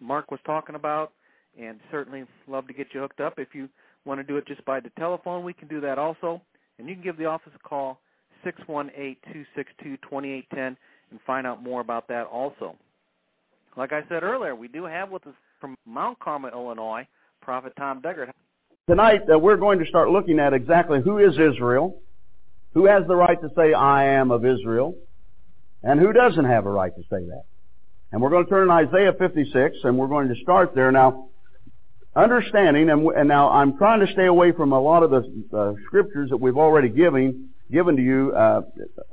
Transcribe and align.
Mark 0.00 0.30
was 0.30 0.40
talking 0.44 0.74
about, 0.74 1.12
and 1.58 1.80
certainly 1.90 2.24
love 2.46 2.66
to 2.68 2.72
get 2.72 2.88
you 2.92 3.00
hooked 3.00 3.20
up. 3.20 3.38
If 3.38 3.54
you 3.54 3.68
want 4.04 4.20
to 4.20 4.24
do 4.24 4.36
it 4.36 4.46
just 4.46 4.64
by 4.64 4.80
the 4.80 4.90
telephone, 4.98 5.44
we 5.44 5.52
can 5.52 5.68
do 5.68 5.80
that 5.80 5.98
also. 5.98 6.40
And 6.78 6.88
you 6.88 6.94
can 6.94 7.02
give 7.02 7.16
the 7.16 7.26
office 7.26 7.52
a 7.54 7.68
call, 7.68 7.98
618-262-2810, 8.44 10.46
and 10.56 10.76
find 11.26 11.46
out 11.46 11.62
more 11.62 11.80
about 11.80 12.08
that 12.08 12.26
also. 12.26 12.76
Like 13.76 13.92
I 13.92 14.02
said 14.08 14.22
earlier, 14.22 14.54
we 14.54 14.68
do 14.68 14.84
have 14.84 15.10
with 15.10 15.26
us 15.26 15.34
from 15.60 15.76
Mount 15.86 16.18
Carmel, 16.20 16.50
Illinois, 16.50 17.06
Prophet 17.40 17.72
Tom 17.76 18.00
Deckard. 18.00 18.30
Tonight, 18.88 19.22
uh, 19.32 19.38
we're 19.38 19.56
going 19.56 19.78
to 19.78 19.86
start 19.86 20.10
looking 20.10 20.38
at 20.38 20.54
exactly 20.54 21.00
who 21.02 21.18
is 21.18 21.34
Israel, 21.34 22.00
who 22.74 22.86
has 22.86 23.04
the 23.06 23.16
right 23.16 23.40
to 23.40 23.48
say, 23.56 23.72
I 23.72 24.04
am 24.04 24.30
of 24.30 24.46
Israel, 24.46 24.94
and 25.82 26.00
who 26.00 26.12
doesn't 26.12 26.44
have 26.44 26.66
a 26.66 26.70
right 26.70 26.94
to 26.94 27.02
say 27.02 27.24
that. 27.26 27.44
And 28.10 28.22
we're 28.22 28.30
going 28.30 28.44
to 28.44 28.50
turn 28.50 28.68
to 28.68 28.72
Isaiah 28.72 29.12
56, 29.18 29.76
and 29.84 29.98
we're 29.98 30.08
going 30.08 30.28
to 30.28 30.36
start 30.42 30.74
there. 30.74 30.90
Now, 30.90 31.28
understanding, 32.16 32.88
and, 32.88 33.06
and 33.08 33.28
now 33.28 33.50
I'm 33.50 33.76
trying 33.76 34.04
to 34.04 34.10
stay 34.12 34.24
away 34.24 34.52
from 34.52 34.72
a 34.72 34.80
lot 34.80 35.02
of 35.02 35.10
the 35.10 35.44
uh, 35.56 35.72
scriptures 35.86 36.30
that 36.30 36.38
we've 36.38 36.56
already 36.56 36.88
given, 36.88 37.50
given 37.70 37.96
to 37.96 38.02
you, 38.02 38.32
uh, 38.32 38.62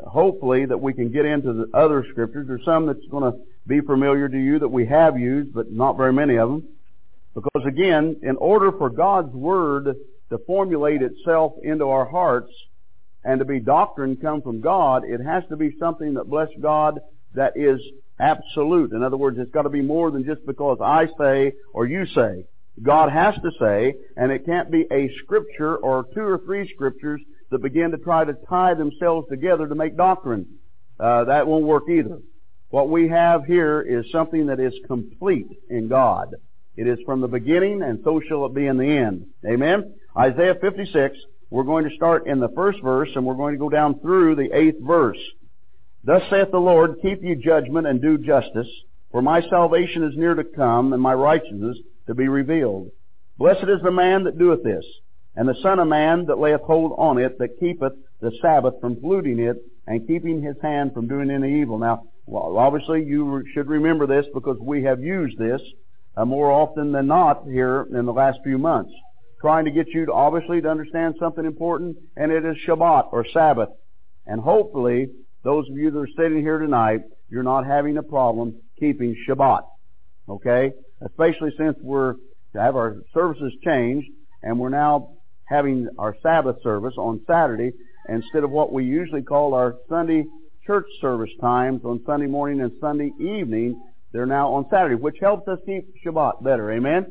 hopefully 0.08 0.66
that 0.66 0.78
we 0.78 0.94
can 0.94 1.12
get 1.12 1.26
into 1.26 1.52
the 1.52 1.78
other 1.78 2.06
scriptures. 2.12 2.48
There's 2.48 2.64
some 2.64 2.86
that's 2.86 3.06
going 3.12 3.32
to 3.32 3.38
be 3.68 3.82
familiar 3.82 4.30
to 4.30 4.38
you 4.38 4.60
that 4.60 4.70
we 4.70 4.86
have 4.86 5.20
used, 5.20 5.54
but 5.54 5.72
not 5.72 5.98
very 5.98 6.14
many 6.14 6.38
of 6.38 6.50
them. 6.50 6.64
Because 7.34 7.68
again, 7.68 8.22
in 8.24 8.38
order 8.38 8.72
for 8.72 8.90
God's 8.90 9.34
Word 9.34 9.94
to 10.30 10.38
formulate 10.48 11.02
itself 11.02 11.54
into 11.64 11.90
our 11.90 12.06
hearts 12.06 12.52
and 13.26 13.40
to 13.40 13.46
be 13.46 13.60
doctrine 13.60 14.16
come 14.16 14.42
from 14.42 14.62
God, 14.62 15.04
it 15.04 15.20
has 15.20 15.44
to 15.50 15.58
be 15.58 15.76
something 15.78 16.14
that 16.14 16.30
bless 16.30 16.48
God 16.62 17.00
that 17.34 17.58
is 17.58 17.82
absolute. 18.20 18.92
In 18.92 19.04
other 19.04 19.18
words, 19.18 19.38
it's 19.40 19.52
got 19.52 19.64
to 19.64 19.70
be 19.70 19.82
more 19.82 20.12
than 20.12 20.26
just 20.26 20.46
because 20.46 20.80
I 20.82 21.08
say 21.20 21.54
or 21.74 21.86
you 21.86 22.06
say. 22.08 22.46
God 22.82 23.12
has 23.12 23.36
to 23.36 23.52
say, 23.60 23.96
and 24.18 24.32
it 24.32 24.46
can't 24.46 24.70
be 24.70 24.86
a 24.92 25.10
scripture 25.24 25.78
or 25.78 26.06
two 26.14 26.22
or 26.22 26.40
three 26.40 26.70
scriptures 26.74 27.22
that 27.50 27.62
begin 27.62 27.92
to 27.92 27.98
try 27.98 28.26
to 28.26 28.34
tie 28.50 28.74
themselves 28.74 29.28
together 29.30 29.68
to 29.68 29.76
make 29.76 29.96
doctrine. 29.96 30.46
Uh, 31.00 31.26
that 31.26 31.48
won't 31.48 31.66
work 31.66 31.84
either. 31.90 32.20
What 32.70 32.90
we 32.90 33.08
have 33.08 33.46
here 33.46 33.82
is 33.82 34.12
something 34.12 34.48
that 34.48 34.60
is 34.60 34.74
complete 34.88 35.48
in 35.70 35.88
God. 35.88 36.36
It 36.76 36.88
is 36.88 37.00
from 37.06 37.22
the 37.22 37.28
beginning, 37.28 37.82
and 37.82 38.00
so 38.04 38.20
shall 38.28 38.46
it 38.46 38.54
be 38.54 38.66
in 38.66 38.78
the 38.78 38.90
end. 38.90 39.28
Amen? 39.46 39.94
Isaiah 40.18 40.56
56, 40.60 41.18
we're 41.50 41.64
going 41.64 41.88
to 41.88 41.96
start 41.96 42.28
in 42.28 42.40
the 42.40 42.50
first 42.50 42.82
verse, 42.82 43.10
and 43.16 43.26
we're 43.26 43.36
going 43.36 43.54
to 43.54 43.60
go 43.60 43.70
down 43.70 44.00
through 44.00 44.36
the 44.36 44.50
eighth 44.54 44.82
verse. 44.82 45.20
Thus 46.06 46.22
saith 46.30 46.52
the 46.52 46.60
Lord, 46.60 47.00
Keep 47.02 47.24
ye 47.24 47.34
judgment 47.36 47.88
and 47.88 48.00
do 48.00 48.20
justice, 48.20 48.70
for 49.12 49.24
my 49.24 49.42
salvation 49.50 50.04
is 50.04 50.16
near 50.16 50.36
to 50.36 50.44
come, 50.44 50.94
and 50.94 51.02
my 51.02 51.14
righteousness 51.14 51.78
to 52.06 52.14
be 52.14 52.28
revealed. 52.28 52.92
Blessed 53.40 53.64
is 53.64 53.82
the 53.84 53.92
man 53.92 54.24
that 54.26 54.38
doeth 54.38 54.64
this, 54.64 54.86
and 55.36 55.50
the 55.50 55.60
son 55.64 55.80
of 55.80 55.88
man 55.88 56.26
that 56.28 56.38
layeth 56.38 56.62
hold 56.62 56.94
on 57.00 57.18
it, 57.18 57.40
that 57.40 57.60
keepeth 57.60 57.94
the 58.22 58.32
Sabbath 58.40 58.76
from 58.80 58.98
polluting 58.98 59.40
it, 59.40 59.58
and 59.88 60.08
keeping 60.08 60.44
his 60.44 60.56
hand 60.62 60.94
from 60.94 61.08
doing 61.08 61.32
any 61.32 61.62
evil. 61.62 61.80
Now, 61.80 62.04
well, 62.28 62.58
obviously 62.58 63.04
you 63.04 63.44
should 63.54 63.68
remember 63.68 64.06
this 64.06 64.26
because 64.32 64.58
we 64.60 64.84
have 64.84 65.02
used 65.02 65.40
this 65.40 65.62
uh, 66.16 66.26
more 66.26 66.52
often 66.52 66.92
than 66.92 67.08
not 67.08 67.46
here 67.46 67.88
in 67.92 68.06
the 68.06 68.14
last 68.14 68.40
few 68.44 68.60
months. 68.60 68.92
Trying 69.42 69.66
to 69.66 69.72
get 69.72 69.88
you 69.90 70.06
to 70.06 70.14
obviously 70.14 70.62
to 70.62 70.70
understand 70.70 71.16
something 71.20 71.46
important, 71.46 71.98
and 72.16 72.32
it 72.32 72.46
is 72.46 72.58
Shabbat 72.68 73.12
or 73.12 73.26
Sabbath. 73.34 73.70
And 74.26 74.42
hopefully, 74.42 75.10
those 75.46 75.70
of 75.70 75.78
you 75.78 75.92
that 75.92 76.00
are 76.00 76.08
sitting 76.18 76.40
here 76.40 76.58
tonight, 76.58 77.02
you're 77.30 77.44
not 77.44 77.66
having 77.66 77.98
a 77.98 78.04
problem 78.04 78.56
keeping 78.80 79.16
Shabbat. 79.30 79.62
Okay? 80.28 80.72
Especially 81.06 81.52
since 81.56 81.78
we're 81.82 82.16
to 82.54 82.62
have 82.62 82.76
our 82.76 82.98
services 83.14 83.54
changed 83.64 84.08
and 84.42 84.60
we're 84.60 84.70
now 84.70 85.12
having 85.46 85.88
our 86.00 86.16
Sabbath 86.24 86.58
service 86.64 86.96
on 86.98 87.22
Saturday 87.28 87.72
instead 88.10 88.44
of 88.44 88.50
what 88.50 88.74
we 88.74 88.86
usually 88.86 89.22
call 89.22 89.54
our 89.54 89.76
Sunday 89.88 90.26
church 90.66 90.88
service 91.00 91.30
times 91.40 91.82
on 91.86 92.02
Sunday 92.08 92.26
morning 92.26 92.62
and 92.62 92.72
Sunday 92.82 93.12
evening. 93.20 93.80
They're 94.14 94.26
now 94.26 94.54
on 94.54 94.66
Saturday, 94.72 94.96
which 94.96 95.18
helps 95.22 95.48
us 95.48 95.60
keep 95.66 95.86
Shabbat 96.04 96.44
better. 96.44 96.72
Amen? 96.72 97.06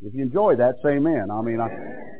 If 0.00 0.14
you 0.14 0.22
enjoy 0.22 0.56
that, 0.56 0.76
say 0.82 0.90
amen. 0.90 1.30
I 1.30 1.42
mean, 1.42 1.60
I, 1.60 1.68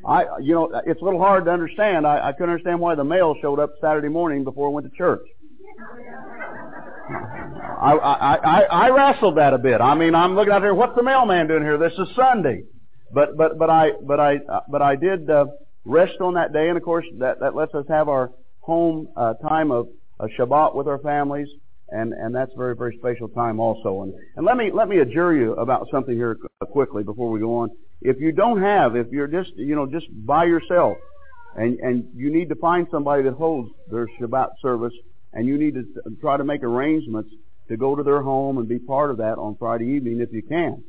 I, 0.05 0.39
you 0.41 0.55
know, 0.55 0.71
it's 0.85 1.01
a 1.01 1.05
little 1.05 1.21
hard 1.21 1.45
to 1.45 1.53
understand. 1.53 2.07
I, 2.07 2.29
I 2.29 2.33
couldn't 2.33 2.51
understand 2.51 2.81
why 2.81 2.97
the 2.97 3.05
mail 3.05 3.37
showed 3.41 3.61
up 3.61 3.71
Saturday 3.81 4.09
morning 4.09 4.43
before 4.43 4.69
I 4.69 4.73
went 4.73 4.91
to 4.91 4.97
church. 4.97 5.23
I, 7.81 7.93
I, 7.93 8.35
I, 8.35 8.61
I 8.63 8.91
wrestled 8.91 9.37
that 9.37 9.55
a 9.55 9.59
bit. 9.59 9.81
I 9.81 9.95
mean, 9.95 10.15
I'm 10.15 10.35
looking 10.35 10.53
out 10.53 10.63
here. 10.63 10.75
What's 10.75 10.97
the 10.97 11.05
mailman 11.05 11.47
doing 11.47 11.63
here? 11.63 11.79
This 11.79 11.93
is 11.93 12.09
Sunday, 12.17 12.65
but 13.13 13.37
but 13.37 13.57
but 13.59 13.71
I 13.71 13.93
but 14.03 14.19
I 14.19 14.41
but 14.69 14.83
I 14.83 14.97
did 14.97 15.31
uh, 15.31 15.47
rest 15.85 16.21
on 16.21 16.35
that 16.35 16.53
day, 16.53 16.69
and 16.69 16.77
of 16.77 16.83
course 16.83 17.07
that 17.19 17.41
that 17.41 17.55
lets 17.55 17.75
us 17.75 17.85
have 17.89 18.09
our 18.09 18.33
home 18.61 19.09
uh, 19.17 19.35
time 19.35 19.71
of 19.71 19.89
a 20.21 20.27
Shabbat 20.27 20.75
with 20.75 20.89
our 20.89 20.99
families, 20.99 21.49
and 21.91 22.13
and 22.13 22.35
that's 22.35 22.53
very 22.57 22.77
very 22.77 22.97
special 22.99 23.29
time 23.29 23.61
also. 23.61 24.03
And 24.03 24.15
and 24.37 24.45
let 24.45 24.57
me 24.57 24.71
let 24.73 24.89
me 24.89 24.99
adjure 24.99 25.35
you 25.35 25.53
about 25.55 25.89
something 25.91 26.15
here 26.15 26.37
quickly 26.71 27.03
before 27.03 27.31
we 27.31 27.41
go 27.41 27.59
on. 27.59 27.71
If 28.01 28.21
you 28.21 28.33
don't 28.33 28.63
have, 28.63 28.97
if 28.97 29.09
you're 29.11 29.27
just 29.27 29.57
you 29.57 29.75
know 29.75 29.87
just 29.87 30.07
by 30.27 30.45
yourself, 30.45 30.97
and 31.57 31.79
and 31.81 32.09
you 32.15 32.31
need 32.31 32.49
to 32.51 32.55
find 32.57 32.87
somebody 32.91 33.23
that 33.25 33.35
holds 33.35 33.71
their 33.91 34.07
Shabbat 34.21 34.49
service, 34.61 34.95
and 35.33 35.47
you 35.47 35.59
need 35.59 35.75
to 35.75 35.85
try 36.21 36.37
to 36.37 36.45
make 36.45 36.63
arrangements 36.63 37.31
to 37.69 37.77
go 37.77 37.95
to 37.95 38.03
their 38.03 38.23
home 38.23 38.59
and 38.59 38.69
be 38.69 38.79
part 38.79 39.11
of 39.11 39.19
that 39.19 39.39
on 39.39 39.57
Friday 39.59 39.87
evening 39.87 40.21
if 40.21 40.33
you 40.33 40.43
can. 40.43 40.83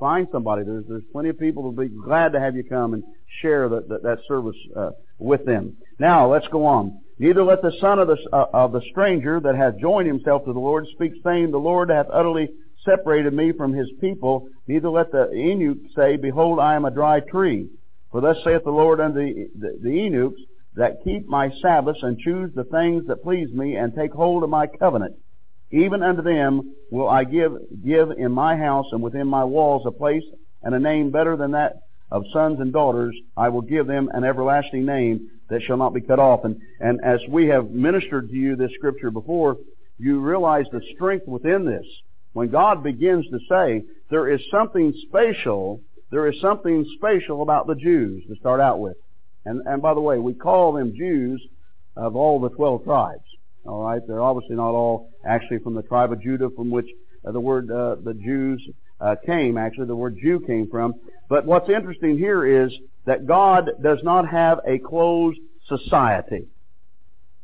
Find 0.00 0.26
somebody. 0.32 0.64
There's 0.64 0.84
there's 0.88 1.04
plenty 1.12 1.28
of 1.28 1.38
people 1.38 1.62
who'll 1.62 1.72
be 1.72 1.88
glad 1.88 2.32
to 2.32 2.40
have 2.40 2.56
you 2.56 2.64
come 2.64 2.94
and 2.94 3.04
share 3.40 3.68
that 3.68 3.88
that, 3.88 4.02
that 4.02 4.18
service 4.26 4.56
uh, 4.76 4.90
with 5.18 5.44
them. 5.44 5.76
Now 5.98 6.30
let's 6.30 6.48
go 6.48 6.64
on. 6.66 7.01
Neither 7.18 7.44
let 7.44 7.62
the 7.62 7.72
son 7.80 7.98
of 7.98 8.08
the 8.08 8.16
uh, 8.32 8.46
of 8.52 8.72
the 8.72 8.82
stranger 8.90 9.38
that 9.40 9.54
hath 9.54 9.78
joined 9.78 10.08
himself 10.08 10.44
to 10.44 10.52
the 10.52 10.58
Lord 10.58 10.86
speak, 10.94 11.12
saying, 11.22 11.50
The 11.50 11.58
Lord 11.58 11.90
hath 11.90 12.06
utterly 12.12 12.48
separated 12.84 13.32
me 13.32 13.52
from 13.52 13.72
his 13.72 13.88
people. 14.00 14.48
Neither 14.66 14.90
let 14.90 15.12
the 15.12 15.30
eunuch 15.32 15.78
say, 15.94 16.16
Behold, 16.16 16.58
I 16.58 16.74
am 16.74 16.84
a 16.84 16.90
dry 16.90 17.20
tree. 17.20 17.68
For 18.10 18.20
thus 18.20 18.36
saith 18.44 18.64
the 18.64 18.70
Lord 18.70 19.00
unto 19.00 19.20
the, 19.20 19.48
the, 19.58 19.78
the 19.82 19.90
eunuchs 19.90 20.40
that 20.74 21.04
keep 21.04 21.26
my 21.26 21.50
Sabbaths 21.60 22.02
and 22.02 22.18
choose 22.18 22.50
the 22.54 22.64
things 22.64 23.06
that 23.06 23.22
please 23.22 23.52
me 23.52 23.76
and 23.76 23.94
take 23.94 24.12
hold 24.12 24.42
of 24.42 24.50
my 24.50 24.66
covenant. 24.66 25.16
Even 25.70 26.02
unto 26.02 26.22
them 26.22 26.74
will 26.90 27.08
I 27.08 27.24
give 27.24 27.52
give 27.84 28.10
in 28.10 28.32
my 28.32 28.56
house 28.56 28.86
and 28.92 29.02
within 29.02 29.26
my 29.26 29.44
walls 29.44 29.84
a 29.86 29.90
place 29.90 30.24
and 30.62 30.74
a 30.74 30.78
name 30.78 31.10
better 31.10 31.36
than 31.36 31.52
that 31.52 31.74
of 32.10 32.24
sons 32.32 32.60
and 32.60 32.72
daughters. 32.72 33.16
I 33.36 33.48
will 33.48 33.62
give 33.62 33.86
them 33.86 34.10
an 34.12 34.24
everlasting 34.24 34.84
name 34.84 35.30
that 35.52 35.62
shall 35.62 35.76
not 35.76 35.94
be 35.94 36.00
cut 36.00 36.18
off. 36.18 36.44
And, 36.44 36.60
and 36.80 37.00
as 37.04 37.20
we 37.28 37.46
have 37.48 37.70
ministered 37.70 38.28
to 38.30 38.34
you 38.34 38.56
this 38.56 38.72
scripture 38.76 39.10
before, 39.10 39.58
you 39.98 40.20
realize 40.20 40.64
the 40.72 40.80
strength 40.94 41.28
within 41.28 41.64
this. 41.64 41.86
When 42.32 42.50
God 42.50 42.82
begins 42.82 43.26
to 43.26 43.38
say, 43.48 43.84
there 44.10 44.32
is 44.32 44.40
something 44.50 44.94
spatial, 45.08 45.80
there 46.10 46.26
is 46.26 46.40
something 46.40 46.86
spatial 46.96 47.42
about 47.42 47.66
the 47.66 47.74
Jews 47.74 48.24
to 48.28 48.36
start 48.36 48.60
out 48.60 48.80
with. 48.80 48.96
And, 49.44 49.60
and 49.66 49.82
by 49.82 49.94
the 49.94 50.00
way, 50.00 50.18
we 50.18 50.34
call 50.34 50.72
them 50.72 50.94
Jews 50.96 51.42
of 51.96 52.16
all 52.16 52.40
the 52.40 52.50
12 52.50 52.84
tribes. 52.84 53.24
All 53.64 53.84
right, 53.84 54.00
they're 54.06 54.22
obviously 54.22 54.56
not 54.56 54.70
all 54.70 55.10
actually 55.24 55.58
from 55.58 55.74
the 55.74 55.82
tribe 55.82 56.12
of 56.12 56.20
Judah, 56.20 56.50
from 56.56 56.70
which 56.70 56.88
uh, 57.26 57.30
the 57.30 57.40
word 57.40 57.70
uh, 57.70 57.96
the 58.02 58.14
Jews 58.14 58.60
uh, 59.00 59.14
came. 59.24 59.56
Actually, 59.56 59.86
the 59.86 59.96
word 59.96 60.18
Jew 60.20 60.40
came 60.46 60.68
from. 60.68 60.94
But 61.32 61.46
what's 61.46 61.70
interesting 61.70 62.18
here 62.18 62.44
is 62.66 62.70
that 63.06 63.26
God 63.26 63.70
does 63.82 64.00
not 64.02 64.28
have 64.28 64.58
a 64.66 64.78
closed 64.78 65.38
society. 65.66 66.48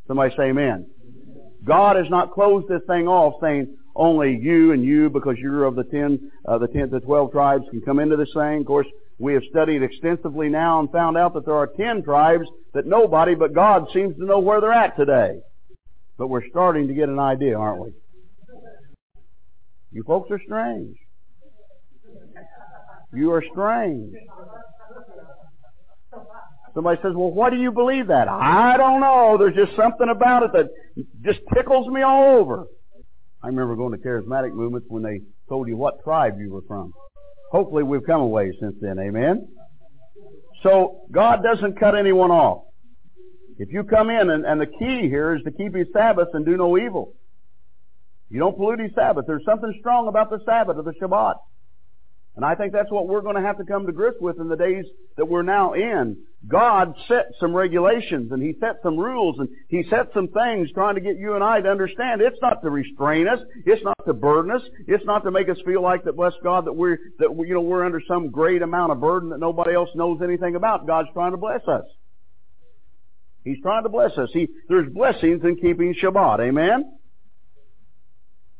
Somebody 0.06 0.35
say 0.37 0.50
amen. 0.50 0.90
God 1.64 1.96
has 1.96 2.05
not 2.11 2.32
closed 2.32 2.69
this 2.69 2.82
thing 2.87 3.08
off 3.08 3.40
saying 3.40 3.75
only 3.96 4.38
you 4.43 4.73
and 4.73 4.85
you 4.85 5.08
because 5.08 5.37
you're 5.38 5.64
of 5.64 5.75
the 5.75 5.85
ten, 5.85 6.31
uh, 6.46 6.58
the 6.58 6.69
ten 6.69 6.90
to 6.90 7.00
twelve 7.00 7.32
tribes 7.32 7.64
can 7.70 7.81
come 7.81 7.99
into 7.99 8.19
this 8.19 8.29
thing. 8.35 8.61
Of 8.61 8.67
course, 8.67 8.87
we 9.19 9.32
have 9.32 9.43
studied 9.49 9.82
extensively 9.82 10.50
now 10.50 10.81
and 10.81 10.93
found 10.93 11.17
out 11.17 11.32
that 11.32 11.46
there 11.46 11.56
are 11.56 11.67
ten 11.67 12.02
tribes 12.02 12.47
that 12.75 12.85
nobody 12.87 13.35
but 13.35 13.54
God 13.54 13.87
seems 13.95 14.14
to 14.16 14.26
know 14.26 14.38
where 14.38 14.61
they're 14.61 14.71
at 14.71 14.99
today. 14.99 15.40
But 16.18 16.26
we're 16.26 16.47
starting 16.50 16.88
to 16.88 16.95
get 16.95 17.09
an 17.09 17.18
idea, 17.18 17.57
aren't 17.57 17.80
we? 17.80 17.92
You 19.92 20.02
folks 20.02 20.30
are 20.30 20.40
strange. 20.45 20.99
You 23.12 23.33
are 23.33 23.43
strange. 23.53 24.15
Somebody 26.75 27.00
says, 27.03 27.12
well, 27.15 27.31
why 27.31 27.50
do 27.50 27.57
you 27.57 27.73
believe 27.73 28.09
that? 28.09 28.29
I 28.29 28.77
don't 28.77 29.00
know. 29.00 29.37
There's 29.38 29.55
just 29.55 29.77
something 29.77 30.09
about 30.09 30.45
it 30.45 30.53
that 30.53 30.69
just 31.25 31.41
tickles 31.55 31.88
me 31.88 32.03
all 32.03 32.38
over. 32.38 32.67
I 33.43 33.47
remember 33.49 33.77
going 33.77 33.93
to 33.93 33.99
charismatic 33.99 34.53
movements 34.53 34.87
when 34.88 35.03
they 35.03 35.21
told 35.49 35.69
you 35.69 35.77
what 35.77 36.03
tribe 36.05 36.38
you 36.38 36.53
were 36.53 36.62
from. 36.69 36.93
Hopefully 37.50 37.83
we've 37.83 38.05
come 38.05 38.21
away 38.21 38.53
since 38.61 38.75
then. 38.81 38.99
Amen? 38.99 39.49
So 40.62 41.03
God 41.11 41.43
doesn't 41.43 41.79
cut 41.79 41.97
anyone 41.97 42.31
off. 42.31 42.65
If 43.59 43.73
you 43.73 43.85
come 43.85 44.11
in, 44.11 44.31
and, 44.31 44.45
and 44.45 44.61
the 44.61 44.67
key 44.67 45.09
here 45.09 45.35
is 45.35 45.43
to 45.45 45.50
keep 45.50 45.75
His 45.75 45.88
Sabbath 45.93 46.29
and 46.33 46.45
do 46.45 46.57
no 46.57 46.79
evil. 46.79 47.15
You 48.29 48.38
don't 48.38 48.57
pollute 48.57 48.81
His 48.81 48.93
Sabbath. 48.95 49.25
There's 49.27 49.45
something 49.45 49.75
strong 49.81 50.07
about 50.09 50.31
the 50.31 50.38
Sabbath 50.45 50.77
or 50.77 50.83
the 50.83 50.95
Shabbat. 51.00 51.35
And 52.38 52.45
I 52.45 52.54
think 52.54 52.73
that's 52.73 52.92
what 52.92 53.09
we're 53.09 53.21
going 53.21 53.35
to 53.35 53.42
have 53.42 53.59
to 53.59 53.64
come 53.64 53.85
to 53.87 53.92
grips 53.92 54.18
with 54.21 54.38
in 54.38 54.49
the 54.49 54.54
days 54.54 54.85
that 55.16 55.26
we're 55.26 55.42
now 55.42 55.73
in. 55.73 56.18
God 56.47 56.95
set 57.09 57.33
some 57.40 57.52
regulations 57.52 58.30
and 58.30 58.40
He 58.40 58.54
set 58.61 58.76
some 58.80 58.97
rules 58.97 59.40
and 59.40 59.49
He 59.66 59.83
set 59.90 60.11
some 60.14 60.28
things 60.28 60.71
trying 60.73 60.95
to 60.95 61.00
get 61.00 61.16
you 61.16 61.35
and 61.35 61.42
I 61.42 61.61
to 61.61 61.68
understand 61.68 62.21
it's 62.21 62.40
not 62.40 62.62
to 62.62 62.71
restrain 62.71 63.26
us, 63.26 63.40
it's 63.66 63.83
not 63.83 63.99
to 64.07 64.14
burden 64.14 64.52
us, 64.52 64.62
it's 64.87 65.04
not 65.04 65.25
to 65.25 65.33
make 65.33 65.49
us 65.49 65.57
feel 65.66 65.83
like 65.83 66.04
that 66.04 66.14
bless 66.14 66.33
God 66.45 66.66
that 66.66 66.75
we're, 66.75 66.99
that 67.18 67.35
we, 67.35 67.49
you 67.49 67.54
know, 67.54 67.61
we're 67.61 67.85
under 67.85 68.00
some 68.07 68.30
great 68.30 68.62
amount 68.62 68.92
of 68.92 69.00
burden 69.00 69.30
that 69.30 69.40
nobody 69.40 69.75
else 69.75 69.90
knows 69.97 70.21
anything 70.23 70.54
about. 70.54 70.87
God's 70.87 71.09
trying 71.14 71.33
to 71.33 71.38
bless 71.38 71.66
us. 71.66 71.87
He's 73.42 73.61
trying 73.62 73.83
to 73.83 73.88
bless 73.88 74.16
us. 74.16 74.28
He, 74.33 74.47
there's 74.68 74.88
blessings 74.92 75.42
in 75.42 75.57
keeping 75.57 75.92
Shabbat. 76.00 76.38
Amen? 76.38 76.99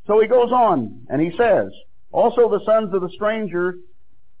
So 0.05 0.19
he 0.19 0.27
goes 0.27 0.51
on 0.51 1.05
and 1.07 1.21
he 1.21 1.31
says, 1.37 1.71
also 2.11 2.49
the 2.49 2.63
sons 2.65 2.93
of 2.93 3.01
the 3.01 3.09
stranger 3.09 3.75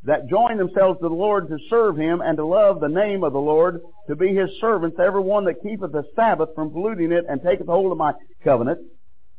that 0.03 0.29
join 0.29 0.57
themselves 0.57 0.99
to 0.99 1.09
the 1.09 1.13
Lord 1.13 1.49
to 1.49 1.57
serve 1.69 1.97
him 1.97 2.21
and 2.21 2.37
to 2.37 2.45
love 2.45 2.79
the 2.79 2.87
name 2.87 3.23
of 3.23 3.33
the 3.33 3.39
Lord, 3.39 3.81
to 4.07 4.15
be 4.15 4.33
his 4.33 4.49
servants, 4.61 4.97
every 4.99 5.21
one 5.21 5.45
that 5.45 5.61
keepeth 5.61 5.91
the 5.91 6.03
Sabbath 6.15 6.49
from 6.55 6.71
polluting 6.71 7.11
it 7.11 7.25
and 7.27 7.41
taketh 7.41 7.67
hold 7.67 7.91
of 7.91 7.97
my 7.97 8.13
covenant, 8.43 8.79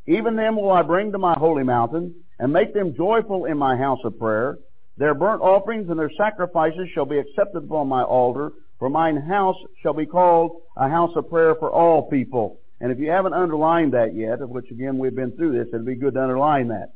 even 0.06 0.37
them 0.37 0.56
will 0.56 0.70
I 0.70 0.82
bring 0.82 1.12
to 1.12 1.18
my 1.18 1.34
holy 1.38 1.64
mountain, 1.64 2.14
and 2.38 2.52
make 2.52 2.75
them 2.75 2.94
joyful 2.96 3.44
in 3.44 3.58
my 3.58 3.76
house 3.76 4.00
of 4.04 4.18
prayer. 4.18 4.58
Their 4.96 5.14
burnt 5.14 5.40
offerings 5.40 5.88
and 5.88 5.99
their 5.99 6.10
sacrifices 6.16 6.88
shall 6.94 7.06
be 7.06 7.18
accepted 7.18 7.64
upon 7.64 7.88
my 7.88 8.02
altar, 8.02 8.52
for 8.78 8.88
mine 8.90 9.16
house 9.16 9.56
shall 9.82 9.94
be 9.94 10.06
called 10.06 10.52
a 10.76 10.88
house 10.88 11.12
of 11.16 11.28
prayer 11.28 11.54
for 11.54 11.70
all 11.70 12.08
people. 12.08 12.60
And 12.80 12.90
if 12.90 12.99
you 12.99 13.10
haven't 13.10 13.34
underlined 13.34 13.92
that 13.92 14.14
yet, 14.14 14.40
of 14.40 14.50
which 14.50 14.70
again 14.70 14.99
we've 14.99 15.14
been 15.14 15.32
through 15.32 15.52
this, 15.52 15.68
it'd 15.68 15.84
be 15.84 15.94
good 15.94 16.14
to 16.14 16.22
underline 16.22 16.68
that. 16.68 16.92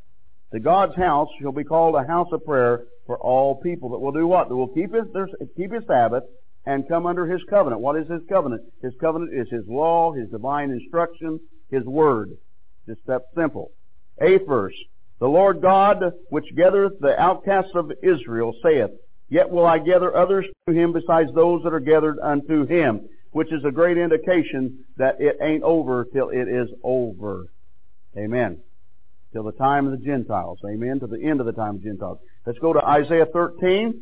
The 0.55 0.61
God's 0.61 0.95
house 0.95 1.29
shall 1.43 1.51
be 1.51 1.65
called 1.65 1.97
a 1.97 2.07
house 2.07 2.29
of 2.31 2.45
prayer 2.45 2.85
for 3.07 3.19
all 3.19 3.57
people 3.57 3.89
that 3.91 3.99
will 3.99 4.13
do 4.13 4.29
what? 4.29 4.49
That 4.49 4.55
will 4.55 4.69
keep 4.69 4.95
his, 4.95 5.03
keep 5.57 5.73
his 5.73 5.83
Sabbath 5.85 6.23
and 6.65 6.87
come 6.87 7.07
under 7.07 7.27
his 7.27 7.41
covenant. 7.51 7.83
What 7.83 7.97
is 7.97 8.09
his 8.09 8.21
covenant? 8.29 8.63
His 8.81 8.93
covenant 9.01 9.35
is 9.35 9.49
his 9.51 9.67
law, 9.67 10.13
his 10.13 10.31
divine 10.31 10.71
instruction, 10.71 11.41
his 11.73 11.83
word. 11.85 12.37
Just 12.87 13.01
that 13.09 13.23
simple. 13.35 13.73
Eighth 14.23 14.47
verse. 14.47 14.77
The 15.19 15.27
Lord 15.27 15.61
God, 15.61 15.97
which 16.29 16.55
gathereth 16.55 17.01
the 17.01 17.21
outcasts 17.21 17.75
of 17.75 17.91
Israel, 18.01 18.55
saith, 18.63 18.91
Yet 19.29 19.51
will 19.51 19.67
I 19.67 19.81
gather 19.81 20.17
others 20.17 20.47
to 20.69 20.73
him 20.73 20.93
besides 20.93 21.35
those 21.35 21.65
that 21.65 21.75
are 21.75 21.81
gathered 21.81 22.21
unto 22.21 22.65
him, 22.65 23.09
which 23.33 23.53
is 23.53 23.65
a 23.65 23.73
great 23.73 23.99
indication 23.99 24.85
that 24.99 25.17
it 25.19 25.37
ain't 25.43 25.65
over 25.65 26.07
till 26.13 26.29
it 26.29 26.47
is 26.47 26.69
over. 26.85 27.47
Amen. 28.17 28.61
Till 29.35 29.43
the 29.43 29.53
time 29.53 29.87
of 29.87 29.99
the 29.99 30.05
Gentiles. 30.07 30.61
Amen. 30.65 31.01
To 31.01 31.09
the 31.09 31.21
end 31.21 31.41
of 31.41 31.47
the 31.47 31.53
time 31.53 31.75
of 31.75 31.83
the 31.83 31.89
Gentiles. 31.89 32.19
Let's 32.47 32.61
go 32.61 32.73
to 32.73 32.79
Isaiah 32.79 33.27
13, 33.33 34.01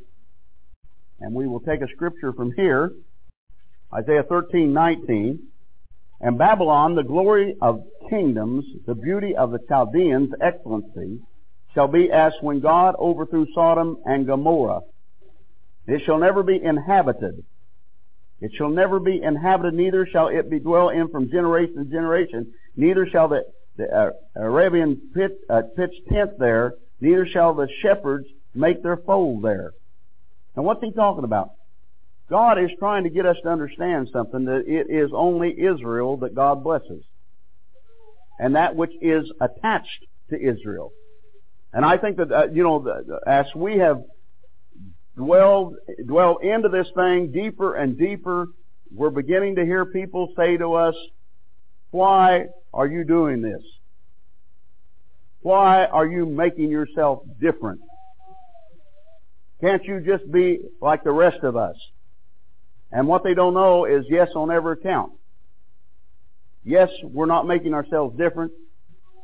and 1.20 1.34
we 1.34 1.48
will 1.48 1.60
take 1.60 1.80
a 1.80 1.88
scripture 1.94 2.34
from 2.34 2.52
here. 2.52 2.92
Isaiah 3.94 4.24
13, 4.28 4.74
19. 4.74 5.38
And 6.20 6.36
Babylon, 6.36 6.96
the 6.96 7.02
glory 7.02 7.56
of 7.62 7.82
kingdoms, 8.10 8.66
the 8.86 8.94
beauty 8.94 9.34
of 9.34 9.52
the 9.52 9.58
Chaldeans' 9.70 10.32
excellency, 10.42 11.20
shall 11.74 11.88
be 11.88 12.10
as 12.12 12.34
when 12.42 12.60
God 12.60 12.94
overthrew 12.98 13.46
Sodom 13.54 13.96
and 14.04 14.26
Gomorrah. 14.26 14.80
It 15.86 16.02
shall 16.04 16.18
never 16.18 16.42
be 16.42 16.60
inhabited. 16.62 17.42
It 18.42 18.50
shall 18.58 18.68
never 18.68 19.00
be 19.00 19.22
inhabited, 19.22 19.72
neither 19.72 20.06
shall 20.06 20.28
it 20.28 20.50
be 20.50 20.60
dwelt 20.60 20.92
in 20.92 21.08
from 21.08 21.30
generation 21.30 21.76
to 21.76 21.84
generation. 21.84 22.52
Neither 22.76 23.06
shall 23.10 23.28
the, 23.28 23.44
the 23.76 23.84
uh, 23.84 24.10
Arabian 24.36 25.00
pit, 25.14 25.38
uh, 25.48 25.62
pitch 25.76 25.94
tent 26.10 26.38
there, 26.38 26.74
neither 27.00 27.26
shall 27.26 27.54
the 27.54 27.68
shepherds 27.80 28.26
make 28.54 28.82
their 28.82 28.96
fold 28.96 29.42
there. 29.42 29.72
Now 30.56 30.62
what's 30.62 30.82
he 30.82 30.92
talking 30.92 31.24
about? 31.24 31.52
God 32.28 32.58
is 32.58 32.70
trying 32.78 33.04
to 33.04 33.10
get 33.10 33.26
us 33.26 33.36
to 33.42 33.50
understand 33.50 34.08
something 34.12 34.44
that 34.46 34.64
it 34.66 34.86
is 34.90 35.10
only 35.14 35.50
Israel 35.50 36.18
that 36.18 36.34
God 36.34 36.62
blesses. 36.62 37.04
And 38.38 38.56
that 38.56 38.74
which 38.74 38.92
is 39.00 39.30
attached 39.40 40.06
to 40.30 40.36
Israel. 40.36 40.92
And 41.72 41.84
I 41.84 41.96
think 41.96 42.16
that, 42.18 42.32
uh, 42.32 42.46
you 42.52 42.62
know, 42.62 43.20
as 43.26 43.46
we 43.54 43.78
have 43.78 44.02
dwelled, 45.16 45.74
dwelled 46.06 46.42
into 46.42 46.68
this 46.68 46.88
thing 46.94 47.32
deeper 47.32 47.74
and 47.74 47.98
deeper, 47.98 48.46
we're 48.94 49.10
beginning 49.10 49.56
to 49.56 49.64
hear 49.64 49.84
people 49.86 50.32
say 50.36 50.56
to 50.56 50.74
us, 50.74 50.94
why 51.92 52.46
are 52.74 52.86
you 52.86 53.04
doing 53.04 53.40
this? 53.42 53.62
Why 55.42 55.84
are 55.84 56.06
you 56.06 56.26
making 56.26 56.70
yourself 56.70 57.20
different? 57.40 57.80
Can't 59.60 59.84
you 59.84 60.00
just 60.00 60.30
be 60.30 60.60
like 60.80 61.04
the 61.04 61.12
rest 61.12 61.44
of 61.44 61.56
us? 61.56 61.76
And 62.90 63.06
what 63.06 63.22
they 63.22 63.34
don't 63.34 63.54
know 63.54 63.84
is 63.84 64.04
yes 64.08 64.28
on 64.34 64.50
every 64.50 64.72
account. 64.72 65.12
Yes, 66.64 66.88
we're 67.02 67.26
not 67.26 67.46
making 67.46 67.74
ourselves 67.74 68.16
different. 68.16 68.52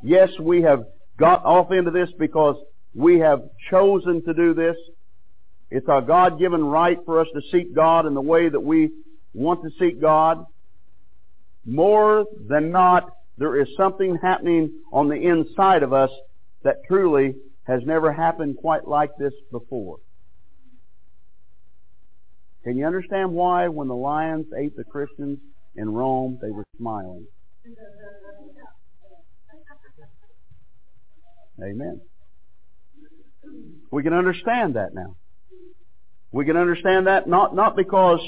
Yes, 0.02 0.30
we 0.40 0.62
have 0.62 0.84
got 1.18 1.44
off 1.44 1.72
into 1.72 1.90
this 1.90 2.10
because 2.18 2.56
we 2.94 3.20
have 3.20 3.42
chosen 3.70 4.24
to 4.24 4.34
do 4.34 4.54
this. 4.54 4.76
It's 5.70 5.88
our 5.88 6.02
God-given 6.02 6.64
right 6.64 6.98
for 7.04 7.20
us 7.20 7.26
to 7.34 7.40
seek 7.50 7.74
God 7.74 8.06
in 8.06 8.14
the 8.14 8.20
way 8.20 8.48
that 8.48 8.60
we 8.60 8.90
want 9.34 9.62
to 9.62 9.70
seek 9.78 10.00
God. 10.00 10.44
More 11.68 12.24
than 12.48 12.70
not, 12.72 13.10
there 13.36 13.60
is 13.60 13.68
something 13.76 14.18
happening 14.22 14.72
on 14.90 15.08
the 15.08 15.16
inside 15.16 15.82
of 15.82 15.92
us 15.92 16.08
that 16.64 16.76
truly 16.88 17.34
has 17.64 17.82
never 17.84 18.10
happened 18.10 18.56
quite 18.56 18.88
like 18.88 19.10
this 19.18 19.34
before. 19.52 19.98
Can 22.64 22.78
you 22.78 22.86
understand 22.86 23.32
why 23.32 23.68
when 23.68 23.86
the 23.86 23.94
lions 23.94 24.46
ate 24.58 24.76
the 24.76 24.84
Christians 24.84 25.40
in 25.76 25.92
Rome, 25.92 26.38
they 26.40 26.50
were 26.50 26.64
smiling? 26.78 27.26
Amen. 31.62 32.00
We 33.90 34.02
can 34.02 34.14
understand 34.14 34.76
that 34.76 34.94
now. 34.94 35.16
We 36.32 36.46
can 36.46 36.56
understand 36.56 37.08
that 37.08 37.28
not, 37.28 37.54
not 37.54 37.76
because 37.76 38.20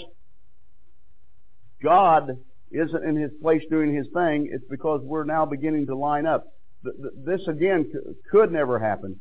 God 1.83 2.37
isn't 2.71 3.05
in 3.05 3.17
His 3.17 3.33
place 3.43 3.63
doing 3.71 3.95
His 3.95 4.07
thing, 4.15 4.49
it's 4.53 4.65
because 4.69 5.01
we're 5.03 5.25
now 5.25 5.45
beginning 5.47 5.87
to 5.87 5.97
line 5.97 6.27
up. 6.27 6.47
This 6.83 7.47
again 7.47 7.91
could 8.31 8.53
never 8.53 8.79
happen. 8.79 9.21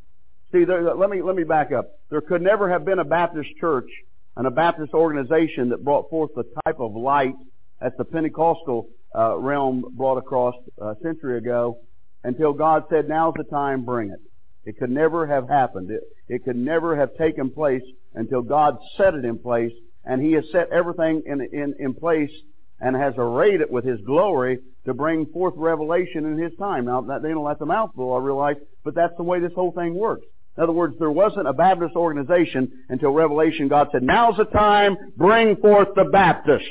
See, 0.51 0.63
there, 0.65 0.95
let 0.95 1.09
me, 1.09 1.21
let 1.21 1.35
me 1.35 1.43
back 1.43 1.71
up. 1.71 1.91
There 2.09 2.21
could 2.21 2.41
never 2.41 2.69
have 2.69 2.85
been 2.85 2.99
a 2.99 3.05
Baptist 3.05 3.49
church 3.59 3.89
and 4.35 4.47
a 4.47 4.51
Baptist 4.51 4.93
organization 4.93 5.69
that 5.69 5.83
brought 5.83 6.09
forth 6.09 6.31
the 6.35 6.45
type 6.65 6.79
of 6.79 6.95
light 6.95 7.35
that 7.81 7.97
the 7.97 8.05
Pentecostal 8.05 8.87
uh, 9.15 9.37
realm 9.37 9.85
brought 9.91 10.17
across 10.17 10.55
a 10.79 10.95
century 11.03 11.37
ago 11.37 11.79
until 12.23 12.53
God 12.53 12.83
said, 12.89 13.07
now's 13.07 13.33
the 13.37 13.43
time, 13.43 13.85
bring 13.85 14.09
it. 14.09 14.19
It 14.65 14.77
could 14.77 14.89
never 14.89 15.27
have 15.27 15.47
happened. 15.47 15.89
It, 15.91 16.03
it 16.27 16.43
could 16.43 16.55
never 16.55 16.95
have 16.95 17.15
taken 17.17 17.49
place 17.49 17.83
until 18.13 18.41
God 18.41 18.77
set 18.97 19.13
it 19.13 19.25
in 19.25 19.37
place, 19.39 19.71
and 20.05 20.21
He 20.21 20.33
has 20.33 20.45
set 20.51 20.69
everything 20.71 21.23
in, 21.25 21.41
in, 21.41 21.75
in 21.79 21.93
place 21.93 22.31
and 22.81 22.95
has 22.95 23.13
arrayed 23.17 23.61
it 23.61 23.71
with 23.71 23.85
His 23.85 23.99
glory 24.05 24.59
to 24.85 24.93
bring 24.93 25.25
forth 25.27 25.53
revelation 25.57 26.25
in 26.25 26.37
His 26.37 26.51
time. 26.57 26.85
Now, 26.85 27.01
that, 27.01 27.21
they 27.21 27.29
don't 27.29 27.43
let 27.43 27.59
the 27.59 27.65
mouthful, 27.65 28.13
I 28.13 28.19
realize, 28.19 28.55
but 28.83 28.95
that's 28.95 29.13
the 29.17 29.23
way 29.23 29.39
this 29.39 29.53
whole 29.53 29.71
thing 29.71 29.95
works. 29.95 30.25
In 30.57 30.63
other 30.63 30.73
words, 30.73 30.95
there 30.99 31.11
wasn't 31.11 31.47
a 31.47 31.53
Baptist 31.53 31.95
organization 31.95 32.71
until 32.89 33.11
Revelation. 33.11 33.67
God 33.67 33.89
said, 33.91 34.03
now's 34.03 34.37
the 34.37 34.45
time, 34.45 34.97
bring 35.15 35.55
forth 35.57 35.89
the 35.95 36.05
Baptist. 36.05 36.65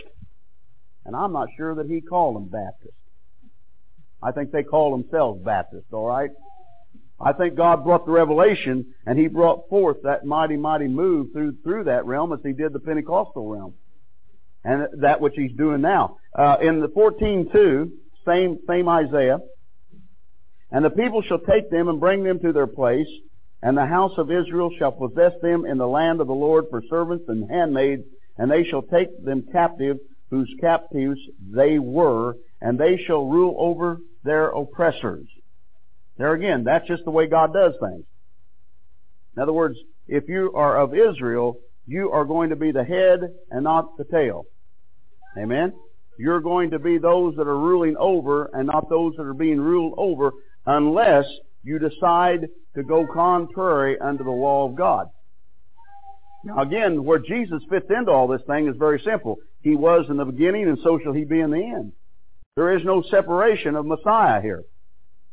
And 1.06 1.16
I'm 1.16 1.32
not 1.32 1.48
sure 1.56 1.74
that 1.76 1.86
He 1.86 2.00
called 2.00 2.36
them 2.36 2.48
Baptist. 2.48 2.94
I 4.22 4.32
think 4.32 4.50
they 4.50 4.62
call 4.62 4.90
themselves 4.90 5.42
Baptist, 5.42 5.86
alright? 5.92 6.30
I 7.20 7.32
think 7.32 7.56
God 7.56 7.84
brought 7.84 8.04
the 8.04 8.12
revelation 8.12 8.94
and 9.06 9.18
He 9.18 9.26
brought 9.26 9.68
forth 9.68 9.98
that 10.04 10.24
mighty, 10.24 10.56
mighty 10.56 10.88
move 10.88 11.28
through, 11.32 11.56
through 11.62 11.84
that 11.84 12.04
realm 12.04 12.32
as 12.32 12.40
He 12.44 12.52
did 12.52 12.72
the 12.72 12.80
Pentecostal 12.80 13.48
realm. 13.48 13.74
And 14.68 15.00
that 15.00 15.22
which 15.22 15.32
He's 15.34 15.56
doing 15.56 15.80
now. 15.80 16.18
Uh, 16.38 16.58
in 16.60 16.80
the 16.80 16.88
14.2, 16.88 17.90
same, 18.26 18.58
same 18.68 18.86
Isaiah, 18.86 19.38
and 20.70 20.84
the 20.84 20.90
people 20.90 21.22
shall 21.22 21.38
take 21.38 21.70
them 21.70 21.88
and 21.88 21.98
bring 21.98 22.22
them 22.22 22.38
to 22.40 22.52
their 22.52 22.66
place, 22.66 23.08
and 23.62 23.74
the 23.74 23.86
house 23.86 24.12
of 24.18 24.30
Israel 24.30 24.70
shall 24.78 24.92
possess 24.92 25.32
them 25.40 25.64
in 25.64 25.78
the 25.78 25.86
land 25.86 26.20
of 26.20 26.26
the 26.26 26.34
Lord 26.34 26.66
for 26.68 26.82
servants 26.90 27.24
and 27.28 27.50
handmaids, 27.50 28.02
and 28.36 28.50
they 28.50 28.64
shall 28.64 28.82
take 28.82 29.08
them 29.24 29.46
captive, 29.50 29.96
whose 30.30 30.54
captives 30.60 31.18
they 31.50 31.78
were, 31.78 32.34
and 32.60 32.78
they 32.78 32.98
shall 33.06 33.24
rule 33.24 33.56
over 33.58 34.00
their 34.22 34.48
oppressors. 34.48 35.26
There 36.18 36.34
again, 36.34 36.64
that's 36.64 36.86
just 36.86 37.06
the 37.06 37.10
way 37.10 37.26
God 37.26 37.54
does 37.54 37.72
things. 37.80 38.04
In 39.34 39.42
other 39.42 39.54
words, 39.54 39.78
if 40.06 40.28
you 40.28 40.52
are 40.54 40.78
of 40.78 40.92
Israel, 40.94 41.56
you 41.86 42.10
are 42.10 42.26
going 42.26 42.50
to 42.50 42.56
be 42.56 42.70
the 42.70 42.84
head 42.84 43.20
and 43.50 43.64
not 43.64 43.96
the 43.96 44.04
tail. 44.04 44.44
Amen? 45.36 45.72
You're 46.18 46.40
going 46.40 46.70
to 46.70 46.78
be 46.78 46.98
those 46.98 47.36
that 47.36 47.46
are 47.46 47.58
ruling 47.58 47.96
over 47.96 48.50
and 48.52 48.66
not 48.66 48.88
those 48.88 49.14
that 49.16 49.22
are 49.22 49.34
being 49.34 49.60
ruled 49.60 49.94
over 49.96 50.32
unless 50.66 51.24
you 51.62 51.78
decide 51.78 52.48
to 52.74 52.82
go 52.82 53.06
contrary 53.12 53.98
unto 53.98 54.24
the 54.24 54.30
law 54.30 54.68
of 54.68 54.74
God. 54.74 55.08
Now 56.44 56.62
again, 56.62 57.04
where 57.04 57.18
Jesus 57.18 57.62
fits 57.68 57.86
into 57.90 58.10
all 58.10 58.28
this 58.28 58.42
thing 58.46 58.68
is 58.68 58.76
very 58.76 59.00
simple. 59.04 59.36
He 59.60 59.76
was 59.76 60.06
in 60.08 60.16
the 60.16 60.24
beginning 60.24 60.68
and 60.68 60.78
so 60.82 60.98
shall 61.02 61.12
he 61.12 61.24
be 61.24 61.40
in 61.40 61.50
the 61.50 61.62
end. 61.62 61.92
There 62.56 62.76
is 62.76 62.84
no 62.84 63.02
separation 63.02 63.76
of 63.76 63.86
Messiah 63.86 64.40
here. 64.40 64.64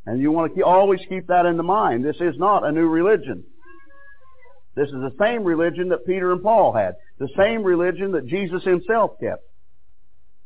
And 0.05 0.21
you 0.21 0.31
want 0.31 0.51
to 0.51 0.55
keep, 0.55 0.65
always 0.65 0.99
keep 1.09 1.27
that 1.27 1.47
in 1.47 1.57
the 1.57 1.63
mind. 1.63 2.05
This 2.05 2.17
is 2.19 2.37
not 2.37 2.65
a 2.65 2.71
new 2.71 2.87
religion. 2.87 3.43
This 4.75 4.87
is 4.87 4.93
the 4.93 5.15
same 5.19 5.43
religion 5.43 5.89
that 5.89 6.05
Peter 6.05 6.31
and 6.31 6.43
Paul 6.43 6.73
had. 6.73 6.95
The 7.17 7.29
same 7.37 7.63
religion 7.63 8.11
that 8.11 8.27
Jesus 8.27 8.63
himself 8.63 9.11
kept. 9.19 9.41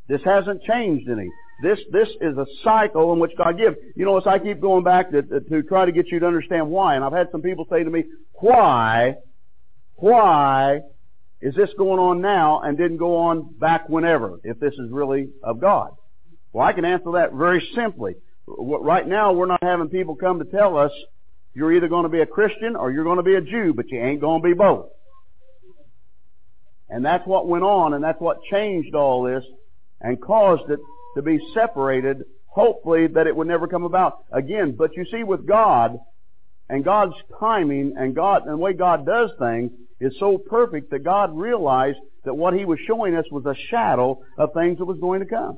This 0.10 0.22
hasn't 0.26 0.64
changed 0.64 1.08
any. 1.08 1.30
This, 1.62 1.80
this 1.92 2.10
is 2.20 2.36
a 2.38 2.46
cycle 2.64 3.14
in 3.14 3.20
which 3.20 3.32
God 3.38 3.58
gives. 3.58 3.78
You 3.96 4.06
know, 4.06 4.18
as 4.18 4.26
I 4.26 4.40
keep 4.40 4.60
going 4.60 4.84
back 4.84 5.12
to, 5.12 5.22
to 5.22 5.64
try 5.64 5.86
to 5.86 5.92
get 5.92 6.08
you 6.08 6.20
to 6.20 6.26
understand 6.26 6.70
why, 6.70 6.96
and 6.96 7.04
I've 7.04 7.14
had 7.14 7.28
some 7.32 7.42
people 7.42 7.68
say 7.70 7.84
to 7.84 7.90
me, 7.90 8.06
why, 8.34 9.16
why 9.96 10.80
is 11.42 11.54
this 11.56 11.70
going 11.78 12.00
on 12.00 12.22
now 12.22 12.62
and 12.62 12.78
didn't 12.78 12.98
go 12.98 13.18
on 13.18 13.54
back 13.60 13.88
whenever, 13.88 14.40
if 14.44 14.60
this 14.60 14.74
is 14.74 14.90
really 14.90 15.30
of 15.44 15.62
God? 15.62 15.92
Well, 16.54 16.66
I 16.66 16.74
can 16.74 16.86
answer 16.86 17.12
that 17.14 17.34
very 17.34 17.66
simply. 17.76 18.16
Right 18.48 19.08
now, 19.08 19.34
we're 19.34 19.46
not 19.46 19.62
having 19.62 19.90
people 19.90 20.16
come 20.16 20.40
to 20.40 20.46
tell 20.46 20.76
us 20.76 20.92
You're 21.54 21.74
either 21.74 21.88
going 21.88 22.04
to 22.04 22.10
be 22.10 22.22
a 22.22 22.26
Christian 22.26 22.76
or 22.76 22.92
you're 22.92 23.04
going 23.04 23.18
to 23.18 23.24
be 23.24 23.36
a 23.36 23.42
Jew, 23.42 23.74
but 23.76 23.90
you 23.90 24.02
ain't 24.02 24.22
going 24.22 24.42
to 24.42 24.48
be 24.48 24.54
both. 24.54 24.88
And 26.90 27.06
that's 27.06 27.28
what 27.28 27.48
went 27.48 27.64
on 27.64 27.94
and 27.94 28.04
that's 28.04 28.20
what 28.20 28.38
changed 28.50 28.96
all 28.96 29.24
this 29.24 29.44
and 30.02 30.22
caused 30.22 30.70
it 30.70 30.80
to 31.16 31.22
be 31.22 31.40
separated, 31.54 32.24
hopefully 32.48 33.08
that 33.08 33.28
it 33.28 33.36
would 33.36 33.48
never 33.48 33.68
come 33.68 33.84
about 33.84 34.26
again. 34.32 34.76
But 34.78 34.96
you 34.96 35.06
see 35.12 35.24
with 35.24 35.48
God 35.48 35.98
and 36.70 36.84
God's 36.84 37.16
timing 37.40 37.96
and 37.98 38.16
God 38.16 38.44
and 38.44 38.54
the 38.54 38.58
way 38.58 38.74
God 38.74 39.06
does 39.06 39.32
things 39.40 39.72
is 40.00 40.14
so 40.20 40.38
perfect 40.38 40.92
that 40.92 41.04
God 41.04 41.36
realized 41.36 41.98
that 42.26 42.34
what 42.34 42.54
He 42.54 42.66
was 42.66 42.80
showing 42.88 43.16
us 43.16 43.26
was 43.32 43.46
a 43.46 43.56
shadow 43.70 44.20
of 44.38 44.54
things 44.54 44.78
that 44.78 44.86
was 44.86 45.00
going 45.00 45.22
to 45.22 45.26
come. 45.26 45.58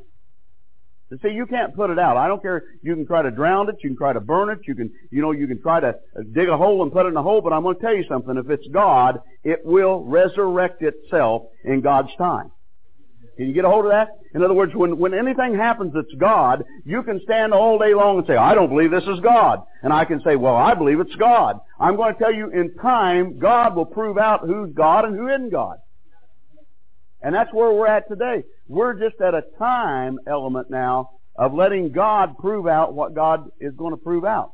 To 1.11 1.17
see, 1.21 1.33
you 1.33 1.45
can't 1.45 1.75
put 1.75 1.89
it 1.89 1.99
out. 1.99 2.15
I 2.15 2.29
don't 2.29 2.41
care. 2.41 2.63
You 2.81 2.95
can 2.95 3.05
try 3.05 3.21
to 3.21 3.31
drown 3.31 3.67
it. 3.67 3.75
You 3.83 3.89
can 3.89 3.97
try 3.97 4.13
to 4.13 4.21
burn 4.21 4.49
it. 4.49 4.59
You 4.65 4.75
can, 4.75 4.91
you 5.11 5.21
know, 5.21 5.31
you 5.31 5.45
can 5.45 5.61
try 5.61 5.81
to 5.81 5.95
dig 6.31 6.47
a 6.47 6.55
hole 6.55 6.83
and 6.83 6.91
put 6.91 7.05
it 7.05 7.09
in 7.09 7.17
a 7.17 7.21
hole. 7.21 7.41
But 7.41 7.51
I'm 7.51 7.63
going 7.63 7.75
to 7.75 7.81
tell 7.81 7.93
you 7.93 8.05
something. 8.07 8.37
If 8.37 8.49
it's 8.49 8.67
God, 8.71 9.19
it 9.43 9.59
will 9.65 10.05
resurrect 10.05 10.81
itself 10.81 11.43
in 11.65 11.81
God's 11.81 12.15
time. 12.17 12.51
Can 13.37 13.47
you 13.47 13.53
get 13.53 13.65
a 13.65 13.69
hold 13.69 13.85
of 13.85 13.91
that? 13.91 14.09
In 14.33 14.43
other 14.43 14.53
words, 14.53 14.73
when, 14.75 14.97
when 14.97 15.13
anything 15.13 15.55
happens 15.55 15.93
that's 15.93 16.13
God, 16.17 16.63
you 16.85 17.03
can 17.03 17.19
stand 17.23 17.53
all 17.53 17.79
day 17.79 17.93
long 17.93 18.17
and 18.17 18.27
say, 18.27 18.35
I 18.35 18.53
don't 18.53 18.69
believe 18.69 18.91
this 18.91 19.03
is 19.03 19.19
God. 19.21 19.61
And 19.83 19.91
I 19.91 20.05
can 20.05 20.21
say, 20.23 20.35
well, 20.35 20.55
I 20.55 20.73
believe 20.73 20.99
it's 20.99 21.15
God. 21.15 21.59
I'm 21.79 21.95
going 21.95 22.13
to 22.13 22.19
tell 22.19 22.33
you 22.33 22.49
in 22.49 22.75
time, 22.75 23.39
God 23.39 23.75
will 23.75 23.85
prove 23.85 24.17
out 24.17 24.41
who's 24.45 24.73
God 24.73 25.05
and 25.05 25.15
who 25.15 25.27
isn't 25.27 25.51
God. 25.51 25.77
And 27.21 27.33
that's 27.35 27.53
where 27.53 27.71
we're 27.71 27.87
at 27.87 28.07
today. 28.07 28.43
We're 28.67 28.93
just 28.93 29.21
at 29.21 29.33
a 29.33 29.43
time 29.59 30.17
element 30.27 30.69
now 30.69 31.11
of 31.35 31.53
letting 31.53 31.91
God 31.91 32.37
prove 32.37 32.67
out 32.67 32.93
what 32.93 33.13
God 33.13 33.49
is 33.59 33.73
going 33.75 33.91
to 33.91 33.97
prove 33.97 34.25
out. 34.25 34.53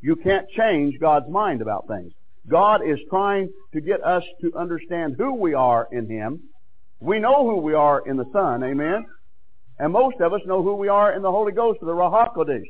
You 0.00 0.16
can't 0.16 0.48
change 0.50 0.98
God's 1.00 1.28
mind 1.28 1.62
about 1.62 1.88
things. 1.88 2.12
God 2.48 2.82
is 2.86 2.98
trying 3.08 3.50
to 3.72 3.80
get 3.80 4.04
us 4.04 4.22
to 4.42 4.52
understand 4.56 5.14
who 5.16 5.34
we 5.34 5.54
are 5.54 5.88
in 5.90 6.08
Him. 6.08 6.40
We 7.04 7.18
know 7.18 7.44
who 7.44 7.56
we 7.58 7.74
are 7.74 8.02
in 8.08 8.16
the 8.16 8.24
Son, 8.32 8.64
amen? 8.64 9.04
And 9.78 9.92
most 9.92 10.16
of 10.22 10.32
us 10.32 10.40
know 10.46 10.62
who 10.62 10.74
we 10.76 10.88
are 10.88 11.12
in 11.12 11.20
the 11.20 11.30
Holy 11.30 11.52
Ghost, 11.52 11.80
the 11.80 11.86
Ruach 11.88 12.34
HaKodesh. 12.34 12.64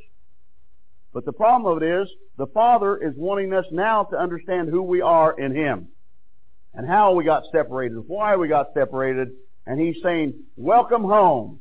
But 1.12 1.24
the 1.24 1.32
problem 1.32 1.70
of 1.70 1.80
it 1.80 2.02
is, 2.02 2.08
the 2.36 2.48
Father 2.48 2.96
is 2.96 3.14
wanting 3.16 3.52
us 3.52 3.64
now 3.70 4.02
to 4.10 4.16
understand 4.16 4.70
who 4.70 4.82
we 4.82 5.00
are 5.00 5.38
in 5.38 5.54
Him. 5.54 5.86
And 6.74 6.84
how 6.84 7.12
we 7.12 7.22
got 7.22 7.44
separated, 7.52 7.96
why 8.08 8.34
we 8.34 8.48
got 8.48 8.74
separated, 8.74 9.28
and 9.68 9.80
he's 9.80 10.02
saying, 10.02 10.34
welcome 10.56 11.04
home. 11.04 11.60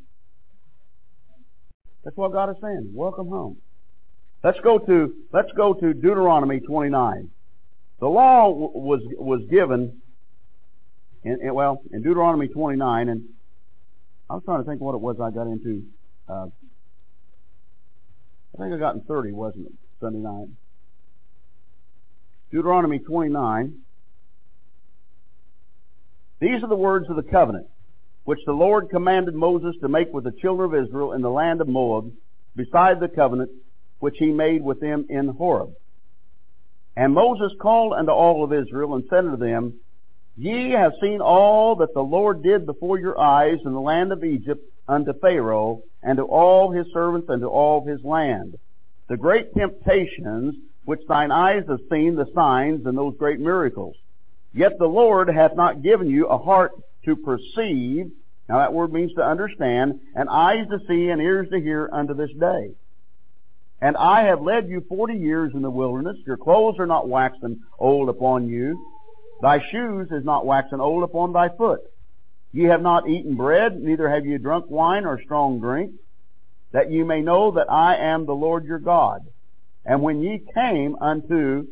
That's 2.04 2.18
what 2.18 2.32
God 2.32 2.50
is 2.50 2.56
saying. 2.60 2.90
Welcome 2.92 3.28
home. 3.28 3.58
Let's 4.44 4.60
go 4.62 4.80
to, 4.80 5.14
let's 5.32 5.52
go 5.56 5.76
to 5.76 5.94
Deuteronomy 5.94 6.60
29. 6.60 7.30
The 8.00 8.08
law 8.08 8.50
was, 8.50 9.02
was 9.20 9.42
given 9.52 10.02
in, 11.24 11.40
in, 11.42 11.54
well, 11.54 11.82
in 11.92 12.02
Deuteronomy 12.02 12.48
29, 12.48 13.10
and 13.10 13.24
I 14.30 14.36
was 14.36 14.44
trying 14.44 14.64
to 14.64 14.70
think 14.70 14.82
what 14.82 14.96
it 14.96 15.02
was 15.02 15.18
I 15.20 15.32
got 15.32 15.48
into. 15.48 15.84
Uh, 16.28 16.48
I 18.54 18.62
think 18.62 18.74
I 18.74 18.78
got 18.78 18.96
in 18.96 19.02
30, 19.02 19.32
wasn't 19.32 19.68
it? 19.68 19.74
Sunday 20.00 20.20
night. 20.20 20.48
Deuteronomy 22.52 23.00
29. 23.00 23.80
These 26.40 26.64
are 26.64 26.68
the 26.68 26.76
words 26.76 27.10
of 27.10 27.16
the 27.16 27.24
covenant 27.24 27.68
which 28.24 28.40
the 28.46 28.54
Lord 28.54 28.90
commanded 28.90 29.36
Moses 29.36 29.76
to 29.82 29.90
make 29.90 30.14
with 30.14 30.24
the 30.24 30.32
children 30.32 30.74
of 30.74 30.86
Israel 30.86 31.14
in 31.14 31.22
the 31.22 31.30
land 31.30 31.62
of 31.62 31.68
Moab, 31.68 32.12
beside 32.56 33.00
the 33.00 33.10
covenant 33.10 33.52
which 34.00 34.16
he 34.18 34.28
made 34.28 34.64
with 34.64 34.80
them 34.80 35.06
in 35.10 35.28
Horeb. 35.28 35.74
And 36.96 37.14
Moses 37.14 37.52
called 37.60 37.94
unto 37.94 38.12
all 38.12 38.44
of 38.44 38.54
Israel 38.54 38.96
and 38.96 39.04
said 39.10 39.26
unto 39.26 39.38
them, 39.38 39.74
Ye 40.36 40.72
have 40.72 40.94
seen 41.02 41.22
all 41.22 41.76
that 41.78 41.94
the 41.94 42.02
Lord 42.02 42.42
did 42.42 42.66
before 42.66 43.00
your 43.00 43.20
eyes 43.20 43.60
in 43.66 43.74
the 43.74 43.82
land 43.82 44.12
of 44.12 44.24
Egypt 44.24 44.64
unto 44.88 45.14
Pharaoh, 45.14 45.84
and 46.02 46.18
to 46.18 46.24
all 46.24 46.72
his 46.72 46.88
servants, 46.94 47.30
and 47.30 47.42
to 47.42 47.48
all 47.48 47.86
his 47.86 48.04
land. 48.04 48.58
The 49.08 49.18
great 49.18 49.54
temptations 49.54 50.56
which 50.86 51.02
thine 51.08 51.32
eyes 51.32 51.64
have 51.70 51.80
seen, 51.90 52.16
the 52.16 52.26
signs, 52.34 52.86
and 52.86 52.98
those 52.98 53.16
great 53.18 53.40
miracles. 53.40 53.96
Yet 54.54 54.78
the 54.78 54.88
Lord 54.88 55.30
hath 55.30 55.56
not 55.56 55.82
given 55.82 56.10
you 56.10 56.28
a 56.28 56.38
heart 56.38 56.72
to 57.06 57.16
perceive. 57.16 58.12
Now 58.50 58.58
that 58.58 58.74
word 58.74 58.92
means 58.92 59.14
to 59.14 59.24
understand, 59.24 60.00
and 60.16 60.28
eyes 60.30 60.68
to 60.70 60.80
see 60.88 61.10
and 61.10 61.22
ears 61.22 61.50
to 61.52 61.62
hear 61.62 61.90
unto 61.92 62.14
this 62.14 62.32
day. 62.40 62.72
And 63.82 63.96
I 63.98 64.24
have 64.24 64.42
led 64.42 64.68
you 64.68 64.82
forty 64.90 65.16
years 65.16 65.54
in 65.54 65.62
the 65.62 65.70
wilderness. 65.70 66.18
Your 66.26 66.38
clothes 66.38 66.80
are 66.80 66.86
not 66.86 67.08
waxen 67.08 67.62
old 67.80 68.10
upon 68.10 68.50
you. 68.50 68.93
Thy 69.44 69.60
shoes 69.60 70.08
is 70.10 70.24
not 70.24 70.46
waxen 70.46 70.80
old 70.80 71.04
upon 71.04 71.34
thy 71.34 71.50
foot. 71.50 71.82
Ye 72.54 72.64
have 72.68 72.82
not 72.82 73.10
eaten 73.10 73.36
bread, 73.36 73.78
neither 73.78 74.10
have 74.10 74.26
ye 74.26 74.38
drunk 74.38 74.68
wine 74.70 75.06
or 75.06 75.22
strong 75.22 75.60
drink, 75.60 75.92
that 76.72 76.90
ye 76.90 77.04
may 77.04 77.20
know 77.20 77.52
that 77.52 77.70
I 77.70 77.98
am 77.98 78.26
the 78.26 78.32
Lord 78.32 78.64
your 78.64 78.80
God. 78.80 79.20
And 79.84 80.02
when 80.02 80.22
ye 80.22 80.46
came 80.56 80.96
unto 80.96 81.68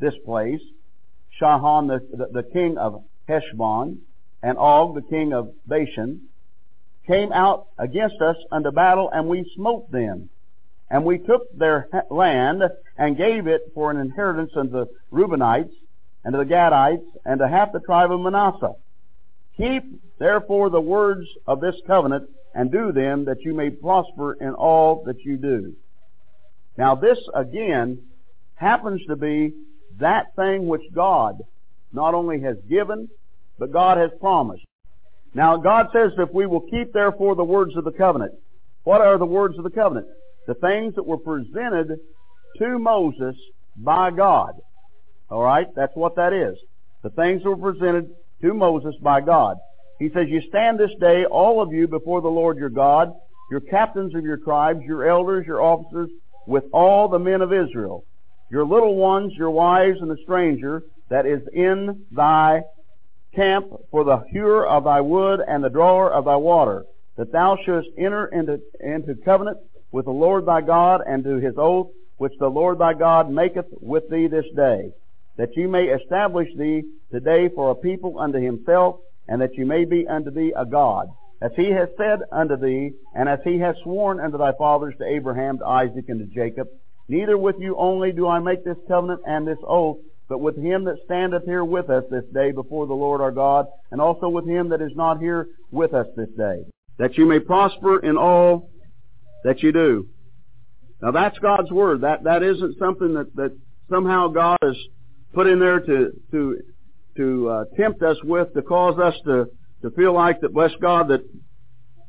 this 0.00 0.14
place, 0.26 0.60
Sihon, 1.38 1.86
the, 1.86 2.00
the, 2.00 2.42
the 2.42 2.48
king 2.52 2.76
of 2.78 3.04
Heshbon, 3.28 4.00
and 4.42 4.58
Og, 4.58 4.96
the 4.96 5.08
king 5.08 5.32
of 5.32 5.52
Bashan, 5.68 6.22
came 7.06 7.32
out 7.32 7.68
against 7.78 8.20
us 8.20 8.36
unto 8.50 8.72
battle, 8.72 9.08
and 9.12 9.28
we 9.28 9.48
smote 9.54 9.88
them. 9.92 10.30
And 10.90 11.04
we 11.04 11.18
took 11.18 11.42
their 11.56 11.86
land 12.10 12.64
and 12.96 13.16
gave 13.16 13.46
it 13.46 13.70
for 13.72 13.92
an 13.92 13.98
inheritance 13.98 14.50
unto 14.56 14.72
the 14.72 14.86
Reubenites, 15.12 15.70
and 16.28 16.34
to 16.34 16.44
the 16.44 16.54
Gadites, 16.54 17.06
and 17.24 17.38
to 17.38 17.48
half 17.48 17.72
the 17.72 17.80
tribe 17.80 18.12
of 18.12 18.20
Manasseh. 18.20 18.74
Keep 19.56 19.84
therefore 20.18 20.68
the 20.68 20.78
words 20.78 21.26
of 21.46 21.58
this 21.62 21.74
covenant, 21.86 22.28
and 22.54 22.70
do 22.70 22.92
them, 22.92 23.24
that 23.24 23.40
you 23.40 23.54
may 23.54 23.70
prosper 23.70 24.34
in 24.34 24.50
all 24.50 25.04
that 25.06 25.24
you 25.24 25.38
do. 25.38 25.72
Now 26.76 26.96
this 26.96 27.16
again 27.34 28.02
happens 28.56 29.00
to 29.08 29.16
be 29.16 29.54
that 30.00 30.26
thing 30.36 30.66
which 30.66 30.82
God 30.94 31.38
not 31.94 32.12
only 32.12 32.42
has 32.42 32.58
given, 32.68 33.08
but 33.58 33.72
God 33.72 33.96
has 33.96 34.10
promised. 34.20 34.66
Now 35.32 35.56
God 35.56 35.86
says 35.94 36.12
if 36.18 36.28
we 36.34 36.44
will 36.44 36.60
keep 36.60 36.92
therefore 36.92 37.36
the 37.36 37.42
words 37.42 37.74
of 37.74 37.84
the 37.84 37.92
covenant. 37.92 38.32
What 38.84 39.00
are 39.00 39.16
the 39.16 39.24
words 39.24 39.56
of 39.56 39.64
the 39.64 39.70
covenant? 39.70 40.08
The 40.46 40.56
things 40.56 40.94
that 40.96 41.06
were 41.06 41.16
presented 41.16 41.96
to 42.58 42.78
Moses 42.78 43.34
by 43.78 44.10
God. 44.10 44.52
Alright? 45.30 45.74
That's 45.74 45.94
what 45.94 46.16
that 46.16 46.32
is. 46.32 46.56
The 47.02 47.10
things 47.10 47.44
were 47.44 47.56
presented 47.56 48.10
to 48.42 48.54
Moses 48.54 48.94
by 49.02 49.20
God. 49.20 49.56
He 49.98 50.10
says, 50.10 50.28
You 50.28 50.40
stand 50.48 50.78
this 50.78 50.90
day, 51.00 51.24
all 51.24 51.60
of 51.60 51.72
you, 51.72 51.88
before 51.88 52.20
the 52.20 52.28
Lord 52.28 52.56
your 52.56 52.70
God, 52.70 53.12
your 53.50 53.60
captains 53.60 54.14
of 54.14 54.24
your 54.24 54.36
tribes, 54.36 54.80
your 54.84 55.08
elders, 55.08 55.46
your 55.46 55.60
officers, 55.60 56.10
with 56.46 56.64
all 56.72 57.08
the 57.08 57.18
men 57.18 57.42
of 57.42 57.52
Israel, 57.52 58.04
your 58.50 58.64
little 58.64 58.96
ones, 58.96 59.32
your 59.36 59.50
wives, 59.50 60.00
and 60.00 60.10
the 60.10 60.16
stranger 60.22 60.82
that 61.10 61.26
is 61.26 61.42
in 61.52 62.04
thy 62.10 62.62
camp 63.34 63.66
for 63.90 64.04
the 64.04 64.22
hewer 64.30 64.66
of 64.66 64.84
thy 64.84 65.00
wood 65.00 65.40
and 65.46 65.62
the 65.62 65.68
drawer 65.68 66.10
of 66.10 66.24
thy 66.24 66.36
water, 66.36 66.84
that 67.16 67.32
thou 67.32 67.56
shouldst 67.64 67.90
enter 67.98 68.26
into, 68.26 68.60
into 68.80 69.14
covenant 69.24 69.58
with 69.92 70.04
the 70.04 70.10
Lord 70.10 70.46
thy 70.46 70.60
God 70.60 71.02
and 71.06 71.24
to 71.24 71.36
his 71.36 71.54
oath 71.56 71.88
which 72.18 72.32
the 72.38 72.48
Lord 72.48 72.78
thy 72.78 72.94
God 72.94 73.30
maketh 73.30 73.66
with 73.80 74.08
thee 74.10 74.26
this 74.26 74.44
day, 74.54 74.92
that 75.38 75.56
ye 75.56 75.66
may 75.66 75.84
establish 75.84 76.48
thee 76.58 76.82
today 77.10 77.48
for 77.54 77.70
a 77.70 77.74
people 77.74 78.18
unto 78.18 78.38
himself, 78.38 78.96
and 79.28 79.40
that 79.40 79.56
ye 79.56 79.64
may 79.64 79.84
be 79.84 80.06
unto 80.06 80.30
thee 80.30 80.52
a 80.56 80.66
God, 80.66 81.06
as 81.40 81.52
he 81.56 81.70
has 81.70 81.88
said 81.96 82.18
unto 82.30 82.56
thee, 82.56 82.92
and 83.14 83.28
as 83.28 83.38
he 83.44 83.58
has 83.60 83.76
sworn 83.82 84.20
unto 84.20 84.36
thy 84.36 84.52
fathers 84.58 84.94
to 84.98 85.06
Abraham, 85.06 85.58
to 85.58 85.64
Isaac, 85.64 86.04
and 86.08 86.18
to 86.18 86.26
Jacob. 86.26 86.68
Neither 87.08 87.38
with 87.38 87.56
you 87.58 87.76
only 87.78 88.12
do 88.12 88.28
I 88.28 88.40
make 88.40 88.64
this 88.64 88.76
covenant 88.86 89.22
and 89.26 89.46
this 89.46 89.58
oath, 89.66 89.98
but 90.28 90.38
with 90.38 90.56
him 90.56 90.84
that 90.84 90.96
standeth 91.04 91.44
here 91.44 91.64
with 91.64 91.88
us 91.88 92.04
this 92.10 92.24
day 92.34 92.52
before 92.52 92.86
the 92.86 92.94
Lord 92.94 93.20
our 93.20 93.30
God, 93.30 93.66
and 93.90 94.00
also 94.00 94.28
with 94.28 94.46
him 94.46 94.68
that 94.70 94.82
is 94.82 94.92
not 94.94 95.20
here 95.20 95.48
with 95.70 95.94
us 95.94 96.06
this 96.16 96.28
day, 96.36 96.64
that 96.98 97.16
you 97.16 97.24
may 97.26 97.38
prosper 97.38 97.98
in 98.00 98.18
all 98.18 98.70
that 99.44 99.62
you 99.62 99.72
do. 99.72 100.08
Now 101.00 101.12
that's 101.12 101.38
God's 101.38 101.70
word. 101.70 102.00
That 102.00 102.24
that 102.24 102.42
isn't 102.42 102.78
something 102.78 103.14
that 103.14 103.34
that 103.36 103.56
somehow 103.88 104.28
God 104.28 104.58
has 104.62 104.76
put 105.32 105.46
in 105.46 105.58
there 105.58 105.80
to 105.80 106.10
to 106.30 106.60
to 107.16 107.48
uh, 107.48 107.64
tempt 107.76 108.02
us 108.02 108.16
with, 108.24 108.52
to 108.54 108.62
cause 108.62 108.98
us 108.98 109.14
to 109.24 109.46
to 109.82 109.90
feel 109.90 110.12
like 110.12 110.40
that, 110.40 110.52
bless 110.52 110.72
God, 110.80 111.08
that 111.08 111.20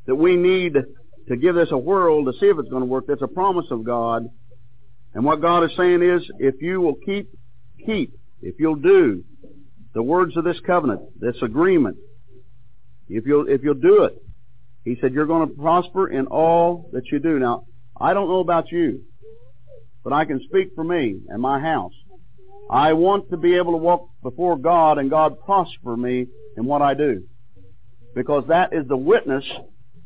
that 0.06 0.16
we 0.16 0.36
need 0.36 0.74
to 1.28 1.38
give 1.38 1.56
this 1.56 1.70
a 1.72 1.78
whirl 1.78 2.26
to 2.26 2.34
see 2.40 2.48
if 2.48 2.58
it's 2.58 2.70
going 2.70 2.82
to 2.82 2.88
work. 2.88 3.06
That's 3.08 3.22
a 3.22 3.28
promise 3.28 3.68
of 3.72 3.84
God. 3.84 4.26
And 5.14 5.24
what 5.24 5.42
God 5.42 5.64
is 5.64 5.72
saying 5.78 6.02
is, 6.02 6.28
if 6.40 6.56
you 6.62 6.82
will 6.82 6.96
keep 7.06 7.30
keep, 7.86 8.14
if 8.42 8.56
you'll 8.60 8.76
do 8.76 9.24
the 9.94 10.04
words 10.04 10.38
of 10.38 10.44
this 10.44 10.60
covenant, 10.66 11.02
this 11.20 11.36
agreement, 11.42 11.98
if 13.08 13.26
you'll, 13.26 13.50
if 13.50 13.64
you'll 13.64 13.74
do 13.74 14.04
it, 14.04 14.14
he 14.86 14.98
said, 15.02 15.14
you're 15.14 15.26
going 15.26 15.48
to 15.48 15.56
prosper 15.56 16.08
in 16.08 16.28
all 16.28 16.90
that 16.94 17.04
you 17.12 17.20
do. 17.20 17.40
Now, 17.40 17.64
I 18.00 18.14
don't 18.14 18.30
know 18.30 18.40
about 18.40 18.72
you, 18.72 19.04
but 20.04 20.14
I 20.14 20.26
can 20.26 20.40
speak 20.48 20.70
for 20.76 20.84
me 20.84 21.20
and 21.28 21.42
my 21.42 21.60
house. 21.60 21.94
I 22.70 22.94
want 22.94 23.32
to 23.32 23.38
be 23.38 23.56
able 23.56 23.72
to 23.72 23.78
walk 23.78 24.10
before 24.22 24.58
God 24.58 25.00
and 25.00 25.10
God 25.10 25.40
prosper 25.44 25.98
me 25.98 26.28
in 26.56 26.66
what 26.66 26.82
I 26.82 26.94
do. 26.94 27.24
Because 28.14 28.46
that 28.50 28.74
is 28.74 28.88
the 28.88 28.98
witness 28.98 29.46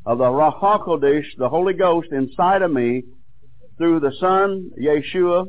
of 0.05 0.17
the 0.17 0.25
Ruach 0.25 0.61
HaKodesh, 0.61 1.25
the 1.37 1.49
Holy 1.49 1.73
Ghost 1.73 2.09
inside 2.11 2.61
of 2.61 2.71
me 2.71 3.03
through 3.77 3.99
the 3.99 4.13
Son, 4.19 4.71
Yeshua, 4.79 5.45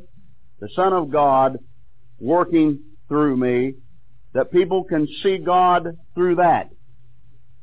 the 0.61 0.69
Son 0.75 0.93
of 0.93 1.11
God, 1.11 1.59
working 2.19 2.81
through 3.09 3.37
me, 3.37 3.75
that 4.33 4.51
people 4.51 4.85
can 4.85 5.07
see 5.23 5.39
God 5.39 5.89
through 6.15 6.37
that. 6.37 6.71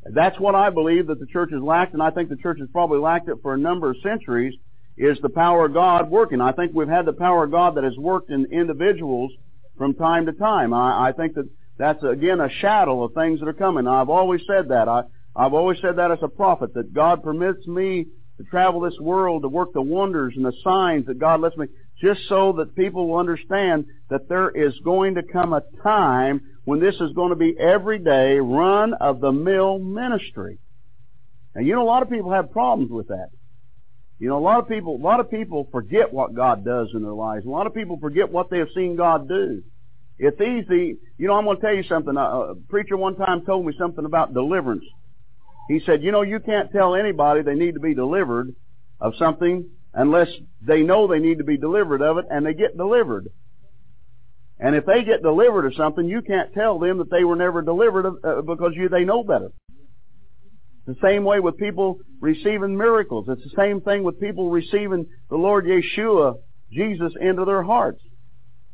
That's 0.04 0.40
what 0.40 0.56
I 0.56 0.70
believe 0.70 1.08
that 1.08 1.20
the 1.20 1.28
church 1.28 1.52
has 1.52 1.62
lacked, 1.62 1.94
and 1.94 2.02
I 2.02 2.12
think 2.12 2.30
the 2.30 2.38
church 2.38 2.60
has 2.60 2.70
probably 2.72 3.00
lacked 3.00 3.30
it 3.30 3.38
for 3.42 3.54
a 3.54 3.58
number 3.58 3.90
of 3.90 3.98
centuries, 4.02 4.54
is 5.02 5.18
the 5.22 5.30
power 5.30 5.66
of 5.66 5.74
God 5.74 6.12
working. 6.12 6.42
I 6.42 6.52
think 6.52 6.74
we've 6.76 6.88
had 6.88 7.06
the 7.06 7.14
power 7.14 7.44
of 7.44 7.52
God 7.52 7.76
that 7.76 7.84
has 7.84 7.98
worked 7.98 8.30
in 8.30 8.46
individuals 8.52 9.32
from 9.76 9.96
time 9.96 10.28
to 10.28 10.32
time. 10.32 10.76
I, 10.76 11.10
I 11.10 11.12
think 11.12 11.34
that 11.34 11.50
that's 11.80 12.04
again 12.04 12.40
a 12.40 12.50
shadow 12.62 13.04
of 13.04 13.14
things 13.14 13.40
that 13.40 13.48
are 13.48 13.54
coming. 13.54 13.88
I've 13.88 14.10
always 14.10 14.42
said 14.46 14.70
that. 14.70 14.88
I, 14.88 15.02
I've 15.36 15.54
always 15.54 15.80
said 15.82 15.96
that 15.96 16.12
as 16.12 16.20
a 16.22 16.28
prophet, 16.28 16.76
that 16.76 16.94
God 16.94 17.24
permits 17.24 17.66
me 17.66 18.06
to 18.38 18.44
travel 18.44 18.80
this 18.80 19.00
world 19.00 19.42
to 19.42 19.48
work 19.48 19.74
the 19.74 19.82
wonders 19.82 20.34
and 20.36 20.46
the 20.46 20.54
signs 20.64 21.08
that 21.08 21.18
God 21.18 21.42
lets 21.42 21.58
me, 21.58 21.66
just 22.00 22.22
so 22.30 22.54
that 22.58 22.76
people 22.76 23.08
will 23.08 23.18
understand 23.18 23.86
that 24.12 24.30
there 24.30 24.52
is 24.52 24.74
going 24.84 25.16
to 25.16 25.24
come 25.24 25.54
a 25.54 25.64
time 25.82 26.42
when 26.66 26.80
this 26.80 26.96
is 27.02 27.12
going 27.14 27.32
to 27.32 27.36
be 27.36 27.56
everyday 27.60 28.36
run 28.36 28.94
of 28.94 29.20
the 29.20 29.32
mill 29.32 29.80
ministry. 29.80 30.60
And 31.56 31.66
you 31.66 31.74
know, 31.74 31.82
a 31.82 31.90
lot 31.90 32.04
of 32.04 32.10
people 32.12 32.32
have 32.32 32.52
problems 32.52 32.92
with 32.92 33.08
that. 33.08 33.30
You 34.22 34.30
know, 34.30 34.38
a 34.38 34.40
lot 34.40 34.60
of 34.60 34.70
people, 34.70 34.98
a 34.98 35.04
lot 35.04 35.20
of 35.20 35.32
people 35.32 35.68
forget 35.72 36.14
what 36.14 36.36
God 36.36 36.64
does 36.64 36.90
in 36.94 37.02
their 37.02 37.12
lives. 37.12 37.44
A 37.44 37.50
lot 37.50 37.66
of 37.66 37.74
people 37.74 37.98
forget 38.00 38.32
what 38.32 38.52
they 38.52 38.60
have 38.60 38.68
seen 38.76 38.96
God 38.96 39.28
do. 39.28 39.64
It's 40.20 40.40
easy. 40.40 40.98
You 41.18 41.28
know, 41.28 41.34
I'm 41.34 41.46
going 41.46 41.58
to 41.58 41.62
tell 41.62 41.74
you 41.74 41.82
something. 41.90 42.16
A 42.16 42.54
preacher 42.70 42.96
one 42.96 43.16
time 43.16 43.44
told 43.48 43.66
me 43.66 43.74
something 43.80 44.06
about 44.06 44.36
deliverance. 44.36 44.84
He 45.68 45.82
said, 45.88 46.04
you 46.04 46.12
know, 46.12 46.22
you 46.22 46.40
can't 46.40 46.72
tell 46.72 46.94
anybody 46.94 47.42
they 47.42 47.56
need 47.56 47.74
to 47.74 47.80
be 47.80 47.96
delivered 47.96 48.54
of 49.00 49.14
something 49.18 49.68
unless 49.92 50.28
they 50.62 50.84
know 50.84 51.08
they 51.08 51.18
need 51.18 51.40
to 51.40 51.44
be 51.44 51.58
delivered 51.58 52.04
of 52.04 52.20
it 52.20 52.26
and 52.30 52.46
they 52.46 52.54
get 52.54 52.78
delivered. 52.78 53.28
And 54.60 54.76
if 54.76 54.86
they 54.86 55.04
get 55.04 55.24
delivered 55.24 55.66
of 55.66 55.74
something, 55.74 56.08
you 56.08 56.22
can't 56.22 56.54
tell 56.54 56.78
them 56.78 57.00
that 57.00 57.10
they 57.10 57.24
were 57.24 57.36
never 57.36 57.64
delivered 57.64 58.06
of, 58.06 58.18
uh, 58.24 58.42
because 58.44 58.74
you, 58.76 58.88
they 58.88 59.04
know 59.04 59.24
better. 59.24 59.52
The 60.92 61.08
same 61.08 61.24
way 61.24 61.40
with 61.40 61.58
people 61.58 62.00
receiving 62.20 62.78
miracles. 62.78 63.26
It's 63.30 63.44
the 63.44 63.56
same 63.56 63.80
thing 63.80 64.04
with 64.04 64.20
people 64.20 64.50
receiving 64.50 65.06
the 65.30 65.38
Lord 65.38 65.66
Yeshua, 65.66 66.36
Jesus, 66.70 67.14
into 67.20 67.46
their 67.46 67.64
hearts. 67.64 68.02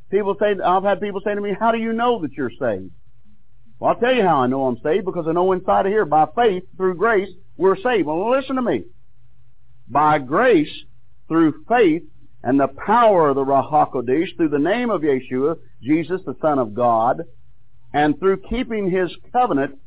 People 0.10 0.36
say, 0.40 0.56
I've 0.64 0.84
had 0.84 1.00
people 1.00 1.22
say 1.24 1.36
to 1.36 1.42
me, 1.42 1.56
how 1.60 1.72
do 1.72 1.78
you 1.78 1.94
know 1.94 2.22
that 2.24 2.34
you're 2.34 2.50
saved? 2.50 2.90
Well, 3.78 3.92
I'll 3.92 4.00
tell 4.00 4.14
you 4.14 4.24
how 4.24 4.38
I 4.38 4.48
know 4.48 4.66
I'm 4.66 4.80
saved 4.84 5.06
because 5.06 5.28
I 5.28 5.34
know 5.34 5.52
inside 5.52 5.86
of 5.86 5.92
here, 5.92 6.06
by 6.06 6.26
faith, 6.36 6.64
through 6.76 6.96
grace, 6.96 7.30
we're 7.56 7.76
saved. 7.76 8.08
Well, 8.08 8.32
listen 8.32 8.56
to 8.56 8.64
me. 8.64 8.86
By 9.88 10.18
grace, 10.18 10.72
through 11.28 11.66
faith, 11.70 12.02
and 12.42 12.60
the 12.60 12.70
power 12.84 13.30
of 13.30 13.36
the 13.36 13.46
Ruach 13.46 13.72
HaKodesh, 13.72 14.38
through 14.38 14.50
the 14.50 14.58
name 14.58 14.90
of 14.90 15.02
Yeshua, 15.02 15.58
Jesus, 15.84 16.22
the 16.26 16.36
Son 16.42 16.58
of 16.58 16.74
God, 16.74 17.22
and 17.94 18.18
through 18.18 18.42
keeping 18.50 18.90
His 18.90 19.16
covenant, 19.32 19.78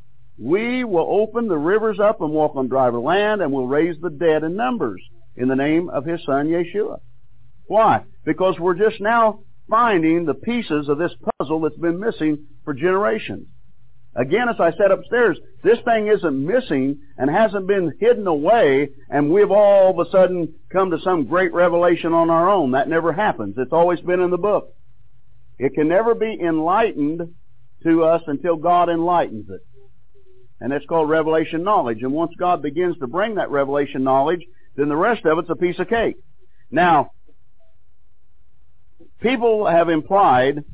we 0.40 0.85
will 0.85 1.07
open 1.07 1.48
the 1.48 1.59
rivers 1.59 2.00
up 2.00 2.22
and 2.22 2.31
walk 2.31 2.57
on 2.57 2.68
dry 2.68 2.88
land, 2.88 3.42
and 3.42 3.53
will 3.53 3.66
raise 3.66 4.00
the 4.00 4.11
dead 4.11 4.42
in 4.42 4.57
numbers 4.57 5.03
in 5.37 5.48
the 5.48 5.57
name 5.57 5.90
of 5.90 6.07
His 6.07 6.20
Son, 6.24 6.48
Yeshua. 6.48 7.00
Why? 7.66 8.05
Because 8.24 8.59
we're 8.59 8.74
just 8.74 9.00
now 9.00 9.40
finding 9.68 10.24
the 10.24 10.35
pieces 10.35 10.88
of 10.88 10.98
this 10.98 11.12
puzzle 11.38 11.61
that's 11.61 11.76
been 11.76 12.00
missing 12.00 12.46
for 12.64 12.74
generations. 12.74 13.46
Again, 14.16 14.48
as 14.48 14.57
I 14.59 14.72
said 14.72 14.90
upstairs, 14.90 15.38
this 15.62 15.79
thing 15.85 16.09
isn't 16.09 16.46
missing 16.46 16.98
and 17.16 17.31
hasn't 17.31 17.68
been 17.68 17.92
hidden 18.00 18.26
away 18.26 18.88
and 19.09 19.31
we've 19.31 19.53
all 19.53 19.90
of 19.90 20.05
a 20.05 20.11
sudden 20.11 20.55
come 20.72 20.90
to 20.90 20.98
some 21.05 21.26
great 21.26 21.53
revelation 21.53 22.12
on 22.12 22.29
our 22.29 22.50
own. 22.50 22.72
That 22.72 22.88
never 22.88 23.12
happens. 23.12 23.55
It's 23.57 23.72
always 23.72 24.00
been 24.00 24.18
in 24.18 24.31
the 24.31 24.37
book. 24.37 24.74
It 25.61 25.74
can 25.74 25.87
never 25.87 26.16
be 26.16 26.37
enlightened 26.40 27.35
to 27.85 28.05
us 28.05 28.22
until 28.26 28.57
God 28.57 28.88
enlightens 28.88 29.48
it. 29.48 29.61
And 30.60 30.72
it's 30.72 30.86
called 30.86 31.08
revelation 31.08 31.62
knowledge. 31.62 32.02
And 32.02 32.12
once 32.12 32.32
God 32.38 32.62
begins 32.62 32.98
to 32.98 33.06
bring 33.06 33.36
that 33.36 33.50
revelation 33.50 34.04
knowledge, 34.04 34.42
then 34.76 34.88
the 34.88 34.96
rest 34.96 35.24
of 35.24 35.38
it's 35.38 35.50
a 35.50 35.56
piece 35.56 35.78
of 35.78 35.88
cake. 35.88 36.16
Now, 36.70 37.12
people 39.20 39.66
have 39.66 39.88
implied 39.88 40.64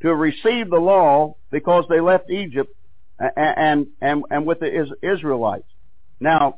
to 0.00 0.08
have 0.08 0.18
received 0.18 0.70
the 0.70 0.78
law 0.78 1.36
because 1.50 1.84
they 1.88 2.00
left 2.00 2.30
Egypt 2.30 2.72
and, 3.18 3.88
and, 4.00 4.24
and 4.30 4.46
with 4.46 4.60
the 4.60 4.88
Israelites. 5.02 5.68
Now, 6.20 6.56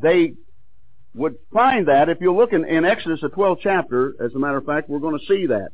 they 0.00 0.34
would 1.14 1.36
find 1.52 1.88
that 1.88 2.08
if 2.08 2.18
you 2.20 2.34
look 2.34 2.52
in, 2.52 2.64
in 2.64 2.84
Exodus, 2.84 3.20
the 3.20 3.28
12th 3.28 3.58
chapter, 3.62 4.14
as 4.24 4.34
a 4.34 4.38
matter 4.38 4.56
of 4.56 4.64
fact, 4.64 4.88
we're 4.88 4.98
going 4.98 5.18
to 5.18 5.26
see 5.26 5.46
that. 5.46 5.70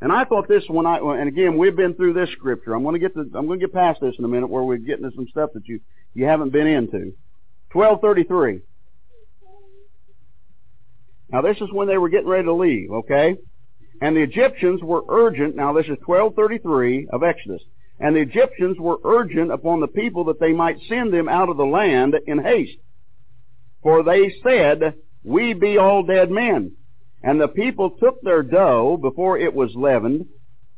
And 0.00 0.10
I 0.10 0.24
thought 0.24 0.48
this 0.48 0.64
when 0.68 0.86
I, 0.86 0.98
and 0.98 1.28
again, 1.28 1.58
we've 1.58 1.76
been 1.76 1.94
through 1.94 2.14
this 2.14 2.30
scripture. 2.30 2.74
I'm 2.74 2.82
going 2.82 2.94
to 2.94 2.98
get 2.98 3.14
to, 3.14 3.20
I'm 3.20 3.46
going 3.46 3.60
to 3.60 3.66
get 3.66 3.74
past 3.74 4.00
this 4.00 4.14
in 4.18 4.24
a 4.24 4.28
minute 4.28 4.48
where 4.48 4.62
we're 4.62 4.78
getting 4.78 5.08
to 5.08 5.14
some 5.14 5.26
stuff 5.28 5.50
that 5.54 5.66
you, 5.66 5.80
you 6.14 6.24
haven't 6.24 6.50
been 6.50 6.66
into. 6.66 7.12
1233. 7.72 8.60
Now 11.30 11.42
this 11.42 11.56
is 11.58 11.68
when 11.72 11.86
they 11.86 11.98
were 11.98 12.08
getting 12.08 12.28
ready 12.28 12.44
to 12.44 12.54
leave, 12.54 12.90
okay? 12.90 13.36
And 14.00 14.16
the 14.16 14.22
Egyptians 14.22 14.82
were 14.82 15.02
urgent, 15.08 15.54
now 15.54 15.74
this 15.74 15.84
is 15.84 15.98
1233 16.06 17.08
of 17.12 17.22
Exodus, 17.22 17.62
and 17.98 18.16
the 18.16 18.20
Egyptians 18.20 18.78
were 18.80 18.96
urgent 19.04 19.52
upon 19.52 19.80
the 19.80 19.86
people 19.86 20.24
that 20.24 20.40
they 20.40 20.52
might 20.52 20.78
send 20.88 21.12
them 21.12 21.28
out 21.28 21.50
of 21.50 21.58
the 21.58 21.66
land 21.66 22.16
in 22.26 22.42
haste. 22.42 22.78
For 23.82 24.02
they 24.02 24.34
said, 24.42 24.94
We 25.22 25.52
be 25.52 25.76
all 25.76 26.02
dead 26.02 26.30
men. 26.30 26.72
And 27.22 27.40
the 27.40 27.48
people 27.48 27.90
took 27.90 28.20
their 28.22 28.42
dough 28.42 28.98
before 29.00 29.38
it 29.38 29.54
was 29.54 29.74
leavened, 29.74 30.26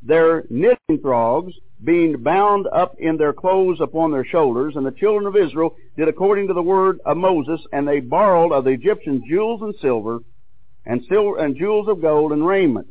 their 0.02 0.44
kneading 0.50 1.00
troughs, 1.00 1.52
being 1.84 2.22
bound 2.22 2.66
up 2.72 2.94
in 2.98 3.16
their 3.16 3.32
clothes 3.32 3.80
upon 3.80 4.10
their 4.10 4.24
shoulders, 4.24 4.74
and 4.76 4.84
the 4.84 4.92
children 4.92 5.26
of 5.26 5.36
Israel 5.36 5.76
did 5.96 6.08
according 6.08 6.48
to 6.48 6.54
the 6.54 6.62
word 6.62 6.98
of 7.04 7.16
Moses, 7.16 7.60
and 7.72 7.86
they 7.86 8.00
borrowed 8.00 8.52
of 8.52 8.64
the 8.64 8.70
Egyptians 8.70 9.22
jewels 9.28 9.62
and 9.62 9.74
silver, 9.80 10.20
and 10.84 11.04
silver 11.08 11.38
and 11.38 11.56
jewels 11.56 11.88
of 11.88 12.00
gold 12.00 12.32
and 12.32 12.46
raiment. 12.46 12.88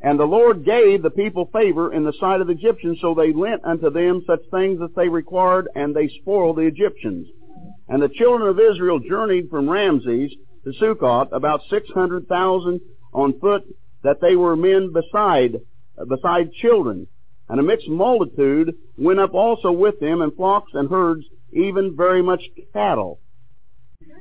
And 0.00 0.18
the 0.18 0.26
Lord 0.26 0.64
gave 0.64 1.02
the 1.02 1.10
people 1.10 1.48
favor 1.52 1.92
in 1.92 2.04
the 2.04 2.12
sight 2.20 2.40
of 2.40 2.48
the 2.48 2.52
Egyptians, 2.52 2.98
so 3.00 3.14
they 3.14 3.32
lent 3.32 3.64
unto 3.64 3.90
them 3.90 4.22
such 4.26 4.42
things 4.50 4.80
as 4.82 4.90
they 4.94 5.08
required, 5.08 5.68
and 5.74 5.94
they 5.94 6.08
spoiled 6.20 6.56
the 6.56 6.62
Egyptians. 6.62 7.26
And 7.88 8.02
the 8.02 8.08
children 8.08 8.48
of 8.48 8.60
Israel 8.60 8.98
journeyed 8.98 9.48
from 9.48 9.70
Ramses 9.70 10.34
to 10.64 10.72
Succoth, 10.78 11.28
about 11.32 11.60
six 11.70 11.88
hundred 11.90 12.26
thousand 12.26 12.80
on 13.12 13.38
foot, 13.38 13.62
that 14.02 14.20
they 14.20 14.36
were 14.36 14.56
men 14.56 14.92
beside, 14.92 15.60
beside 16.08 16.52
children. 16.52 17.06
And 17.48 17.60
a 17.60 17.62
mixed 17.62 17.88
multitude 17.88 18.74
went 18.96 19.20
up 19.20 19.34
also 19.34 19.70
with 19.70 20.00
them, 20.00 20.22
and 20.22 20.34
flocks 20.34 20.72
and 20.74 20.90
herds, 20.90 21.24
even 21.52 21.94
very 21.96 22.22
much 22.22 22.42
cattle. 22.72 23.20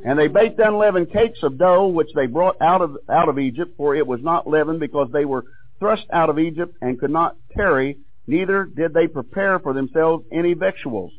And 0.05 0.19
they 0.19 0.27
baked 0.27 0.59
unleavened 0.59 1.11
cakes 1.11 1.39
of 1.43 1.57
dough, 1.57 1.87
which 1.87 2.09
they 2.15 2.27
brought 2.27 2.61
out 2.61 2.81
of, 2.81 2.97
out 3.09 3.29
of 3.29 3.39
Egypt, 3.39 3.75
for 3.77 3.95
it 3.95 4.05
was 4.05 4.19
not 4.21 4.47
leavened, 4.47 4.79
because 4.79 5.09
they 5.11 5.25
were 5.25 5.45
thrust 5.79 6.05
out 6.11 6.29
of 6.29 6.39
Egypt 6.39 6.75
and 6.81 6.99
could 6.99 7.11
not 7.11 7.35
tarry, 7.55 7.97
neither 8.27 8.65
did 8.65 8.93
they 8.93 9.07
prepare 9.07 9.59
for 9.59 9.73
themselves 9.73 10.25
any 10.31 10.53
victuals. 10.53 11.11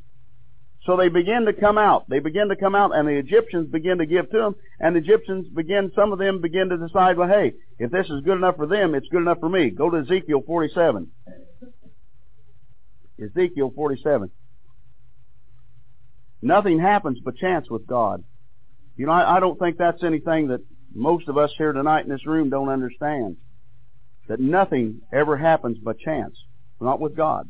So 0.87 0.97
they 0.97 1.09
begin 1.09 1.47
to 1.47 1.55
come 1.55 1.79
out. 1.79 2.09
They 2.11 2.19
begin 2.19 2.49
to 2.49 2.57
come 2.57 2.75
out, 2.75 2.95
and 2.95 3.09
the 3.09 3.17
Egyptians 3.17 3.71
begin 3.71 3.99
to 3.99 4.07
give 4.07 4.31
to 4.31 4.39
them, 4.39 4.55
and 4.81 4.95
the 4.95 5.01
Egyptians 5.01 5.49
begin, 5.49 5.91
some 5.95 6.13
of 6.13 6.19
them 6.19 6.43
begin 6.43 6.69
to 6.69 6.77
decide, 6.77 7.17
well, 7.17 7.29
hey, 7.29 7.55
if 7.79 7.91
this 7.91 8.07
is 8.07 8.23
good 8.23 8.37
enough 8.37 8.57
for 8.57 8.67
them, 8.67 8.95
it's 8.95 9.09
good 9.09 9.23
enough 9.23 9.41
for 9.41 9.49
me. 9.49 9.71
Go 9.71 9.89
to 9.89 9.99
Ezekiel 9.99 10.43
47. 10.47 11.11
Ezekiel 13.23 13.73
47. 13.75 14.31
Nothing 16.43 16.79
happens 16.79 17.19
but 17.25 17.37
chance 17.37 17.71
with 17.71 17.87
God. 17.87 18.23
You 18.97 19.07
know, 19.07 19.13
I, 19.13 19.37
I 19.37 19.41
don't 19.41 19.59
think 19.59 19.79
that's 19.79 20.05
anything 20.05 20.49
that 20.49 20.61
most 20.95 21.29
of 21.29 21.39
us 21.39 21.51
here 21.57 21.73
tonight 21.73 22.05
in 22.05 22.11
this 22.11 22.27
room 22.27 22.51
don't 22.51 22.69
understand 22.69 23.39
that 24.29 24.41
nothing 24.41 25.01
ever 25.13 25.37
happens 25.39 25.79
but 25.83 25.99
chance, 25.99 26.37
not 26.81 27.01
with 27.01 27.17
God. 27.17 27.49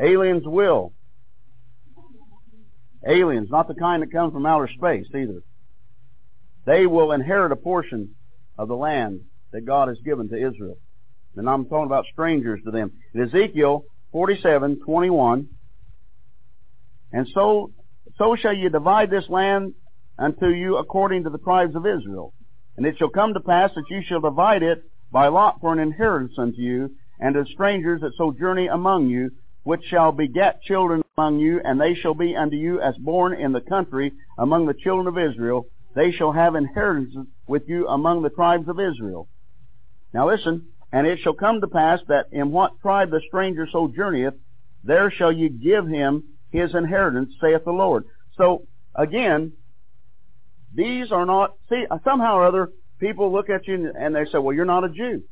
Aliens 0.00 0.42
will. 0.44 0.92
Aliens, 3.06 3.48
not 3.50 3.68
the 3.68 3.74
kind 3.74 4.02
that 4.02 4.12
come 4.12 4.30
from 4.30 4.46
outer 4.46 4.68
space 4.68 5.06
either. 5.14 5.42
They 6.66 6.86
will 6.86 7.12
inherit 7.12 7.52
a 7.52 7.56
portion 7.56 8.14
of 8.58 8.68
the 8.68 8.76
land 8.76 9.20
that 9.52 9.64
God 9.64 9.88
has 9.88 9.98
given 10.04 10.28
to 10.28 10.36
Israel. 10.36 10.76
And 11.36 11.48
I'm 11.48 11.64
talking 11.64 11.86
about 11.86 12.04
strangers 12.12 12.60
to 12.64 12.70
them. 12.70 12.92
In 13.14 13.22
Ezekiel 13.22 13.84
47, 14.12 14.80
21, 14.84 15.48
and 17.12 17.28
so, 17.34 17.72
so 18.18 18.36
shall 18.36 18.54
you 18.54 18.68
divide 18.70 19.10
this 19.10 19.28
land 19.28 19.74
unto 20.18 20.48
you 20.48 20.76
according 20.76 21.24
to 21.24 21.30
the 21.30 21.38
tribes 21.38 21.74
of 21.74 21.86
Israel. 21.86 22.34
And 22.76 22.86
it 22.86 22.96
shall 22.98 23.08
come 23.08 23.34
to 23.34 23.40
pass 23.40 23.70
that 23.74 23.84
you 23.90 24.02
shall 24.06 24.20
divide 24.20 24.62
it 24.62 24.82
by 25.10 25.28
lot 25.28 25.56
for 25.60 25.72
an 25.72 25.80
inheritance 25.80 26.34
unto 26.38 26.60
you, 26.60 26.90
and 27.18 27.34
to 27.34 27.44
strangers 27.52 28.00
that 28.00 28.12
sojourn 28.16 28.68
among 28.68 29.08
you, 29.08 29.30
which 29.64 29.82
shall 29.90 30.12
beget 30.12 30.62
children 30.62 31.02
among 31.20 31.38
you, 31.38 31.60
and 31.62 31.78
they 31.78 31.94
shall 31.94 32.14
be 32.14 32.34
unto 32.34 32.56
you 32.56 32.80
as 32.80 32.96
born 32.96 33.34
in 33.34 33.52
the 33.52 33.60
country 33.60 34.12
among 34.38 34.66
the 34.66 34.74
children 34.74 35.06
of 35.06 35.18
Israel. 35.18 35.66
They 35.94 36.12
shall 36.12 36.32
have 36.32 36.54
inheritance 36.54 37.14
with 37.46 37.64
you 37.66 37.86
among 37.88 38.22
the 38.22 38.30
tribes 38.30 38.68
of 38.68 38.80
Israel. 38.80 39.28
Now 40.14 40.30
listen, 40.30 40.68
and 40.92 41.06
it 41.06 41.18
shall 41.22 41.34
come 41.34 41.60
to 41.60 41.68
pass 41.68 42.00
that 42.08 42.26
in 42.32 42.52
what 42.52 42.80
tribe 42.80 43.10
the 43.10 43.20
stranger 43.28 43.68
sojourneth, 43.70 44.34
there 44.82 45.10
shall 45.10 45.30
ye 45.30 45.50
give 45.50 45.86
him 45.86 46.24
his 46.50 46.74
inheritance, 46.74 47.34
saith 47.40 47.64
the 47.64 47.70
Lord. 47.70 48.04
So, 48.38 48.66
again, 48.94 49.52
these 50.74 51.12
are 51.12 51.26
not, 51.26 51.52
see, 51.68 51.84
somehow 52.02 52.36
or 52.36 52.46
other, 52.46 52.70
people 52.98 53.30
look 53.30 53.50
at 53.50 53.68
you 53.68 53.92
and 53.98 54.14
they 54.14 54.24
say, 54.24 54.38
well, 54.38 54.54
you're 54.54 54.64
not 54.64 54.84
a 54.84 54.88
Jew. 54.88 55.22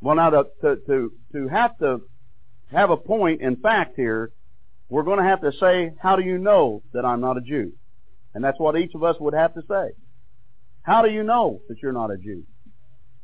Well, 0.00 0.14
now 0.14 0.30
to, 0.30 0.44
to, 0.62 0.76
to, 0.86 1.12
to 1.32 1.48
have 1.48 1.76
to 1.78 2.02
have 2.72 2.90
a 2.90 2.96
point 2.96 3.40
in 3.40 3.56
fact 3.56 3.94
here, 3.96 4.30
we're 4.88 5.02
going 5.02 5.18
to 5.18 5.24
have 5.24 5.40
to 5.42 5.52
say, 5.60 5.92
how 6.00 6.16
do 6.16 6.22
you 6.22 6.38
know 6.38 6.82
that 6.92 7.04
I'm 7.04 7.20
not 7.20 7.36
a 7.36 7.40
Jew? 7.40 7.72
And 8.34 8.42
that's 8.42 8.58
what 8.58 8.78
each 8.78 8.94
of 8.94 9.02
us 9.02 9.16
would 9.20 9.34
have 9.34 9.54
to 9.54 9.62
say. 9.68 9.90
How 10.82 11.02
do 11.02 11.10
you 11.10 11.22
know 11.22 11.60
that 11.68 11.82
you're 11.82 11.92
not 11.92 12.10
a 12.10 12.16
Jew? 12.16 12.44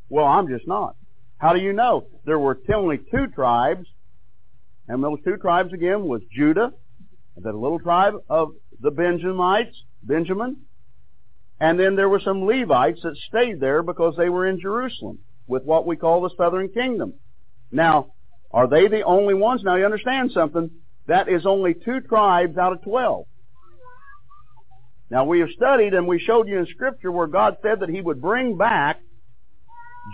Well, 0.09 0.27
I'm 0.27 0.49
just 0.49 0.67
not. 0.67 0.97
How 1.39 1.53
do 1.53 1.61
you 1.61 1.73
know? 1.73 2.07
There 2.25 2.39
were 2.39 2.59
only 2.75 2.99
two 2.99 3.27
tribes, 3.35 3.87
and 4.89 5.03
those 5.03 5.19
two 5.25 5.37
tribes 5.37 5.73
again 5.73 6.05
was 6.05 6.23
Judah, 6.31 6.73
the 7.37 7.53
little 7.53 7.79
tribe 7.79 8.15
of 8.29 8.53
the 8.81 8.91
Benjamites, 8.91 9.75
Benjamin, 10.03 10.57
and 11.61 11.79
then 11.79 11.97
there 11.97 12.09
were 12.09 12.21
some 12.21 12.47
Levites 12.47 13.01
that 13.03 13.17
stayed 13.29 13.61
there 13.61 13.83
because 13.83 14.15
they 14.17 14.29
were 14.29 14.47
in 14.47 14.61
Jerusalem 14.61 15.19
with 15.47 15.65
what 15.65 15.87
we 15.87 15.97
call 15.97 16.23
the 16.23 16.31
southern 16.37 16.69
kingdom. 16.69 17.15
Now, 17.71 18.13
are 18.55 18.69
they 18.69 18.87
the 18.87 19.03
only 19.03 19.35
ones? 19.35 19.62
Now 19.64 19.75
you 19.75 19.85
understand 19.85 20.31
something. 20.33 20.71
That 21.09 21.29
is 21.29 21.45
only 21.45 21.75
two 21.75 22.01
tribes 22.01 22.57
out 22.57 22.73
of 22.73 22.83
twelve. 22.83 23.27
Now 25.11 25.25
we 25.25 25.40
have 25.40 25.51
studied 25.51 25.93
and 25.93 26.07
we 26.07 26.21
showed 26.21 26.47
you 26.47 26.59
in 26.59 26.67
scripture 26.67 27.11
where 27.11 27.27
God 27.27 27.57
said 27.62 27.81
that 27.81 27.88
He 27.88 28.01
would 28.01 28.23
bring 28.23 28.57
back 28.57 29.01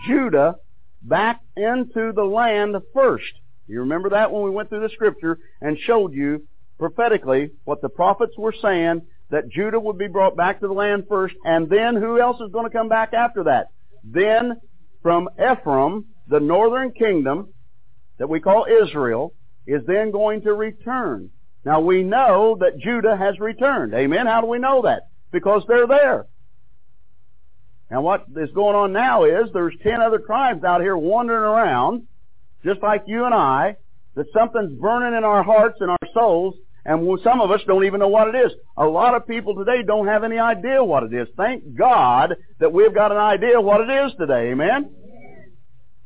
Judah 0.07 0.55
back 1.03 1.41
into 1.55 2.13
the 2.15 2.25
land 2.25 2.77
first. 2.95 3.31
You 3.67 3.81
remember 3.81 4.09
that 4.11 4.33
when 4.33 4.43
we 4.43 4.51
went 4.51 4.71
through 4.71 4.89
the 4.89 4.95
scripture 4.95 5.39
and 5.61 5.79
showed 5.79 6.15
you 6.15 6.43
prophetically 6.79 7.51
what 7.65 7.83
the 7.83 7.91
prophets 7.91 8.33
were 8.39 8.55
saying 8.63 9.03
that 9.31 9.51
Judah 9.51 9.79
would 9.79 9.99
be 9.99 10.09
brought 10.09 10.35
back 10.35 10.61
to 10.61 10.67
the 10.67 10.73
land 10.73 11.05
first 11.11 11.35
and 11.45 11.69
then 11.69 11.95
who 11.95 12.19
else 12.19 12.41
is 12.41 12.51
going 12.53 12.65
to 12.65 12.77
come 12.77 12.89
back 12.89 13.13
after 13.13 13.45
that? 13.45 13.67
Then 14.03 14.55
from 15.03 15.29
Ephraim, 15.39 16.07
the 16.27 16.41
northern 16.41 16.93
kingdom 16.93 17.53
that 18.21 18.29
we 18.29 18.39
call 18.39 18.67
Israel, 18.67 19.33
is 19.67 19.83
then 19.87 20.11
going 20.11 20.43
to 20.43 20.53
return. 20.53 21.31
Now 21.65 21.81
we 21.81 22.03
know 22.03 22.59
that 22.61 22.79
Judah 22.79 23.17
has 23.17 23.41
returned. 23.41 23.95
Amen? 23.95 24.27
How 24.27 24.43
do 24.43 24.47
we 24.47 24.59
know 24.59 24.83
that? 24.83 25.09
Because 25.33 25.63
they're 25.67 25.87
there. 25.87 26.27
And 27.89 28.05
what 28.05 28.27
is 28.37 28.51
going 28.55 28.77
on 28.77 28.93
now 28.93 29.25
is 29.25 29.49
there's 29.53 29.75
ten 29.83 30.03
other 30.03 30.19
tribes 30.19 30.63
out 30.65 30.83
here 30.83 30.97
wandering 30.97 31.43
around, 31.43 32.07
just 32.63 32.83
like 32.83 33.05
you 33.07 33.25
and 33.25 33.35
I, 33.35 33.77
that 34.17 34.27
something's 34.37 34.79
burning 34.79 35.17
in 35.17 35.25
our 35.25 35.43
hearts 35.43 35.79
and 35.81 35.91
our 35.91 36.09
souls, 36.13 36.55
and 36.85 37.19
some 37.25 37.41
of 37.41 37.51
us 37.51 37.61
don't 37.67 37.85
even 37.85 38.01
know 38.01 38.09
what 38.09 38.35
it 38.35 38.39
is. 38.39 38.53
A 38.77 38.85
lot 38.85 39.15
of 39.15 39.27
people 39.27 39.55
today 39.55 39.83
don't 39.83 40.09
have 40.09 40.25
any 40.25 40.39
idea 40.39 40.85
what 40.85 41.05
it 41.05 41.15
is. 41.15 41.29
Thank 41.39 41.75
God 41.75 42.37
that 42.59 42.73
we've 42.73 42.95
got 42.95 43.13
an 43.13 43.19
idea 43.19 43.61
what 43.61 43.81
it 43.81 43.91
is 43.91 44.13
today. 44.19 44.51
Amen? 44.51 44.91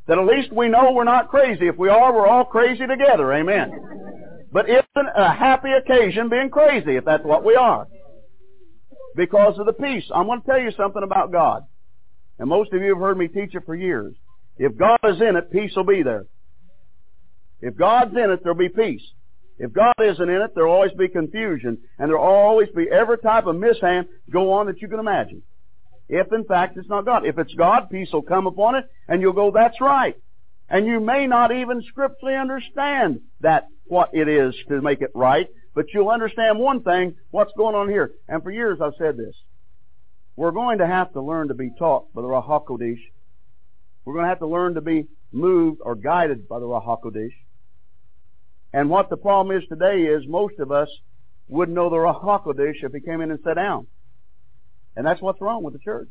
That 0.07 0.19
at 0.19 0.25
least 0.25 0.51
we 0.51 0.67
know 0.67 0.91
we're 0.91 1.03
not 1.03 1.29
crazy. 1.29 1.67
If 1.67 1.77
we 1.77 1.89
are, 1.89 2.13
we're 2.13 2.27
all 2.27 2.45
crazy 2.45 2.85
together. 2.85 3.33
Amen. 3.33 3.71
But 4.51 4.69
isn't 4.69 4.85
a 4.95 5.33
happy 5.33 5.69
occasion 5.71 6.29
being 6.29 6.49
crazy 6.49 6.95
if 6.95 7.05
that's 7.05 7.23
what 7.23 7.43
we 7.43 7.55
are? 7.55 7.87
Because 9.15 9.57
of 9.57 9.65
the 9.65 9.73
peace. 9.73 10.05
I'm 10.13 10.27
going 10.27 10.41
to 10.41 10.47
tell 10.47 10.59
you 10.59 10.71
something 10.77 11.03
about 11.03 11.31
God. 11.31 11.63
And 12.37 12.49
most 12.49 12.71
of 12.73 12.81
you 12.81 12.89
have 12.89 12.99
heard 12.99 13.17
me 13.17 13.27
teach 13.27 13.55
it 13.55 13.63
for 13.65 13.75
years. 13.75 14.13
If 14.57 14.77
God 14.77 14.99
is 15.03 15.21
in 15.21 15.35
it, 15.35 15.51
peace 15.51 15.73
will 15.75 15.85
be 15.85 16.03
there. 16.03 16.25
If 17.61 17.75
God's 17.75 18.15
in 18.15 18.29
it, 18.29 18.41
there'll 18.43 18.57
be 18.57 18.69
peace. 18.69 19.01
If 19.57 19.73
God 19.73 19.93
isn't 20.03 20.29
in 20.29 20.41
it, 20.41 20.51
there'll 20.53 20.73
always 20.73 20.91
be 20.93 21.07
confusion. 21.07 21.77
And 21.97 22.09
there'll 22.09 22.23
always 22.23 22.69
be 22.75 22.87
every 22.91 23.17
type 23.17 23.47
of 23.47 23.55
mishap 23.55 24.07
go 24.29 24.53
on 24.53 24.67
that 24.67 24.81
you 24.81 24.87
can 24.87 24.99
imagine. 24.99 25.41
If 26.07 26.31
in 26.31 26.45
fact 26.45 26.77
it's 26.77 26.89
not 26.89 27.05
God. 27.05 27.25
If 27.25 27.37
it's 27.37 27.53
God, 27.53 27.89
peace 27.89 28.09
will 28.13 28.21
come 28.21 28.47
upon 28.47 28.75
it, 28.75 28.85
and 29.07 29.21
you'll 29.21 29.33
go, 29.33 29.51
that's 29.51 29.81
right. 29.81 30.15
And 30.69 30.85
you 30.85 30.99
may 30.99 31.27
not 31.27 31.51
even 31.51 31.81
scripturally 31.83 32.35
understand 32.35 33.21
that 33.41 33.67
what 33.87 34.09
it 34.13 34.27
is 34.27 34.55
to 34.67 34.81
make 34.81 35.01
it 35.01 35.11
right, 35.13 35.47
but 35.73 35.85
you'll 35.93 36.09
understand 36.09 36.59
one 36.59 36.81
thing, 36.81 37.15
what's 37.31 37.53
going 37.57 37.75
on 37.75 37.89
here. 37.89 38.11
And 38.27 38.41
for 38.41 38.51
years 38.51 38.79
I've 38.81 38.93
said 38.97 39.17
this. 39.17 39.35
We're 40.35 40.51
going 40.51 40.79
to 40.79 40.87
have 40.87 41.13
to 41.13 41.21
learn 41.21 41.47
to 41.47 41.53
be 41.53 41.71
taught 41.77 42.13
by 42.13 42.21
the 42.21 42.27
Ruach 42.27 42.47
HaKodesh. 42.47 42.99
We're 44.03 44.13
going 44.13 44.25
to 44.25 44.29
have 44.29 44.39
to 44.39 44.47
learn 44.47 44.75
to 44.75 44.81
be 44.81 45.07
moved 45.31 45.81
or 45.83 45.95
guided 45.95 46.47
by 46.47 46.59
the 46.59 46.65
Ruach 46.65 46.85
HaKodesh. 46.85 47.33
And 48.73 48.89
what 48.89 49.09
the 49.09 49.17
problem 49.17 49.55
is 49.55 49.63
today 49.69 50.01
is 50.01 50.27
most 50.27 50.59
of 50.59 50.71
us 50.71 50.89
wouldn't 51.47 51.75
know 51.75 51.89
the 51.89 51.95
Ruach 51.95 52.23
HaKodesh 52.23 52.83
if 52.83 52.91
he 52.91 52.99
came 52.99 53.21
in 53.21 53.31
and 53.31 53.39
sat 53.43 53.55
down. 53.55 53.87
And 54.95 55.05
that's 55.05 55.21
what's 55.21 55.41
wrong 55.41 55.63
with 55.63 55.73
the 55.73 55.79
church. 55.79 56.09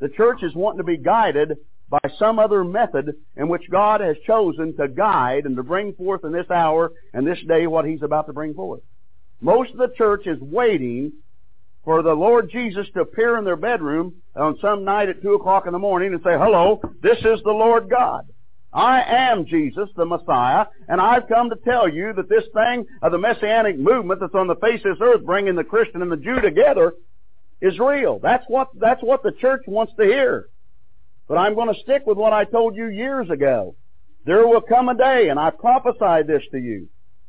The 0.00 0.08
church 0.08 0.42
is 0.42 0.54
wanting 0.54 0.78
to 0.78 0.84
be 0.84 0.96
guided 0.96 1.58
by 1.88 1.98
some 2.18 2.38
other 2.38 2.64
method 2.64 3.14
in 3.36 3.48
which 3.48 3.68
God 3.70 4.00
has 4.00 4.16
chosen 4.26 4.76
to 4.76 4.88
guide 4.88 5.44
and 5.44 5.56
to 5.56 5.62
bring 5.62 5.92
forth 5.94 6.24
in 6.24 6.32
this 6.32 6.50
hour 6.50 6.92
and 7.12 7.26
this 7.26 7.38
day 7.46 7.66
what 7.66 7.84
He's 7.84 8.02
about 8.02 8.26
to 8.26 8.32
bring 8.32 8.54
forth. 8.54 8.80
Most 9.40 9.72
of 9.72 9.78
the 9.78 9.92
church 9.96 10.26
is 10.26 10.40
waiting 10.40 11.12
for 11.84 12.02
the 12.02 12.12
Lord 12.12 12.50
Jesus 12.50 12.86
to 12.94 13.00
appear 13.00 13.38
in 13.38 13.44
their 13.44 13.56
bedroom 13.56 14.14
on 14.36 14.58
some 14.60 14.84
night 14.84 15.08
at 15.08 15.22
2 15.22 15.34
o'clock 15.34 15.66
in 15.66 15.72
the 15.72 15.78
morning 15.78 16.12
and 16.12 16.22
say, 16.22 16.36
Hello, 16.38 16.80
this 17.02 17.18
is 17.18 17.42
the 17.42 17.50
Lord 17.50 17.88
God. 17.90 18.28
I 18.72 19.02
am 19.02 19.46
Jesus, 19.46 19.88
the 19.96 20.04
Messiah, 20.04 20.66
and 20.86 21.00
I've 21.00 21.26
come 21.26 21.50
to 21.50 21.56
tell 21.56 21.88
you 21.88 22.12
that 22.12 22.28
this 22.28 22.44
thing 22.54 22.86
of 23.02 23.10
the 23.10 23.18
Messianic 23.18 23.76
movement 23.76 24.20
that's 24.20 24.34
on 24.34 24.46
the 24.46 24.54
face 24.56 24.80
of 24.84 24.96
this 24.96 25.02
earth, 25.02 25.24
bringing 25.24 25.56
the 25.56 25.64
Christian 25.64 26.02
and 26.02 26.12
the 26.12 26.16
Jew 26.16 26.40
together, 26.40 26.94
is 27.60 27.78
real. 27.78 28.18
That's 28.18 28.44
what, 28.48 28.68
that's 28.78 29.02
what 29.02 29.22
the 29.22 29.32
church 29.32 29.62
wants 29.66 29.92
to 29.98 30.04
hear. 30.04 30.48
But 31.28 31.38
I'm 31.38 31.54
going 31.54 31.72
to 31.72 31.80
stick 31.80 32.02
with 32.06 32.18
what 32.18 32.32
I 32.32 32.44
told 32.44 32.74
you 32.74 32.88
years 32.88 33.30
ago. 33.30 33.76
There 34.26 34.46
will 34.46 34.60
come 34.60 34.88
a 34.88 34.96
day, 34.96 35.28
and 35.28 35.38
I 35.38 35.50
prophesied 35.50 36.26
this 36.26 36.42
to 36.52 36.58
you, 36.58 36.88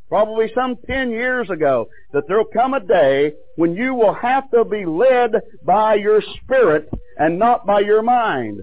probably 0.10 0.52
some 0.54 0.76
ten 0.88 1.12
years 1.12 1.50
ago, 1.50 1.88
that 2.12 2.24
there 2.28 2.38
will 2.38 2.46
come 2.54 2.74
a 2.74 2.80
day 2.80 3.34
when 3.56 3.76
you 3.76 3.94
will 3.94 4.14
have 4.14 4.50
to 4.52 4.66
be 4.66 4.86
led 4.86 5.32
by 5.64 5.96
your 5.96 6.22
spirit 6.42 6.90
and 7.18 7.40
not 7.40 7.66
by 7.66 7.82
your 7.82 8.02
mind. 8.02 8.62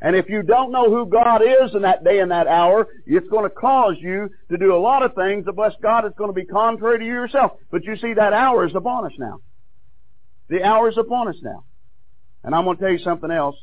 And 0.00 0.14
if 0.14 0.28
you 0.28 0.42
don't 0.42 0.72
know 0.72 0.90
who 0.90 1.06
God 1.06 1.40
is 1.40 1.74
in 1.74 1.82
that 1.82 2.04
day 2.04 2.18
and 2.18 2.30
that 2.30 2.46
hour, 2.46 2.86
it's 3.06 3.28
going 3.30 3.48
to 3.48 3.54
cause 3.54 3.94
you 4.00 4.28
to 4.50 4.58
do 4.58 4.74
a 4.74 4.76
lot 4.76 5.02
of 5.02 5.14
things 5.14 5.46
that 5.46 5.54
bless 5.54 5.72
God 5.82 6.04
is 6.04 6.12
going 6.18 6.28
to 6.28 6.34
be 6.34 6.44
contrary 6.44 6.98
to 6.98 7.04
you 7.04 7.12
yourself. 7.12 7.52
But 7.70 7.84
you 7.84 7.96
see, 7.96 8.12
that 8.12 8.34
hour 8.34 8.66
is 8.66 8.74
upon 8.74 9.06
us 9.06 9.12
now. 9.18 9.38
The 10.48 10.62
hour 10.62 10.88
is 10.88 10.98
upon 10.98 11.28
us 11.28 11.36
now. 11.42 11.64
And 12.42 12.54
I'm 12.54 12.64
going 12.64 12.76
to 12.76 12.82
tell 12.82 12.92
you 12.92 12.98
something 12.98 13.30
else. 13.30 13.56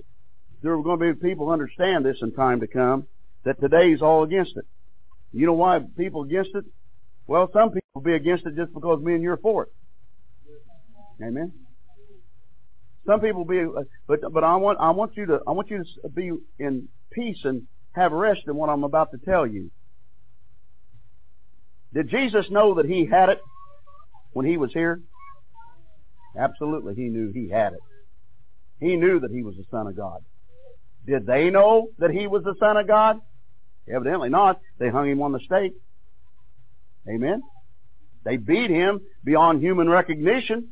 There 0.62 0.74
are 0.74 0.82
going 0.82 1.00
to 1.00 1.14
be 1.14 1.30
people 1.30 1.48
who 1.48 1.52
understand 1.52 2.06
this 2.06 2.18
in 2.22 2.34
time 2.34 2.60
to 2.62 2.68
come, 2.68 3.08
that 3.46 3.60
today 3.60 3.92
is 3.92 4.02
all 4.02 4.24
against 4.24 4.58
it. 4.58 4.66
You 5.32 5.46
know 5.46 5.54
why 5.54 5.80
people 5.98 6.24
against 6.24 6.52
it? 6.56 6.66
Well, 7.28 7.50
some 7.54 7.70
people 7.70 7.90
will 7.96 8.02
be 8.02 8.14
against 8.14 8.46
it 8.46 8.56
just 8.56 8.74
because 8.74 9.02
me 9.02 9.14
and 9.14 9.24
you're 9.24 9.38
for 9.38 9.64
it. 9.64 9.70
Amen. 11.24 11.54
Some 13.06 13.20
people 13.20 13.46
be, 13.46 13.60
uh, 13.62 13.84
but 14.08 14.20
but 14.32 14.44
I 14.44 14.56
want 14.58 14.80
I 14.80 14.92
want 14.92 15.18
you 15.18 15.26
to 15.28 15.40
I 15.48 15.52
want 15.52 15.70
you 15.70 15.84
to 16.04 16.10
be 16.10 16.32
in 16.60 16.88
peace 17.12 17.40
and 17.44 17.64
have 17.94 18.12
rest 18.12 18.42
in 18.48 18.56
what 18.56 18.70
I'm 18.70 18.84
about 18.84 19.12
to 19.12 19.18
tell 19.18 19.46
you. 19.46 19.72
Did 21.94 22.10
Jesus 22.10 22.46
know 22.50 22.76
that 22.76 22.86
he 22.86 23.06
had 23.06 23.30
it 23.30 23.40
when 24.34 24.46
he 24.46 24.58
was 24.58 24.72
here? 24.72 25.02
Absolutely, 26.38 26.96
he 26.96 27.10
knew 27.10 27.32
he 27.32 27.50
had 27.50 27.74
it. 27.74 27.80
He 28.80 28.96
knew 28.96 29.20
that 29.20 29.32
he 29.32 29.44
was 29.44 29.56
the 29.56 29.66
Son 29.70 29.88
of 29.88 29.96
God. 29.96 30.24
Did 31.06 31.26
they 31.26 31.50
know 31.50 31.90
that 32.00 32.12
he 32.12 32.28
was 32.28 32.44
the 32.44 32.56
Son 32.60 32.78
of 32.78 32.88
God? 32.88 33.18
Evidently 33.92 34.30
not. 34.30 34.60
They 34.80 34.90
hung 34.90 35.10
him 35.10 35.22
on 35.22 35.32
the 35.32 35.40
stake. 35.40 35.74
Amen. 37.08 37.42
They 38.24 38.38
beat 38.38 38.70
him 38.70 39.02
beyond 39.24 39.62
human 39.62 39.90
recognition. 39.90 40.70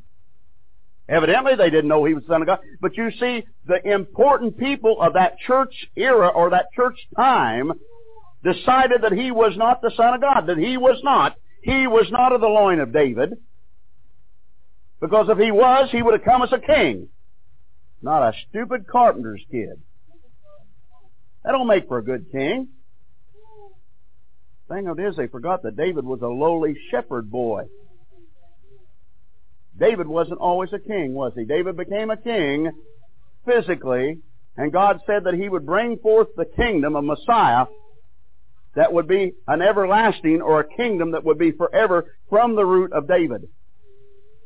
Evidently 1.08 1.56
they 1.56 1.72
didn't 1.72 1.88
know 1.88 2.06
he 2.06 2.14
was 2.14 2.24
the 2.24 2.34
Son 2.34 2.42
of 2.42 2.48
God. 2.48 2.60
But 2.80 2.96
you 2.96 3.10
see, 3.20 3.44
the 3.66 3.82
important 3.92 4.58
people 4.58 5.02
of 5.02 5.14
that 5.14 5.40
church 5.40 5.74
era 5.96 6.28
or 6.28 6.52
that 6.52 6.68
church 6.76 6.98
time 7.16 7.72
decided 8.44 9.02
that 9.02 9.14
he 9.14 9.32
was 9.32 9.54
not 9.58 9.82
the 9.82 9.92
Son 9.98 10.14
of 10.14 10.22
God, 10.22 10.46
that 10.48 10.58
he 10.58 10.78
was 10.78 11.00
not. 11.04 11.36
He 11.64 11.88
was 11.88 12.08
not 12.12 12.32
of 12.32 12.42
the 12.42 12.48
loin 12.48 12.80
of 12.80 12.94
David. 12.94 13.34
Because 15.02 15.28
if 15.30 15.38
he 15.38 15.52
was, 15.52 15.90
he 15.92 16.02
would 16.02 16.14
have 16.14 16.26
come 16.26 16.42
as 16.42 16.52
a 16.52 16.60
king. 16.60 17.08
Not 18.02 18.30
a 18.30 18.34
stupid 18.50 18.88
carpenter's 18.88 19.44
kid. 19.52 19.82
That 21.44 21.52
don't 21.52 21.68
make 21.68 21.88
for 21.88 21.98
a 21.98 22.04
good 22.04 22.32
king. 22.32 22.70
Thing 24.70 24.88
of 24.88 25.00
it 25.00 25.08
is, 25.08 25.16
they 25.16 25.28
forgot 25.28 25.64
that 25.64 25.76
David 25.76 26.06
was 26.06 26.22
a 26.22 26.28
lowly 26.28 26.76
shepherd 26.92 27.32
boy. 27.32 27.64
David 29.78 30.08
wasn't 30.08 30.40
always 30.40 30.72
a 30.74 30.80
king, 30.80 31.14
was 31.14 31.34
he? 31.36 31.46
David 31.46 31.78
became 31.78 32.12
a 32.12 32.18
king 32.18 32.70
physically, 33.46 34.20
and 34.58 34.74
God 34.74 35.00
said 35.08 35.24
that 35.24 35.34
he 35.34 35.48
would 35.48 35.66
bring 35.66 35.98
forth 35.98 36.28
the 36.36 36.46
kingdom 36.46 36.96
of 36.96 37.04
Messiah 37.06 37.66
that 38.76 38.94
would 38.94 39.08
be 39.08 39.34
an 39.48 39.62
everlasting 39.62 40.42
or 40.42 40.60
a 40.60 40.76
kingdom 40.78 41.12
that 41.12 41.24
would 41.26 41.38
be 41.38 41.52
forever 41.52 42.16
from 42.30 42.56
the 42.56 42.66
root 42.66 42.94
of 42.94 43.08
David. 43.08 43.48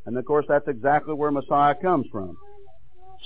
And 0.06 0.18
of 0.18 0.26
course 0.26 0.46
that's 0.48 0.68
exactly 0.68 1.13
where 1.13 1.32
Messiah 1.32 1.76
comes 1.76 2.08
from. 2.12 2.36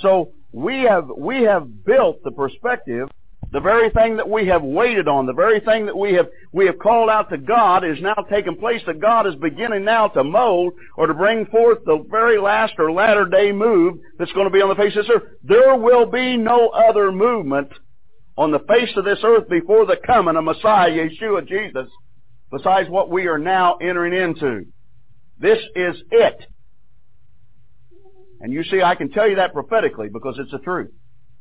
So 0.01 0.31
we 0.51 0.83
have, 0.83 1.09
we 1.15 1.43
have 1.43 1.85
built 1.85 2.23
the 2.23 2.31
perspective 2.31 3.09
the 3.51 3.61
very 3.61 3.89
thing 3.91 4.17
that 4.17 4.29
we 4.29 4.47
have 4.47 4.61
waited 4.61 5.07
on, 5.07 5.25
the 5.25 5.33
very 5.33 5.61
thing 5.61 5.85
that 5.85 5.97
we 5.97 6.13
have, 6.13 6.27
we 6.51 6.65
have 6.65 6.77
called 6.79 7.09
out 7.09 7.29
to 7.29 7.37
God 7.37 7.85
is 7.85 7.97
now 8.01 8.15
taking 8.29 8.57
place 8.57 8.81
that 8.85 8.99
God 8.99 9.25
is 9.25 9.35
beginning 9.35 9.85
now 9.85 10.09
to 10.09 10.23
mold 10.23 10.73
or 10.97 11.07
to 11.07 11.13
bring 11.13 11.45
forth 11.45 11.79
the 11.85 12.05
very 12.09 12.39
last 12.39 12.73
or 12.77 12.91
latter 12.91 13.25
day 13.25 13.53
move 13.53 13.99
that's 14.19 14.33
going 14.33 14.47
to 14.47 14.53
be 14.53 14.61
on 14.61 14.69
the 14.69 14.75
face 14.75 14.95
of 14.97 15.05
this 15.05 15.15
earth. 15.15 15.23
There 15.43 15.75
will 15.75 16.05
be 16.05 16.35
no 16.35 16.67
other 16.69 17.11
movement 17.11 17.69
on 18.37 18.51
the 18.51 18.59
face 18.59 18.91
of 18.97 19.05
this 19.05 19.19
earth 19.23 19.47
before 19.47 19.85
the 19.85 19.97
coming 20.05 20.35
of 20.35 20.43
Messiah, 20.43 20.91
Yeshua, 20.91 21.47
Jesus, 21.47 21.87
besides 22.51 22.89
what 22.89 23.09
we 23.09 23.27
are 23.27 23.39
now 23.39 23.77
entering 23.77 24.13
into. 24.13 24.65
This 25.39 25.59
is 25.73 25.95
it. 26.11 26.45
And 28.39 28.53
you 28.53 28.63
see, 28.63 28.81
I 28.81 28.95
can 28.95 29.09
tell 29.09 29.29
you 29.29 29.37
that 29.37 29.53
prophetically 29.53 30.09
because 30.11 30.35
it's 30.37 30.51
the 30.51 30.59
truth. 30.59 30.91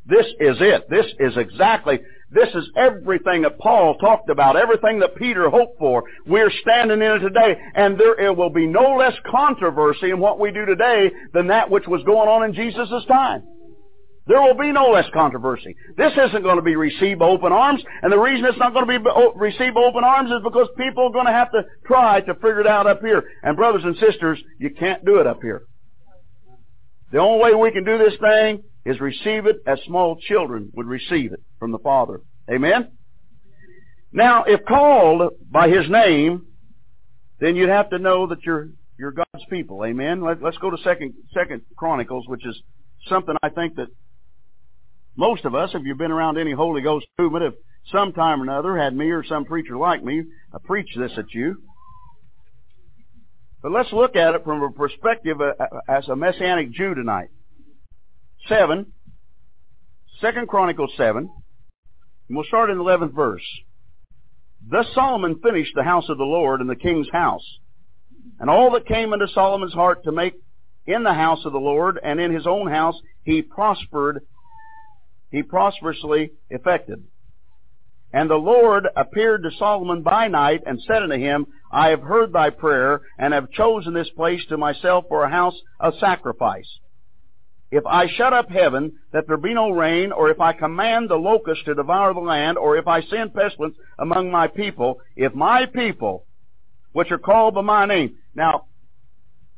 This 0.06 0.26
is 0.38 0.56
it. 0.60 0.88
This 0.88 1.06
is 1.18 1.36
exactly, 1.36 1.98
this 2.30 2.48
is 2.54 2.70
everything 2.76 3.42
that 3.42 3.58
Paul 3.58 3.96
talked 3.98 4.30
about, 4.30 4.56
everything 4.56 5.00
that 5.00 5.16
Peter 5.16 5.50
hoped 5.50 5.78
for. 5.78 6.04
We're 6.26 6.50
standing 6.62 7.02
in 7.02 7.12
it 7.12 7.18
today, 7.18 7.56
and 7.74 7.98
there 7.98 8.32
will 8.32 8.50
be 8.50 8.68
no 8.68 8.96
less 8.96 9.14
controversy 9.28 10.10
in 10.10 10.20
what 10.20 10.38
we 10.38 10.52
do 10.52 10.64
today 10.64 11.10
than 11.34 11.48
that 11.48 11.70
which 11.70 11.88
was 11.88 12.04
going 12.04 12.28
on 12.28 12.44
in 12.44 12.54
Jesus' 12.54 13.04
time. 13.08 13.42
There 14.28 14.40
will 14.40 14.58
be 14.58 14.72
no 14.72 14.90
less 14.90 15.06
controversy. 15.12 15.76
This 15.96 16.12
isn't 16.12 16.42
going 16.42 16.56
to 16.56 16.62
be 16.62 16.74
received 16.74 17.22
open 17.22 17.52
arms, 17.52 17.82
and 18.02 18.12
the 18.12 18.18
reason 18.18 18.44
it's 18.44 18.58
not 18.58 18.74
going 18.74 18.86
to 18.86 18.98
be 18.98 19.04
oh, 19.08 19.32
received 19.34 19.74
by 19.74 19.82
open 19.82 20.02
arms 20.02 20.30
is 20.30 20.40
because 20.42 20.68
people 20.76 21.04
are 21.04 21.12
going 21.12 21.26
to 21.26 21.32
have 21.32 21.50
to 21.52 21.64
try 21.86 22.20
to 22.20 22.34
figure 22.34 22.60
it 22.60 22.66
out 22.66 22.88
up 22.88 23.00
here. 23.00 23.22
And 23.42 23.56
brothers 23.56 23.82
and 23.84 23.96
sisters, 23.98 24.40
you 24.58 24.70
can't 24.70 25.04
do 25.04 25.20
it 25.20 25.28
up 25.28 25.42
here. 25.42 25.62
The 27.12 27.18
only 27.18 27.44
way 27.44 27.54
we 27.54 27.70
can 27.70 27.84
do 27.84 27.98
this 27.98 28.14
thing 28.20 28.62
is 28.84 29.00
receive 29.00 29.46
it 29.46 29.56
as 29.66 29.78
small 29.86 30.16
children 30.16 30.70
would 30.74 30.86
receive 30.86 31.32
it 31.32 31.42
from 31.58 31.72
the 31.72 31.78
Father. 31.78 32.20
Amen? 32.50 32.92
Now, 34.12 34.44
if 34.44 34.64
called 34.64 35.32
by 35.50 35.68
His 35.68 35.88
name, 35.90 36.46
then 37.40 37.56
you'd 37.56 37.68
have 37.68 37.90
to 37.90 37.98
know 37.98 38.26
that 38.28 38.42
you're, 38.44 38.70
you're 38.98 39.12
God's 39.12 39.44
people. 39.50 39.84
Amen? 39.84 40.22
Let, 40.22 40.42
us 40.42 40.56
go 40.60 40.70
to 40.70 40.78
second, 40.82 41.14
second 41.34 41.62
Chronicles, 41.76 42.26
which 42.28 42.46
is 42.46 42.60
something 43.08 43.34
I 43.42 43.50
think 43.50 43.76
that 43.76 43.88
most 45.16 45.44
of 45.44 45.54
us, 45.54 45.70
if 45.74 45.82
you've 45.84 45.98
been 45.98 46.12
around 46.12 46.38
any 46.38 46.52
Holy 46.52 46.82
Ghost 46.82 47.06
movement, 47.18 47.44
have 47.44 47.54
sometime 47.90 48.40
or 48.40 48.44
another 48.44 48.76
had 48.76 48.94
me 48.94 49.10
or 49.10 49.24
some 49.24 49.44
preacher 49.44 49.76
like 49.76 50.02
me 50.02 50.22
uh, 50.52 50.58
preach 50.64 50.88
this 50.96 51.12
at 51.16 51.32
you. 51.32 51.56
But 53.66 53.72
let's 53.72 53.92
look 53.92 54.14
at 54.14 54.36
it 54.36 54.44
from 54.44 54.62
a 54.62 54.70
perspective 54.70 55.38
uh, 55.40 55.50
as 55.88 56.06
a 56.06 56.14
Messianic 56.14 56.70
Jew 56.70 56.94
tonight. 56.94 57.30
7, 58.48 58.86
2 60.20 60.46
Chronicles 60.46 60.92
7, 60.96 61.16
and 62.28 62.36
we'll 62.36 62.44
start 62.44 62.70
in 62.70 62.78
the 62.78 62.84
11th 62.84 63.12
verse. 63.12 63.42
Thus 64.70 64.86
Solomon 64.94 65.40
finished 65.42 65.72
the 65.74 65.82
house 65.82 66.08
of 66.08 66.16
the 66.16 66.22
Lord 66.22 66.60
and 66.60 66.70
the 66.70 66.76
king's 66.76 67.08
house, 67.12 67.42
and 68.38 68.48
all 68.48 68.70
that 68.70 68.86
came 68.86 69.12
into 69.12 69.26
Solomon's 69.34 69.74
heart 69.74 70.04
to 70.04 70.12
make 70.12 70.34
in 70.86 71.02
the 71.02 71.14
house 71.14 71.44
of 71.44 71.50
the 71.50 71.58
Lord 71.58 71.98
and 72.00 72.20
in 72.20 72.32
his 72.32 72.46
own 72.46 72.70
house, 72.70 72.94
he 73.24 73.42
prospered, 73.42 74.20
he 75.32 75.42
prosperously 75.42 76.30
effected. 76.50 77.02
And 78.12 78.30
the 78.30 78.36
Lord 78.36 78.88
appeared 78.96 79.42
to 79.42 79.50
Solomon 79.58 80.02
by 80.02 80.28
night 80.28 80.62
and 80.66 80.80
said 80.82 81.02
unto 81.02 81.18
him, 81.18 81.46
I 81.70 81.88
have 81.88 82.02
heard 82.02 82.32
thy 82.32 82.50
prayer 82.50 83.02
and 83.18 83.34
have 83.34 83.50
chosen 83.50 83.92
this 83.92 84.08
place 84.10 84.40
to 84.48 84.56
myself 84.56 85.04
for 85.08 85.24
a 85.24 85.30
house 85.30 85.56
of 85.80 85.94
sacrifice. 85.98 86.68
If 87.70 87.84
I 87.84 88.06
shut 88.06 88.32
up 88.32 88.48
heaven 88.48 88.92
that 89.12 89.26
there 89.26 89.36
be 89.36 89.52
no 89.52 89.70
rain, 89.70 90.12
or 90.12 90.30
if 90.30 90.40
I 90.40 90.52
command 90.52 91.10
the 91.10 91.16
locust 91.16 91.64
to 91.64 91.74
devour 91.74 92.14
the 92.14 92.20
land, 92.20 92.58
or 92.58 92.76
if 92.76 92.86
I 92.86 93.02
send 93.02 93.34
pestilence 93.34 93.76
among 93.98 94.30
my 94.30 94.46
people, 94.46 95.00
if 95.16 95.34
my 95.34 95.66
people, 95.66 96.24
which 96.92 97.10
are 97.10 97.18
called 97.18 97.54
by 97.54 97.62
my 97.62 97.84
name. 97.84 98.16
Now, 98.34 98.66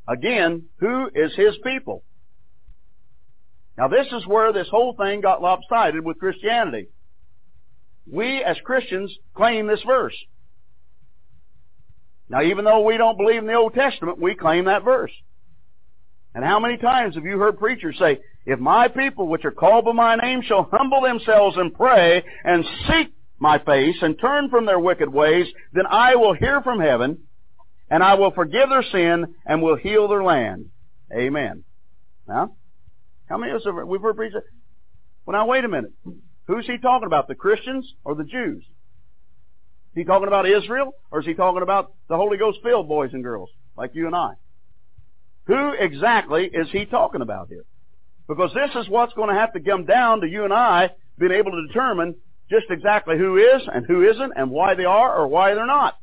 again, 0.08 0.64
who 0.80 1.10
is 1.14 1.34
his 1.36 1.54
people? 1.62 2.02
Now 3.76 3.88
this 3.88 4.06
is 4.10 4.26
where 4.26 4.52
this 4.52 4.68
whole 4.68 4.94
thing 4.94 5.20
got 5.20 5.42
lopsided 5.42 6.04
with 6.04 6.18
Christianity. 6.18 6.88
We 8.10 8.42
as 8.42 8.56
Christians 8.64 9.14
claim 9.34 9.66
this 9.66 9.82
verse. 9.86 10.14
Now 12.28 12.42
even 12.42 12.64
though 12.64 12.82
we 12.82 12.96
don't 12.96 13.16
believe 13.16 13.40
in 13.40 13.46
the 13.46 13.54
Old 13.54 13.74
Testament, 13.74 14.20
we 14.20 14.34
claim 14.34 14.66
that 14.66 14.84
verse. 14.84 15.12
And 16.34 16.44
how 16.44 16.60
many 16.60 16.76
times 16.76 17.14
have 17.14 17.24
you 17.24 17.38
heard 17.38 17.58
preachers 17.58 17.96
say, 17.98 18.18
if 18.46 18.58
my 18.58 18.88
people 18.88 19.26
which 19.28 19.44
are 19.44 19.50
called 19.50 19.84
by 19.84 19.92
my 19.92 20.16
name 20.16 20.42
shall 20.42 20.68
humble 20.70 21.02
themselves 21.02 21.56
and 21.56 21.74
pray 21.74 22.22
and 22.44 22.64
seek 22.86 23.12
my 23.38 23.58
face 23.58 23.96
and 24.02 24.18
turn 24.18 24.48
from 24.48 24.66
their 24.66 24.78
wicked 24.78 25.12
ways, 25.12 25.46
then 25.72 25.86
I 25.86 26.16
will 26.16 26.34
hear 26.34 26.60
from 26.62 26.80
heaven 26.80 27.18
and 27.90 28.02
I 28.02 28.14
will 28.14 28.30
forgive 28.30 28.68
their 28.68 28.84
sin 28.84 29.34
and 29.46 29.62
will 29.62 29.76
heal 29.76 30.08
their 30.08 30.22
land. 30.22 30.66
Amen. 31.12 31.64
Now, 32.26 32.52
how 33.28 33.38
many 33.38 33.52
of 33.52 33.58
us 33.58 33.64
have, 33.64 33.74
we've 33.86 34.00
heard 34.00 34.16
preachers? 34.16 34.42
Well 35.24 35.36
now 35.36 35.46
wait 35.46 35.64
a 35.64 35.68
minute. 35.68 35.92
Who's 36.48 36.66
he 36.66 36.78
talking 36.78 37.06
about? 37.06 37.28
The 37.28 37.34
Christians 37.34 37.86
or 38.04 38.14
the 38.14 38.24
Jews? 38.24 38.62
Is 38.62 39.94
he 39.94 40.04
talking 40.04 40.28
about 40.28 40.48
Israel 40.48 40.92
or 41.10 41.20
is 41.20 41.26
he 41.26 41.34
talking 41.34 41.62
about 41.62 41.92
the 42.08 42.16
Holy 42.16 42.38
Ghost 42.38 42.58
filled 42.62 42.88
boys 42.88 43.10
and 43.12 43.22
girls 43.22 43.50
like 43.76 43.94
you 43.94 44.06
and 44.06 44.16
I? 44.16 44.32
Who 45.46 45.72
exactly 45.78 46.50
is 46.52 46.68
he 46.72 46.86
talking 46.86 47.20
about 47.20 47.48
here? 47.48 47.64
Because 48.26 48.50
this 48.54 48.70
is 48.82 48.88
what's 48.88 49.12
going 49.12 49.28
to 49.28 49.38
have 49.38 49.52
to 49.52 49.60
come 49.60 49.84
down 49.84 50.22
to 50.22 50.26
you 50.26 50.44
and 50.44 50.52
I 50.52 50.90
being 51.18 51.32
able 51.32 51.52
to 51.52 51.66
determine 51.66 52.16
just 52.50 52.66
exactly 52.70 53.18
who 53.18 53.36
is 53.36 53.62
and 53.72 53.84
who 53.86 54.08
isn't 54.08 54.32
and 54.34 54.50
why 54.50 54.74
they 54.74 54.84
are 54.84 55.16
or 55.16 55.26
why 55.28 55.54
they're 55.54 55.66
not. 55.66 55.96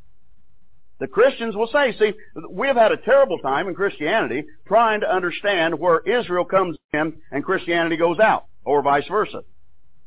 The 1.00 1.08
Christians 1.08 1.56
will 1.56 1.70
say, 1.74 1.96
see, 1.98 2.14
we've 2.50 2.76
had 2.76 2.92
a 2.92 2.98
terrible 2.98 3.40
time 3.40 3.68
in 3.68 3.76
Christianity 3.76 4.46
trying 4.68 5.02
to 5.02 5.14
understand 5.14 5.80
where 5.80 6.00
Israel 6.02 6.46
comes 6.46 6.78
in 6.94 7.14
and 7.32 7.44
Christianity 7.44 7.98
goes 7.98 8.20
out, 8.20 8.46
or 8.64 8.82
vice 8.82 9.08
versa. 9.10 9.42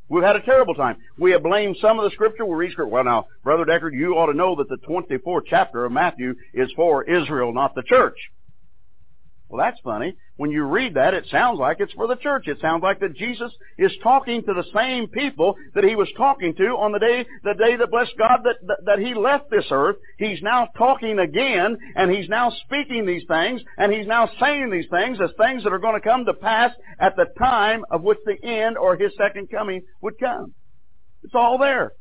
We've 0.08 0.24
had 0.24 0.36
a 0.36 0.42
terrible 0.42 0.74
time. 0.74 0.96
We 1.18 1.32
have 1.32 1.42
blamed 1.42 1.76
some 1.80 1.98
of 1.98 2.04
the 2.04 2.14
scripture. 2.14 2.46
We 2.46 2.56
read 2.56 2.72
scripture. 2.72 2.90
Well 2.90 3.04
now, 3.04 3.26
Brother 3.44 3.64
Deckard, 3.64 3.92
you 3.92 4.14
ought 4.14 4.26
to 4.26 4.36
know 4.36 4.56
that 4.56 4.68
the 4.68 4.78
24th 4.78 5.42
chapter 5.46 5.84
of 5.84 5.92
Matthew 5.92 6.34
is 6.54 6.70
for 6.74 7.04
Israel, 7.04 7.52
not 7.52 7.74
the 7.74 7.82
church. 7.82 8.16
Well, 9.48 9.64
that's 9.64 9.80
funny. 9.80 10.16
When 10.38 10.52
you 10.52 10.62
read 10.62 10.94
that, 10.94 11.14
it 11.14 11.26
sounds 11.32 11.58
like 11.58 11.78
it's 11.80 11.92
for 11.94 12.06
the 12.06 12.14
church. 12.14 12.46
It 12.46 12.60
sounds 12.60 12.80
like 12.80 13.00
that 13.00 13.16
Jesus 13.16 13.50
is 13.76 13.90
talking 14.04 14.40
to 14.44 14.54
the 14.54 14.64
same 14.72 15.08
people 15.08 15.56
that 15.74 15.82
he 15.82 15.96
was 15.96 16.08
talking 16.16 16.54
to 16.54 16.64
on 16.78 16.92
the 16.92 17.00
day, 17.00 17.26
the 17.42 17.54
day 17.54 17.74
that 17.74 17.90
blessed 17.90 18.12
God 18.16 18.42
that, 18.44 18.54
that, 18.68 18.76
that 18.86 18.98
he 19.00 19.14
left 19.14 19.50
this 19.50 19.66
earth. 19.72 19.96
He's 20.16 20.40
now 20.40 20.68
talking 20.78 21.18
again, 21.18 21.76
and 21.96 22.08
he's 22.08 22.28
now 22.28 22.52
speaking 22.64 23.04
these 23.04 23.24
things, 23.26 23.60
and 23.78 23.92
he's 23.92 24.06
now 24.06 24.30
saying 24.38 24.70
these 24.70 24.86
things 24.88 25.18
as 25.20 25.30
things 25.44 25.64
that 25.64 25.72
are 25.72 25.80
going 25.80 26.00
to 26.00 26.08
come 26.08 26.24
to 26.24 26.34
pass 26.34 26.70
at 27.00 27.16
the 27.16 27.26
time 27.36 27.84
of 27.90 28.02
which 28.02 28.18
the 28.24 28.40
end 28.40 28.78
or 28.78 28.96
his 28.96 29.10
second 29.18 29.50
coming 29.50 29.82
would 30.02 30.20
come. 30.20 30.54
It's 31.24 31.34
all 31.34 31.58
there. 31.58 31.94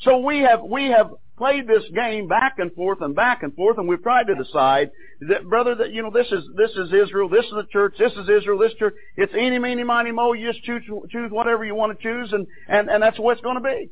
So 0.00 0.18
we 0.18 0.40
have, 0.40 0.64
we 0.64 0.86
have 0.86 1.10
played 1.38 1.66
this 1.66 1.84
game 1.94 2.28
back 2.28 2.56
and 2.58 2.72
forth 2.74 3.00
and 3.00 3.14
back 3.14 3.42
and 3.42 3.54
forth, 3.54 3.78
and 3.78 3.88
we've 3.88 4.02
tried 4.02 4.26
to 4.26 4.34
decide 4.34 4.90
that, 5.28 5.48
brother, 5.48 5.74
that 5.76 5.92
you 5.92 6.02
know 6.02 6.10
this 6.10 6.26
is 6.30 6.44
this 6.56 6.70
is 6.72 6.92
Israel, 6.92 7.28
this 7.28 7.44
is 7.44 7.52
the 7.52 7.66
church, 7.72 7.94
this 7.98 8.12
is 8.12 8.28
Israel, 8.28 8.58
this 8.58 8.74
church. 8.74 8.94
It's 9.16 9.32
any, 9.34 9.58
meeny, 9.58 9.84
miny, 9.84 10.12
mo. 10.12 10.34
You 10.34 10.52
just 10.52 10.64
choose 10.64 10.82
choose 11.10 11.30
whatever 11.30 11.64
you 11.64 11.74
want 11.74 11.98
to 11.98 12.02
choose, 12.02 12.32
and 12.32 12.46
and 12.68 12.90
and 12.90 13.02
that's 13.02 13.18
what 13.18 13.32
it's 13.32 13.40
going 13.40 13.56
to 13.56 13.62
be. 13.62 13.90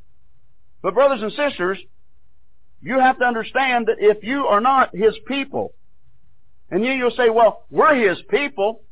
But 0.83 0.95
brothers 0.95 1.23
and 1.23 1.33
sisters, 1.33 1.79
you 2.83 2.99
have 2.99 3.19
to 3.21 3.25
understand 3.25 3.87
that 3.87 3.97
if 3.99 4.23
you 4.23 4.47
are 4.47 4.61
not 4.61 4.95
His 4.95 5.15
people, 5.27 5.73
and 6.71 6.85
you 6.85 6.93
you'll 6.93 7.11
say, 7.13 7.31
well, 7.31 7.65
we're 7.71 7.95
His 7.95 8.19
people. 8.29 8.83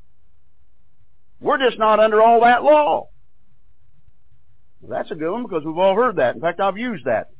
We're 1.41 1.59
just 1.59 1.79
not 1.79 2.01
under 2.01 2.23
all 2.23 2.41
that 2.41 2.63
law. 2.63 3.09
Well, 4.81 4.99
that's 4.99 5.11
a 5.11 5.15
good 5.15 5.31
one 5.31 5.43
because 5.43 5.63
we've 5.65 5.77
all 5.77 5.95
heard 5.95 6.17
that. 6.17 6.35
In 6.35 6.41
fact, 6.41 6.61
I've 6.61 6.79
used 6.79 7.05
that. 7.05 7.34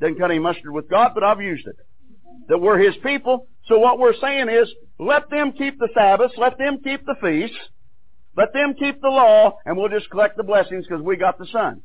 Doesn't 0.00 0.18
cut 0.18 0.30
any 0.30 0.38
mustard 0.38 0.72
with 0.72 0.88
God, 0.90 1.12
but 1.14 1.24
I've 1.24 1.40
used 1.40 1.66
it. 1.66 1.76
That 2.48 2.58
we're 2.58 2.78
His 2.78 2.96
people, 3.02 3.48
So 3.68 3.78
what 3.78 3.98
we're 3.98 4.14
saying 4.20 4.48
is, 4.48 4.68
let 4.98 5.28
them 5.30 5.52
keep 5.52 5.78
the 5.78 5.88
Sabbaths, 5.94 6.34
let 6.38 6.56
them 6.58 6.78
keep 6.82 7.04
the 7.04 7.16
feasts, 7.20 7.56
let 8.36 8.52
them 8.52 8.74
keep 8.78 9.00
the 9.00 9.08
law, 9.08 9.58
and 9.64 9.76
we'll 9.76 9.88
just 9.88 10.10
collect 10.10 10.36
the 10.36 10.44
blessings 10.44 10.86
because 10.86 11.02
we 11.02 11.16
got 11.16 11.38
the 11.38 11.46
Son. 11.46 11.82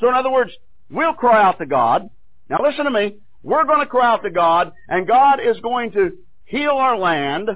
So 0.00 0.08
in 0.08 0.14
other 0.14 0.30
words, 0.30 0.52
we'll 0.90 1.14
cry 1.14 1.42
out 1.42 1.58
to 1.58 1.66
God. 1.66 2.08
Now 2.48 2.58
listen 2.62 2.84
to 2.84 2.90
me. 2.90 3.16
We're 3.42 3.64
going 3.64 3.80
to 3.80 3.86
cry 3.86 4.12
out 4.12 4.22
to 4.22 4.30
God, 4.30 4.72
and 4.88 5.06
God 5.06 5.38
is 5.40 5.58
going 5.60 5.92
to 5.92 6.12
heal 6.44 6.72
our 6.72 6.96
land. 6.98 7.50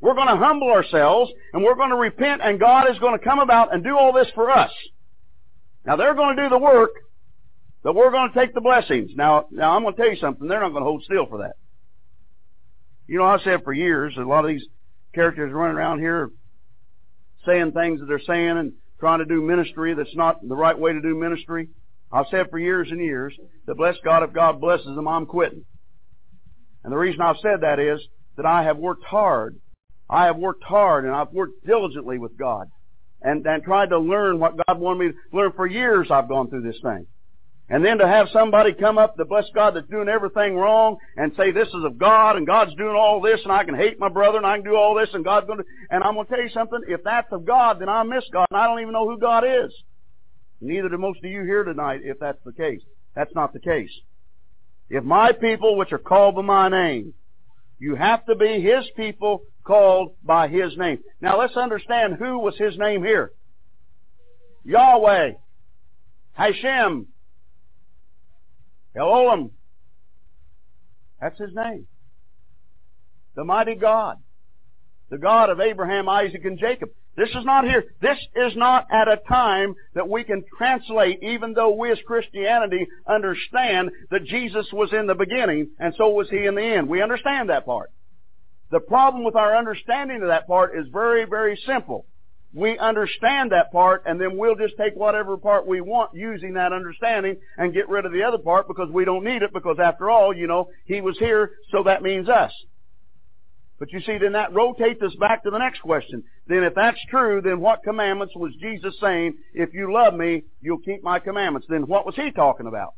We're 0.00 0.14
going 0.14 0.28
to 0.28 0.36
humble 0.36 0.70
ourselves, 0.70 1.30
and 1.52 1.62
we're 1.62 1.74
going 1.74 1.90
to 1.90 1.96
repent, 1.96 2.40
and 2.42 2.60
God 2.60 2.90
is 2.90 2.98
going 2.98 3.18
to 3.18 3.24
come 3.24 3.38
about 3.38 3.74
and 3.74 3.82
do 3.82 3.96
all 3.96 4.12
this 4.12 4.28
for 4.34 4.50
us. 4.50 4.70
Now 5.84 5.96
they're 5.96 6.14
going 6.14 6.36
to 6.36 6.42
do 6.44 6.48
the 6.48 6.58
work, 6.58 6.90
but 7.82 7.94
we're 7.94 8.10
going 8.10 8.32
to 8.32 8.38
take 8.38 8.54
the 8.54 8.60
blessings. 8.60 9.12
Now, 9.14 9.46
now 9.50 9.74
I'm 9.76 9.82
going 9.82 9.94
to 9.94 10.00
tell 10.00 10.10
you 10.10 10.20
something. 10.20 10.48
They're 10.48 10.60
not 10.60 10.70
going 10.70 10.82
to 10.82 10.88
hold 10.88 11.04
still 11.04 11.26
for 11.26 11.38
that. 11.38 11.54
You 13.06 13.18
know, 13.18 13.24
I've 13.24 13.40
said 13.42 13.64
for 13.64 13.72
years, 13.72 14.14
a 14.18 14.22
lot 14.22 14.44
of 14.44 14.48
these 14.48 14.64
characters 15.14 15.52
running 15.52 15.76
around 15.76 16.00
here 16.00 16.30
saying 17.46 17.72
things 17.72 18.00
that 18.00 18.06
they're 18.06 18.20
saying 18.20 18.58
and 18.58 18.72
trying 19.00 19.20
to 19.20 19.24
do 19.24 19.40
ministry 19.40 19.94
that's 19.94 20.14
not 20.14 20.36
the 20.46 20.56
right 20.56 20.78
way 20.78 20.92
to 20.92 21.00
do 21.00 21.14
ministry. 21.14 21.68
I've 22.12 22.26
said 22.30 22.46
for 22.50 22.58
years 22.58 22.88
and 22.90 23.00
years 23.00 23.34
that 23.66 23.76
bless 23.76 23.96
God 24.04 24.22
if 24.22 24.32
God 24.32 24.60
blesses 24.60 24.94
them, 24.94 25.08
I'm 25.08 25.26
quitting. 25.26 25.64
And 26.84 26.92
the 26.92 26.96
reason 26.96 27.20
I've 27.20 27.36
said 27.42 27.60
that 27.62 27.78
is 27.78 28.00
that 28.36 28.46
I 28.46 28.64
have 28.64 28.78
worked 28.78 29.04
hard. 29.04 29.56
I 30.10 30.26
have 30.26 30.36
worked 30.36 30.64
hard 30.64 31.04
and 31.04 31.14
I've 31.14 31.32
worked 31.32 31.64
diligently 31.66 32.18
with 32.18 32.36
God 32.38 32.66
and, 33.20 33.46
and 33.46 33.62
tried 33.62 33.90
to 33.90 33.98
learn 33.98 34.38
what 34.38 34.56
God 34.66 34.78
wanted 34.78 34.98
me 34.98 35.12
to 35.12 35.36
learn. 35.36 35.52
For 35.54 35.66
years 35.66 36.08
I've 36.10 36.28
gone 36.28 36.48
through 36.48 36.62
this 36.62 36.80
thing. 36.82 37.06
And 37.70 37.84
then 37.84 37.98
to 37.98 38.08
have 38.08 38.28
somebody 38.32 38.72
come 38.72 38.96
up 38.96 39.16
that 39.16 39.28
bless 39.28 39.44
God 39.54 39.74
that's 39.74 39.88
doing 39.88 40.08
everything 40.08 40.56
wrong 40.56 40.96
and 41.16 41.32
say 41.36 41.50
this 41.50 41.68
is 41.68 41.84
of 41.84 41.98
God 41.98 42.36
and 42.36 42.46
God's 42.46 42.74
doing 42.76 42.96
all 42.96 43.20
this 43.20 43.40
and 43.44 43.52
I 43.52 43.64
can 43.64 43.74
hate 43.74 44.00
my 44.00 44.08
brother 44.08 44.38
and 44.38 44.46
I 44.46 44.56
can 44.56 44.64
do 44.64 44.74
all 44.74 44.94
this 44.94 45.10
and 45.12 45.22
God's 45.22 45.46
going 45.46 45.58
to, 45.58 45.64
and 45.90 46.02
I'm 46.02 46.14
going 46.14 46.26
to 46.26 46.34
tell 46.34 46.42
you 46.42 46.48
something, 46.48 46.80
if 46.88 47.04
that's 47.04 47.30
of 47.30 47.44
God, 47.44 47.80
then 47.80 47.90
I 47.90 48.02
miss 48.04 48.24
God 48.32 48.46
and 48.50 48.58
I 48.58 48.66
don't 48.66 48.80
even 48.80 48.94
know 48.94 49.06
who 49.08 49.18
God 49.18 49.44
is. 49.44 49.70
Neither 50.60 50.88
do 50.88 50.96
most 50.96 51.18
of 51.22 51.30
you 51.30 51.42
here 51.42 51.62
tonight 51.62 52.00
if 52.04 52.18
that's 52.18 52.42
the 52.44 52.52
case. 52.52 52.80
That's 53.14 53.34
not 53.34 53.52
the 53.52 53.60
case. 53.60 53.90
If 54.88 55.04
my 55.04 55.32
people 55.32 55.76
which 55.76 55.92
are 55.92 55.98
called 55.98 56.36
by 56.36 56.42
my 56.42 56.68
name, 56.68 57.12
you 57.78 57.94
have 57.94 58.24
to 58.26 58.34
be 58.34 58.60
His 58.60 58.84
people 58.96 59.42
called 59.62 60.14
by 60.24 60.48
His 60.48 60.76
name. 60.76 61.00
Now 61.20 61.38
let's 61.38 61.56
understand 61.56 62.16
who 62.18 62.38
was 62.38 62.56
His 62.56 62.76
name 62.78 63.04
here. 63.04 63.32
Yahweh. 64.64 65.32
Hashem. 66.32 67.08
Elohim. 68.98 69.50
That's 71.20 71.38
his 71.38 71.54
name. 71.54 71.86
The 73.34 73.44
mighty 73.44 73.74
God. 73.74 74.16
The 75.10 75.18
God 75.18 75.50
of 75.50 75.60
Abraham, 75.60 76.08
Isaac, 76.08 76.44
and 76.44 76.58
Jacob. 76.58 76.90
This 77.16 77.30
is 77.30 77.44
not 77.44 77.64
here. 77.64 77.84
This 78.00 78.18
is 78.36 78.54
not 78.54 78.86
at 78.92 79.08
a 79.08 79.16
time 79.28 79.74
that 79.94 80.08
we 80.08 80.22
can 80.22 80.44
translate, 80.56 81.20
even 81.22 81.52
though 81.52 81.74
we 81.74 81.90
as 81.90 81.98
Christianity 82.06 82.86
understand 83.08 83.90
that 84.10 84.24
Jesus 84.24 84.68
was 84.72 84.92
in 84.92 85.08
the 85.08 85.16
beginning 85.16 85.70
and 85.80 85.94
so 85.96 86.10
was 86.10 86.30
he 86.30 86.44
in 86.44 86.54
the 86.54 86.62
end. 86.62 86.88
We 86.88 87.02
understand 87.02 87.48
that 87.48 87.66
part. 87.66 87.90
The 88.70 88.78
problem 88.78 89.24
with 89.24 89.34
our 89.34 89.56
understanding 89.56 90.22
of 90.22 90.28
that 90.28 90.46
part 90.46 90.78
is 90.78 90.86
very, 90.92 91.24
very 91.24 91.60
simple 91.66 92.06
we 92.54 92.78
understand 92.78 93.52
that 93.52 93.70
part 93.72 94.04
and 94.06 94.20
then 94.20 94.36
we'll 94.36 94.54
just 94.54 94.74
take 94.78 94.94
whatever 94.94 95.36
part 95.36 95.66
we 95.66 95.80
want 95.80 96.14
using 96.14 96.54
that 96.54 96.72
understanding 96.72 97.36
and 97.58 97.74
get 97.74 97.88
rid 97.88 98.06
of 98.06 98.12
the 98.12 98.22
other 98.22 98.38
part 98.38 98.66
because 98.66 98.88
we 98.90 99.04
don't 99.04 99.24
need 99.24 99.42
it 99.42 99.52
because 99.52 99.76
after 99.82 100.08
all, 100.08 100.34
you 100.34 100.46
know, 100.46 100.68
He 100.86 101.00
was 101.00 101.18
here, 101.18 101.52
so 101.70 101.82
that 101.84 102.02
means 102.02 102.28
us. 102.28 102.52
But 103.78 103.92
you 103.92 104.00
see, 104.00 104.18
then 104.18 104.32
that 104.32 104.52
rotates 104.54 105.00
us 105.02 105.14
back 105.20 105.44
to 105.44 105.50
the 105.50 105.58
next 105.58 105.80
question. 105.80 106.24
Then 106.48 106.64
if 106.64 106.74
that's 106.74 106.98
true, 107.10 107.40
then 107.42 107.60
what 107.60 107.84
commandments 107.84 108.34
was 108.34 108.52
Jesus 108.60 108.94
saying, 109.00 109.36
if 109.54 109.72
you 109.72 109.92
love 109.92 110.14
me, 110.14 110.42
you'll 110.60 110.78
keep 110.78 111.04
my 111.04 111.20
commandments? 111.20 111.68
Then 111.70 111.82
what 111.82 112.04
was 112.04 112.16
He 112.16 112.32
talking 112.32 112.66
about? 112.66 112.94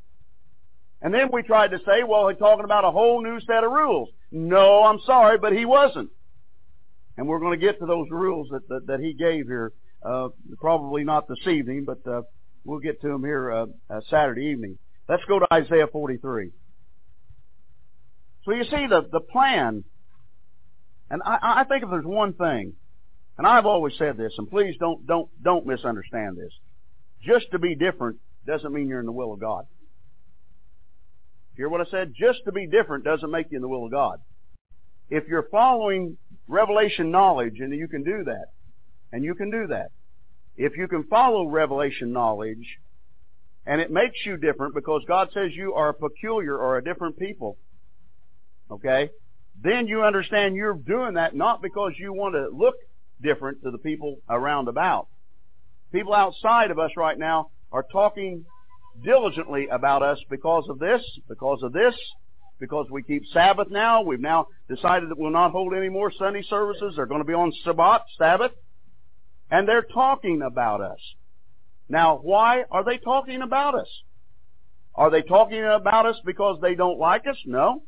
And 1.02 1.12
then 1.12 1.28
we 1.32 1.42
tried 1.42 1.72
to 1.72 1.78
say, 1.78 2.02
well, 2.06 2.28
he's 2.28 2.38
talking 2.38 2.64
about 2.64 2.84
a 2.84 2.90
whole 2.90 3.22
new 3.22 3.40
set 3.40 3.64
of 3.64 3.72
rules. 3.72 4.10
No, 4.30 4.84
I'm 4.84 5.00
sorry, 5.04 5.38
but 5.38 5.52
He 5.52 5.64
wasn't. 5.64 6.10
And 7.20 7.28
we're 7.28 7.38
going 7.38 7.60
to 7.60 7.62
get 7.62 7.78
to 7.80 7.84
those 7.84 8.06
rules 8.10 8.48
that, 8.50 8.66
that, 8.70 8.86
that 8.86 9.00
he 9.00 9.12
gave 9.12 9.44
here, 9.44 9.74
uh, 10.02 10.28
probably 10.58 11.04
not 11.04 11.28
this 11.28 11.46
evening, 11.46 11.84
but 11.84 11.98
uh, 12.10 12.22
we'll 12.64 12.78
get 12.78 13.02
to 13.02 13.08
them 13.08 13.22
here 13.22 13.52
uh, 13.52 13.66
uh, 13.90 14.00
Saturday 14.08 14.46
evening. 14.46 14.78
Let's 15.06 15.22
go 15.26 15.38
to 15.38 15.46
Isaiah 15.52 15.86
43. 15.86 16.50
So 18.46 18.52
you 18.52 18.64
see 18.64 18.86
the, 18.88 19.02
the 19.12 19.20
plan, 19.20 19.84
and 21.10 21.20
I, 21.22 21.60
I 21.60 21.64
think 21.64 21.82
if 21.82 21.90
there's 21.90 22.06
one 22.06 22.32
thing, 22.32 22.72
and 23.36 23.46
I've 23.46 23.66
always 23.66 23.92
said 23.98 24.16
this, 24.16 24.32
and 24.38 24.48
please 24.48 24.76
don't, 24.80 25.06
don't, 25.06 25.28
don't 25.42 25.66
misunderstand 25.66 26.38
this. 26.38 26.54
Just 27.22 27.50
to 27.52 27.58
be 27.58 27.74
different 27.74 28.16
doesn't 28.46 28.72
mean 28.72 28.88
you're 28.88 29.00
in 29.00 29.04
the 29.04 29.12
will 29.12 29.34
of 29.34 29.40
God. 29.40 29.66
Hear 31.54 31.68
what 31.68 31.82
I 31.82 31.90
said? 31.90 32.14
Just 32.18 32.44
to 32.46 32.52
be 32.52 32.66
different 32.66 33.04
doesn't 33.04 33.30
make 33.30 33.48
you 33.50 33.56
in 33.56 33.62
the 33.62 33.68
will 33.68 33.84
of 33.84 33.90
God. 33.90 34.20
If 35.10 35.28
you're 35.28 35.48
following 35.50 36.16
revelation 36.50 37.10
knowledge, 37.10 37.60
and 37.60 37.74
you 37.74 37.88
can 37.88 38.02
do 38.02 38.24
that. 38.24 38.46
And 39.12 39.24
you 39.24 39.34
can 39.34 39.50
do 39.50 39.68
that. 39.68 39.88
If 40.56 40.76
you 40.76 40.88
can 40.88 41.04
follow 41.04 41.48
revelation 41.48 42.12
knowledge, 42.12 42.78
and 43.66 43.80
it 43.80 43.90
makes 43.90 44.18
you 44.24 44.36
different 44.36 44.74
because 44.74 45.02
God 45.06 45.28
says 45.32 45.50
you 45.54 45.74
are 45.74 45.90
a 45.90 45.94
peculiar 45.94 46.56
or 46.56 46.76
a 46.76 46.84
different 46.84 47.18
people, 47.18 47.56
okay, 48.70 49.10
then 49.62 49.86
you 49.86 50.02
understand 50.02 50.56
you're 50.56 50.74
doing 50.74 51.14
that 51.14 51.34
not 51.34 51.62
because 51.62 51.92
you 51.98 52.12
want 52.12 52.34
to 52.34 52.48
look 52.56 52.74
different 53.22 53.62
to 53.62 53.70
the 53.70 53.78
people 53.78 54.16
around 54.28 54.68
about. 54.68 55.08
People 55.92 56.14
outside 56.14 56.70
of 56.70 56.78
us 56.78 56.92
right 56.96 57.18
now 57.18 57.50
are 57.72 57.84
talking 57.92 58.44
diligently 59.04 59.68
about 59.68 60.02
us 60.02 60.18
because 60.30 60.64
of 60.68 60.78
this, 60.78 61.02
because 61.28 61.62
of 61.62 61.72
this, 61.72 61.94
because 62.60 62.86
we 62.90 63.02
keep 63.02 63.24
Sabbath 63.32 63.68
now. 63.70 64.02
We've 64.02 64.20
now 64.20 64.46
decided 64.68 65.10
that 65.10 65.18
we'll 65.18 65.32
not 65.32 65.50
hold 65.50 65.74
any 65.74 65.88
more 65.88 66.12
Sunday 66.16 66.42
services. 66.42 66.94
They're 66.94 67.06
going 67.06 67.22
to 67.22 67.26
be 67.26 67.32
on 67.32 67.52
Sabbath, 67.64 68.02
Sabbath. 68.18 68.52
And 69.50 69.66
they're 69.66 69.82
talking 69.82 70.42
about 70.42 70.80
us. 70.80 71.00
Now, 71.88 72.20
why 72.22 72.64
are 72.70 72.84
they 72.84 72.98
talking 72.98 73.42
about 73.42 73.74
us? 73.74 73.88
Are 74.94 75.10
they 75.10 75.22
talking 75.22 75.64
about 75.64 76.06
us 76.06 76.16
because 76.24 76.60
they 76.60 76.76
don't 76.76 76.98
like 76.98 77.26
us? 77.26 77.36
No. 77.46 77.82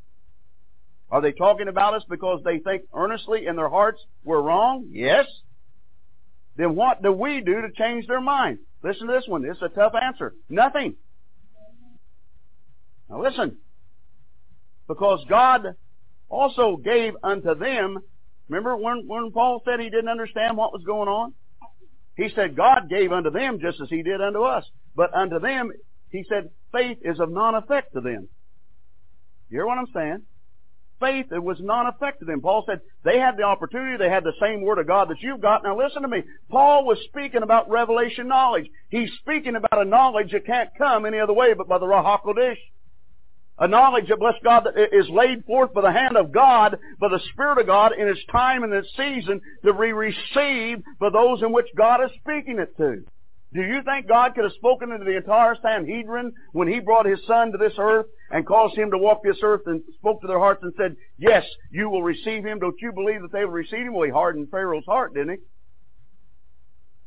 Are 1.11 1.21
they 1.21 1.33
talking 1.33 1.69
about 1.69 1.95
us 1.95 2.03
because 2.09 2.41
they 2.43 2.59
think 2.59 2.83
earnestly 2.95 3.47
in 3.47 3.55
their 3.55 3.69
hearts 3.69 4.01
we're 4.25 4.41
wrong? 4.41 4.87
Yes. 4.91 5.27
Then 6.57 6.75
what 6.75 7.03
do 7.03 7.13
we 7.13 7.43
do 7.43 7.61
to 7.63 7.69
change 7.77 8.07
their 8.07 8.21
mind? 8.21 8.59
Listen 8.83 9.07
to 9.07 9.13
this 9.13 9.25
one. 9.29 9.45
It's 9.45 9.61
a 9.63 9.69
tough 9.69 9.93
answer. 10.01 10.35
Nothing. 10.49 10.97
Now 13.09 13.23
listen. 13.23 13.59
Because 14.93 15.25
God 15.27 15.75
also 16.29 16.77
gave 16.77 17.15
unto 17.23 17.55
them, 17.55 17.99
remember 18.51 18.77
when, 18.77 19.05
when 19.07 19.33
Paul 19.33 19.63
said 19.65 19.81
he 19.81 19.89
didn't 19.89 20.11
understand 20.11 20.55
what 20.55 20.71
was 20.71 20.83
going 20.85 21.09
on? 21.09 21.33
He 22.15 22.29
said 22.35 22.55
God 22.55 22.91
gave 22.91 23.11
unto 23.11 23.31
them 23.31 23.59
just 23.59 23.81
as 23.81 23.89
he 23.89 24.03
did 24.03 24.21
unto 24.21 24.43
us. 24.43 24.65
But 24.95 25.15
unto 25.15 25.39
them, 25.39 25.73
he 26.11 26.27
said, 26.29 26.51
faith 26.73 26.99
is 27.01 27.21
of 27.21 27.31
non 27.31 27.55
effect 27.55 27.95
to 27.95 28.03
them. 28.03 28.29
You 29.49 29.61
hear 29.61 29.67
what 29.67 29.79
I'm 29.79 29.87
saying? 29.95 30.23
Faith, 31.01 31.33
it 31.33 31.43
was 31.43 31.57
non 31.59 31.87
effect 31.87 32.21
to 32.21 32.27
them. 32.27 32.43
Paul 32.43 32.65
said 32.67 32.83
they 33.03 33.19
had 33.19 33.39
the 33.39 33.45
opportunity, 33.45 33.97
they 33.97 34.11
had 34.11 34.25
the 34.25 34.35
same 34.43 34.61
word 34.61 34.79
of 34.79 34.87
God 34.87 35.09
that 35.09 35.23
you've 35.23 35.41
got. 35.41 35.65
Now 35.65 35.79
listen 35.79 36.03
to 36.03 36.09
me. 36.09 36.23
Paul 36.51 36.85
was 36.85 36.99
speaking 37.09 37.43
about 37.43 37.71
revelation 37.71 38.29
knowledge. 38.29 38.67
He's 38.91 39.11
speaking 39.21 39.57
about 39.57 39.81
a 39.81 39.89
knowledge 39.89 40.33
that 40.33 40.45
can't 40.45 40.69
come 40.77 41.07
any 41.07 41.19
other 41.19 41.33
way 41.33 41.55
but 41.55 41.67
by 41.67 41.79
the 41.79 41.87
Ruach 41.87 42.21
HaKodesh. 42.21 42.59
A 43.59 43.69
knowledge 43.69 44.09
that, 44.09 44.19
bless 44.19 44.35
God, 44.43 44.65
that 44.65 44.97
is 44.97 45.09
laid 45.11 45.45
forth 45.45 45.73
by 45.73 45.83
the 45.83 45.93
hand 45.93 46.17
of 46.17 46.33
God, 46.33 46.79
by 46.99 47.09
the 47.09 47.21
Spirit 47.33 47.59
of 47.59 47.67
God 47.67 47.93
in 47.97 48.09
its 48.09 48.25
time 48.33 48.65
and 48.65 48.73
its 48.73 48.89
season 48.97 49.41
to 49.65 49.73
be 49.75 49.93
received 49.93 50.83
by 50.99 51.11
those 51.11 51.43
in 51.43 51.53
which 51.53 51.67
God 51.77 52.03
is 52.03 52.11
speaking 52.21 52.59
it 52.59 52.77
to. 52.79 53.05
Do 53.55 53.61
you 53.61 53.83
think 53.83 54.09
God 54.09 54.35
could 54.35 54.45
have 54.45 54.55
spoken 54.55 54.91
into 54.91 55.05
the 55.05 55.19
entire 55.19 55.55
Sanhedrin 55.61 56.33
when 56.53 56.69
He 56.69 56.81
brought 56.81 57.05
His 57.05 57.21
Son 57.27 57.53
to 57.53 57.59
this 57.59 57.75
earth 57.79 58.07
and 58.31 58.47
caused 58.47 58.79
Him 58.79 58.91
to 58.91 58.99
walk 58.99 59.23
this 59.23 59.41
earth 59.43 59.61
and 59.67 59.83
spoke 59.99 60.23
to 60.23 60.27
their 60.27 60.39
hearts 60.39 60.63
and 60.63 60.73
said, 60.79 60.97
yes, 61.19 61.45
you 61.71 61.91
will 61.91 62.03
receive 62.03 62.45
Him. 62.45 62.59
Don't 62.59 62.81
you 62.81 62.93
believe 62.93 63.21
that 63.21 63.33
they 63.33 63.45
will 63.45 63.53
receive 63.53 63.87
Him? 63.87 63.93
Well, 63.93 64.07
He 64.07 64.11
hardened 64.11 64.51
Pharaoh's 64.51 64.87
heart, 64.87 65.13
didn't 65.13 65.35
He? 65.35 65.37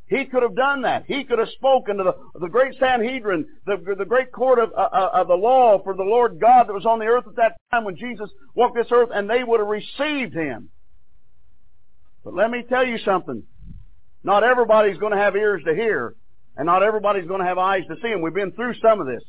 He 0.08 0.24
could 0.24 0.42
have 0.42 0.54
done 0.54 0.82
that. 0.82 1.04
He 1.06 1.24
could 1.24 1.40
have 1.40 1.48
spoken 1.48 1.96
to 1.96 2.04
the, 2.04 2.38
the 2.38 2.48
great 2.48 2.74
Sanhedrin, 2.78 3.46
the, 3.66 3.76
the 3.98 4.04
great 4.04 4.30
court 4.30 4.60
of, 4.60 4.70
uh, 4.72 4.88
uh, 4.92 5.10
of 5.14 5.26
the 5.26 5.34
law 5.34 5.82
for 5.82 5.94
the 5.94 6.04
Lord 6.04 6.38
God 6.40 6.68
that 6.68 6.72
was 6.72 6.86
on 6.86 7.00
the 7.00 7.06
earth 7.06 7.24
at 7.26 7.36
that 7.36 7.56
time 7.72 7.84
when 7.84 7.96
Jesus 7.96 8.30
walked 8.54 8.76
this 8.76 8.86
earth, 8.92 9.08
and 9.12 9.28
they 9.28 9.42
would 9.42 9.58
have 9.58 9.68
received 9.68 10.32
Him. 10.32 10.70
But 12.24 12.34
let 12.34 12.50
me 12.50 12.62
tell 12.68 12.86
you 12.86 12.98
something. 12.98 13.42
Not 14.22 14.44
everybody's 14.44 14.98
going 14.98 15.12
to 15.12 15.18
have 15.18 15.34
ears 15.34 15.62
to 15.66 15.74
hear, 15.74 16.14
and 16.56 16.66
not 16.66 16.84
everybody's 16.84 17.26
going 17.26 17.40
to 17.40 17.46
have 17.46 17.58
eyes 17.58 17.82
to 17.88 17.96
see, 18.00 18.12
and 18.12 18.22
we've 18.22 18.34
been 18.34 18.52
through 18.52 18.74
some 18.80 19.00
of 19.00 19.08
this. 19.08 19.22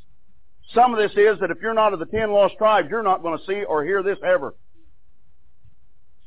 Some 0.75 0.93
of 0.93 0.99
this 0.99 1.11
is 1.17 1.39
that 1.39 1.49
if 1.49 1.57
you're 1.61 1.73
not 1.73 1.93
of 1.93 1.99
the 1.99 2.05
ten 2.05 2.31
lost 2.31 2.55
tribes, 2.57 2.87
you're 2.91 3.01
not 3.01 3.23
going 3.23 3.37
to 3.37 3.45
see 3.45 3.63
or 3.63 3.83
hear 3.83 4.03
this 4.03 4.17
ever. 4.23 4.53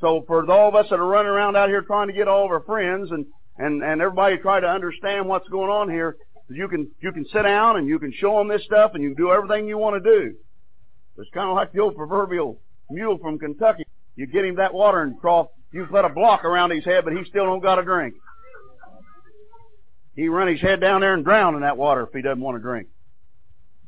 So 0.00 0.24
for 0.26 0.50
all 0.50 0.68
of 0.68 0.74
us 0.74 0.86
that 0.90 0.98
are 0.98 1.06
running 1.06 1.30
around 1.30 1.56
out 1.56 1.68
here 1.68 1.82
trying 1.82 2.08
to 2.08 2.14
get 2.14 2.26
all 2.26 2.46
of 2.46 2.50
our 2.50 2.62
friends 2.62 3.10
and, 3.10 3.26
and, 3.60 3.82
and 3.82 4.00
everybody 4.00 4.38
try 4.38 4.58
to 4.58 4.66
understand 4.66 5.28
what's 5.28 5.48
going 5.48 5.70
on 5.70 5.90
here, 5.90 6.16
you 6.48 6.66
can, 6.66 6.90
you 7.00 7.12
can 7.12 7.26
sit 7.26 7.42
down 7.42 7.76
and 7.76 7.86
you 7.86 7.98
can 7.98 8.12
show 8.12 8.38
them 8.38 8.48
this 8.48 8.64
stuff 8.64 8.92
and 8.94 9.02
you 9.02 9.10
can 9.10 9.22
do 9.22 9.30
everything 9.30 9.68
you 9.68 9.76
want 9.76 10.02
to 10.02 10.10
do. 10.10 10.34
It's 11.18 11.30
kind 11.34 11.48
of 11.48 11.54
like 11.54 11.72
the 11.72 11.80
old 11.80 11.94
proverbial 11.94 12.58
mule 12.88 13.18
from 13.18 13.38
Kentucky. 13.38 13.84
You 14.16 14.26
get 14.26 14.46
him 14.46 14.56
that 14.56 14.72
watering 14.72 15.18
trough, 15.20 15.48
you 15.72 15.86
put 15.86 16.06
a 16.06 16.08
block 16.08 16.44
around 16.44 16.70
his 16.70 16.84
head, 16.84 17.04
but 17.04 17.12
he 17.12 17.22
still 17.28 17.44
don't 17.44 17.62
got 17.62 17.78
a 17.78 17.84
drink. 17.84 18.14
He 20.16 20.28
run 20.28 20.48
his 20.48 20.60
head 20.60 20.80
down 20.80 21.02
there 21.02 21.14
and 21.14 21.24
drown 21.24 21.54
in 21.54 21.60
that 21.60 21.76
water 21.76 22.02
if 22.02 22.12
he 22.14 22.22
doesn't 22.22 22.40
want 22.40 22.56
to 22.56 22.62
drink. 22.62 22.88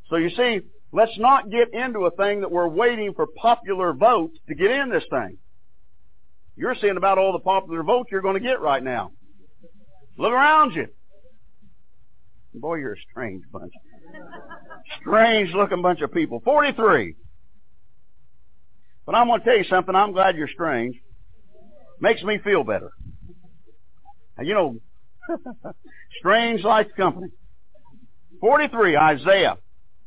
So 0.08 0.16
you 0.16 0.30
see, 0.30 0.60
let's 0.92 1.18
not 1.18 1.50
get 1.50 1.72
into 1.72 2.00
a 2.00 2.10
thing 2.10 2.40
that 2.40 2.52
we're 2.52 2.68
waiting 2.68 3.14
for 3.14 3.26
popular 3.26 3.94
votes 3.94 4.38
to 4.48 4.54
get 4.54 4.70
in 4.70 4.90
this 4.90 5.04
thing. 5.10 5.38
You're 6.56 6.76
seeing 6.80 6.98
about 6.98 7.16
all 7.16 7.32
the 7.32 7.38
popular 7.38 7.82
votes 7.82 8.10
you're 8.12 8.20
going 8.20 8.40
to 8.40 8.46
get 8.46 8.60
right 8.60 8.82
now. 8.82 9.12
Look 10.18 10.32
around 10.32 10.74
you. 10.74 10.88
Boy, 12.54 12.76
you're 12.76 12.94
a 12.94 13.02
strange 13.10 13.44
bunch. 13.50 13.72
Strange 15.00 15.52
looking 15.54 15.82
bunch 15.82 16.00
of 16.02 16.12
people. 16.12 16.40
43. 16.44 17.16
But 19.06 19.14
I'm 19.14 19.26
going 19.26 19.40
to 19.40 19.44
tell 19.44 19.56
you 19.56 19.64
something. 19.64 19.94
I'm 19.94 20.12
glad 20.12 20.36
you're 20.36 20.48
strange. 20.48 20.96
Makes 22.00 22.22
me 22.22 22.38
feel 22.38 22.62
better. 22.62 22.90
And 24.36 24.46
you 24.46 24.54
know, 24.54 24.76
strange 26.18 26.62
like 26.62 26.94
company. 26.96 27.28
43, 28.40 28.96
Isaiah. 28.96 29.56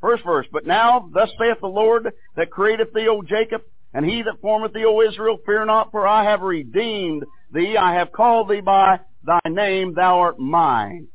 First 0.01 0.23
verse. 0.23 0.45
But 0.51 0.67
now, 0.67 1.09
thus 1.13 1.29
saith 1.39 1.57
the 1.61 1.67
Lord 1.67 2.11
that 2.35 2.51
created 2.51 2.87
thee, 2.93 3.07
O 3.09 3.21
Jacob, 3.21 3.61
and 3.95 4.05
he 4.05 4.23
that 4.23 4.41
formeth 4.41 4.73
thee, 4.73 4.83
O 4.85 4.99
Israel, 4.99 5.37
fear 5.45 5.63
not, 5.63 5.89
for 5.89 6.05
I 6.05 6.25
have 6.25 6.41
redeemed 6.41 7.23
thee. 7.53 7.77
I 7.77 7.93
have 7.93 8.11
called 8.11 8.49
thee 8.49 8.59
by 8.59 8.99
thy 9.23 9.39
name. 9.47 9.93
Thou 9.93 10.19
art 10.19 10.37
mine. 10.37 11.07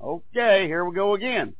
Okay, 0.00 0.68
here 0.68 0.84
we 0.84 0.94
go 0.94 1.14
again. 1.14 1.54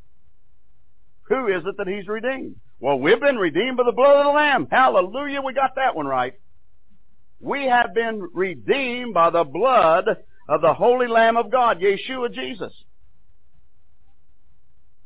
Who 1.24 1.49
is 1.49 1.64
it 1.66 1.76
that 1.78 1.88
he's 1.88 2.07
redeemed? 2.07 2.55
Well, 2.78 3.01
we've 3.01 3.18
been 3.18 3.38
redeemed 3.38 3.76
by 3.76 3.82
the 3.82 3.92
blood 3.92 4.18
of 4.18 4.26
the 4.26 4.30
Lamb. 4.30 4.68
Hallelujah, 4.70 5.42
we 5.42 5.53
got 5.53 5.74
that 5.74 5.96
one 5.96 6.07
right. 6.07 6.34
We 7.40 7.64
have 7.64 7.92
been 7.92 8.28
redeemed 8.32 9.14
by 9.14 9.30
the 9.30 9.42
blood 9.42 10.05
of 10.49 10.61
the 10.61 10.74
Holy 10.74 11.09
Lamb 11.09 11.36
of 11.36 11.51
God, 11.51 11.80
Yeshua 11.80 12.32
Jesus. 12.32 12.72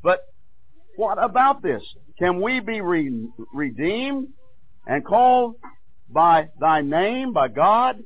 But 0.03 0.21
what 0.97 1.17
about 1.19 1.63
this? 1.63 1.83
Can 2.19 2.43
we 2.43 2.61
be 2.61 2.83
re- 2.83 3.27
redeemed 3.55 4.29
and 4.87 5.05
called 5.05 5.57
by 6.09 6.49
thy 6.61 6.81
name, 6.81 7.33
by 7.33 7.49
God, 7.49 8.03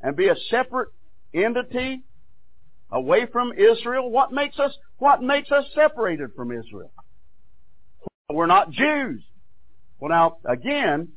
and 0.00 0.16
be 0.16 0.28
a 0.28 0.36
separate 0.50 0.88
entity 1.32 2.02
away 2.90 3.26
from 3.32 3.52
Israel? 3.52 4.10
What 4.10 4.32
makes 4.32 4.58
us, 4.58 4.76
what 4.98 5.22
makes 5.22 5.50
us 5.50 5.64
separated 5.74 6.30
from 6.34 6.52
Israel? 6.52 6.92
We're 8.30 8.46
not 8.46 8.70
Jews. 8.70 9.22
Well 9.98 10.10
now, 10.10 10.36
again, 10.44 11.08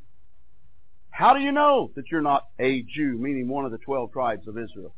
how 1.10 1.34
do 1.34 1.40
you 1.40 1.52
know 1.52 1.92
that 1.96 2.12
you're 2.12 2.22
not 2.22 2.44
a 2.60 2.84
Jew, 2.84 3.18
meaning 3.18 3.48
one 3.48 3.66
of 3.66 3.72
the 3.72 3.78
twelve 3.78 4.12
tribes 4.12 4.48
of 4.48 4.58
Israel? 4.58 4.94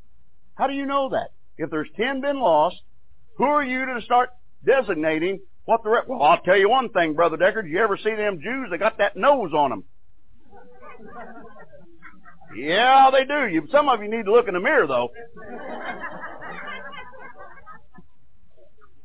How 0.56 0.68
do 0.68 0.74
you 0.74 0.86
know 0.86 1.10
that? 1.10 1.30
If 1.58 1.70
there's 1.70 1.90
ten 1.96 2.22
been 2.22 2.40
lost, 2.40 2.78
who 3.38 3.46
are 3.46 3.64
you 3.64 3.86
to 3.86 4.02
start 4.02 4.30
designating 4.66 5.40
what 5.68 5.84
the? 5.84 5.90
Well, 6.08 6.24
I'll 6.24 6.40
tell 6.40 6.56
you 6.56 6.70
one 6.70 6.88
thing, 6.88 7.14
Brother 7.14 7.36
Deckard. 7.36 7.64
Did 7.64 7.72
you 7.74 7.84
ever 7.84 7.98
see 7.98 8.16
them 8.16 8.40
Jews? 8.42 8.70
They 8.72 8.78
got 8.78 9.00
that 9.00 9.18
nose 9.18 9.52
on 9.54 9.70
them. 9.70 9.84
Yeah, 12.56 13.10
they 13.12 13.26
do. 13.26 13.48
You, 13.52 13.68
some 13.70 13.90
of 13.90 14.02
you 14.02 14.10
need 14.10 14.24
to 14.24 14.32
look 14.32 14.48
in 14.48 14.54
the 14.54 14.62
mirror, 14.62 14.88
though. 14.88 15.10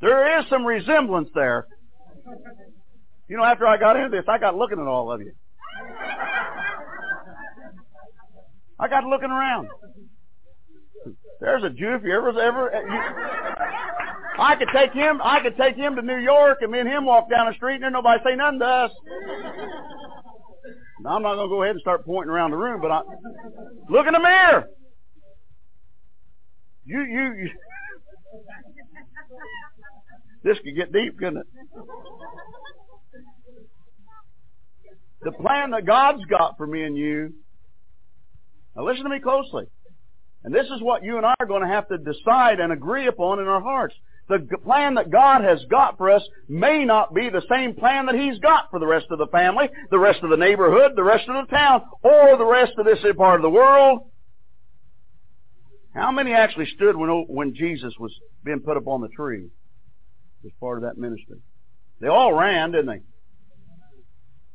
There 0.00 0.38
is 0.38 0.46
some 0.48 0.64
resemblance 0.64 1.30
there. 1.34 1.66
You 3.28 3.38
know, 3.38 3.44
after 3.44 3.66
I 3.66 3.76
got 3.76 3.96
into 3.96 4.16
this, 4.16 4.26
I 4.28 4.38
got 4.38 4.56
looking 4.56 4.78
at 4.78 4.86
all 4.86 5.10
of 5.10 5.20
you. 5.20 5.32
I 8.78 8.86
got 8.86 9.02
looking 9.02 9.30
around. 9.30 9.66
There's 11.40 11.64
a 11.64 11.70
Jew 11.70 11.96
if 11.96 12.04
you 12.04 12.16
ever 12.16 12.28
ever. 12.40 12.70
You, 12.72 14.01
I 14.39 14.57
could 14.57 14.68
take 14.74 14.93
him. 14.93 15.20
I 15.22 15.41
could 15.41 15.57
take 15.57 15.76
him 15.76 15.97
to 15.97 16.03
New 16.03 16.18
York 16.18 16.59
and 16.62 16.72
me 16.72 16.80
and 16.80 16.89
him 16.89 17.05
walk 17.05 17.30
down 17.30 17.49
the 17.49 17.55
street 17.55 17.83
and 17.83 17.93
nobody 17.93 18.22
say 18.24 18.35
nothing 18.35 18.61
to 18.61 18.66
us. 18.66 18.91
Now, 21.01 21.16
I'm 21.16 21.22
not 21.22 21.35
going 21.35 21.49
to 21.49 21.55
go 21.55 21.62
ahead 21.62 21.74
and 21.74 21.80
start 21.80 22.05
pointing 22.05 22.30
around 22.30 22.53
the 22.53 22.57
room, 22.57 22.80
but 22.80 22.91
I 22.91 23.01
look 23.89 24.07
in 24.07 24.12
the 24.12 24.20
mirror. 24.20 24.68
You 26.85 27.01
you. 27.01 27.35
you 27.35 27.51
this 30.45 30.59
could 30.64 30.74
get 30.74 30.93
deep, 30.93 31.18
couldn't 31.18 31.39
it? 31.39 31.47
The 35.22 35.33
plan 35.33 35.70
that 35.70 35.87
God's 35.87 36.24
got 36.24 36.57
for 36.57 36.66
me 36.66 36.83
and 36.83 36.97
you. 36.97 37.33
Now 38.74 38.85
listen 38.85 39.05
to 39.05 39.11
me 39.11 39.20
closely. 39.20 39.66
And 40.45 40.53
this 40.53 40.66
is 40.66 40.83
what 40.83 41.05
you 41.05 41.16
and 41.16 41.26
I 41.26 41.35
are 41.39 41.47
going 41.47 41.62
to 41.62 41.68
have 41.68 41.87
to 41.89 41.99
decide 41.99 42.59
and 42.59 42.72
agree 42.72 43.07
upon 43.07 43.39
in 43.39 43.47
our 43.47 43.61
hearts. 43.61 43.95
The 44.39 44.59
plan 44.64 44.95
that 44.95 45.11
God 45.11 45.45
has 45.45 45.62
got 45.70 45.99
for 45.99 46.11
us 46.11 46.22
may 46.49 46.87
not 46.87 47.12
be 47.12 47.28
the 47.28 47.43
same 47.51 47.74
plan 47.74 48.07
that 48.07 48.14
He's 48.14 48.39
got 48.39 48.70
for 48.70 48.78
the 48.78 48.87
rest 48.87 49.07
of 49.11 49.18
the 49.18 49.26
family, 49.26 49.68
the 49.91 49.99
rest 49.99 50.20
of 50.22 50.30
the 50.30 50.39
neighborhood, 50.39 50.93
the 50.97 51.03
rest 51.03 51.28
of 51.28 51.47
the 51.47 51.55
town, 51.55 51.83
or 52.03 52.39
the 52.39 52.47
rest 52.47 52.72
of 52.78 52.87
this 52.87 52.99
part 53.16 53.41
of 53.41 53.43
the 53.43 53.51
world. 53.51 54.09
How 55.95 56.11
many 56.11 56.33
actually 56.33 56.66
stood 56.74 56.97
when, 56.97 57.11
when 57.28 57.55
Jesus 57.55 57.93
was 57.99 58.14
being 58.43 58.61
put 58.61 58.78
up 58.78 58.87
on 58.87 59.03
the 59.03 59.09
tree 59.09 59.49
as 60.47 60.51
part 60.59 60.78
of 60.78 60.85
that 60.85 60.97
ministry? 60.97 61.39
They 62.01 62.09
all 62.09 62.33
ran, 62.33 62.72
didn't 62.72 62.87
they? 62.87 63.03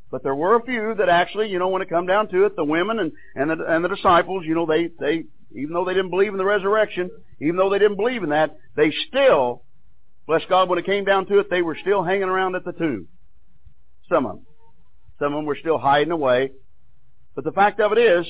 But 0.10 0.24
there 0.24 0.36
were 0.36 0.56
a 0.56 0.64
few 0.64 0.96
that 0.98 1.10
actually, 1.10 1.50
you 1.50 1.60
know, 1.60 1.68
when 1.68 1.82
it 1.82 1.90
come 1.90 2.08
down 2.08 2.30
to 2.30 2.46
it, 2.46 2.56
the 2.56 2.64
women 2.64 2.98
and, 3.00 3.12
and 3.36 3.52
the, 3.52 3.64
and 3.68 3.84
the 3.84 3.90
disciples, 3.90 4.44
you 4.46 4.56
know, 4.56 4.66
they, 4.66 4.90
they, 5.00 5.26
even 5.56 5.74
though 5.74 5.86
they 5.86 5.94
didn't 5.94 6.10
believe 6.10 6.32
in 6.32 6.38
the 6.38 6.46
resurrection, 6.46 7.10
even 7.42 7.58
though 7.58 7.70
they 7.70 7.80
didn't 7.80 7.98
believe 7.98 8.24
in 8.24 8.30
that, 8.30 8.56
they 8.76 8.92
still, 9.08 9.64
bless 10.28 10.44
God, 10.50 10.70
when 10.70 10.78
it 10.78 10.86
came 10.86 11.06
down 11.06 11.26
to 11.28 11.40
it, 11.40 11.50
they 11.50 11.62
were 11.62 11.78
still 11.80 12.04
hanging 12.04 12.24
around 12.30 12.56
at 12.56 12.66
the 12.66 12.74
tomb. 12.74 13.08
Some 14.10 14.26
of 14.26 14.34
them. 14.34 14.46
Some 15.20 15.34
of 15.34 15.38
them 15.40 15.46
were 15.46 15.58
still 15.60 15.78
hiding 15.80 16.12
away. 16.12 16.52
But 17.34 17.44
the 17.44 17.52
fact 17.52 17.80
of 17.80 17.92
it 17.94 17.98
is, 17.98 18.28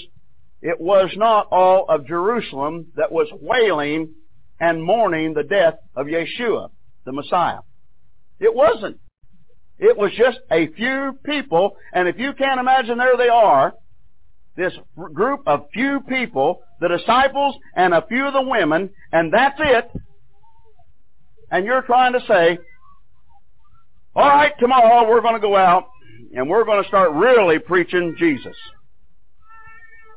it 0.61 0.79
was 0.79 1.11
not 1.15 1.47
all 1.51 1.85
of 1.89 2.07
Jerusalem 2.07 2.87
that 2.95 3.11
was 3.11 3.27
wailing 3.33 4.13
and 4.59 4.83
mourning 4.83 5.33
the 5.33 5.43
death 5.43 5.75
of 5.95 6.07
Yeshua, 6.07 6.69
the 7.05 7.11
Messiah. 7.11 7.59
It 8.39 8.53
wasn't. 8.53 8.99
It 9.79 9.95
was 9.97 10.11
just 10.17 10.39
a 10.51 10.67
few 10.67 11.13
people, 11.23 11.75
and 11.93 12.07
if 12.07 12.17
you 12.17 12.33
can't 12.33 12.59
imagine, 12.59 12.97
there 12.97 13.17
they 13.17 13.29
are, 13.29 13.73
this 14.55 14.73
group 14.95 15.41
of 15.45 15.67
few 15.71 15.99
people, 16.09 16.61
the 16.81 16.87
disciples 16.87 17.55
and 17.75 17.93
a 17.93 18.05
few 18.07 18.25
of 18.25 18.33
the 18.33 18.41
women, 18.41 18.89
and 19.11 19.31
that's 19.31 19.59
it. 19.59 19.91
And 21.49 21.65
you're 21.65 21.81
trying 21.81 22.13
to 22.13 22.19
say, 22.27 22.59
all 24.15 24.27
right, 24.27 24.53
tomorrow 24.59 25.07
we're 25.07 25.21
going 25.21 25.35
to 25.35 25.39
go 25.39 25.55
out 25.55 25.87
and 26.35 26.49
we're 26.49 26.65
going 26.65 26.81
to 26.81 26.87
start 26.87 27.11
really 27.11 27.59
preaching 27.59 28.15
Jesus. 28.17 28.55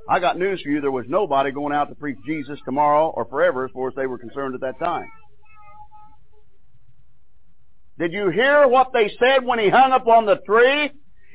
I 0.08 0.18
got 0.18 0.38
news 0.38 0.60
for 0.62 0.70
you. 0.70 0.80
There 0.80 0.90
was 0.90 1.06
nobody 1.08 1.52
going 1.52 1.72
out 1.72 1.88
to 1.88 1.94
preach 1.94 2.18
Jesus 2.26 2.58
tomorrow 2.64 3.08
or 3.08 3.26
forever 3.26 3.64
as 3.64 3.70
far 3.72 3.88
as 3.88 3.94
they 3.94 4.06
were 4.06 4.18
concerned 4.18 4.54
at 4.54 4.60
that 4.62 4.78
time. 4.78 5.06
Did 7.98 8.12
you 8.12 8.30
hear 8.30 8.66
what 8.66 8.92
they 8.92 9.14
said 9.20 9.44
when 9.44 9.58
he 9.58 9.68
hung 9.68 9.92
up 9.92 10.08
on 10.08 10.24
the 10.26 10.36
tree? 10.46 10.90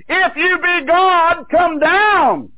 If 0.08 0.36
you 0.36 0.58
be 0.58 0.86
God, 0.86 1.46
come 1.50 1.80
down. 1.80 2.52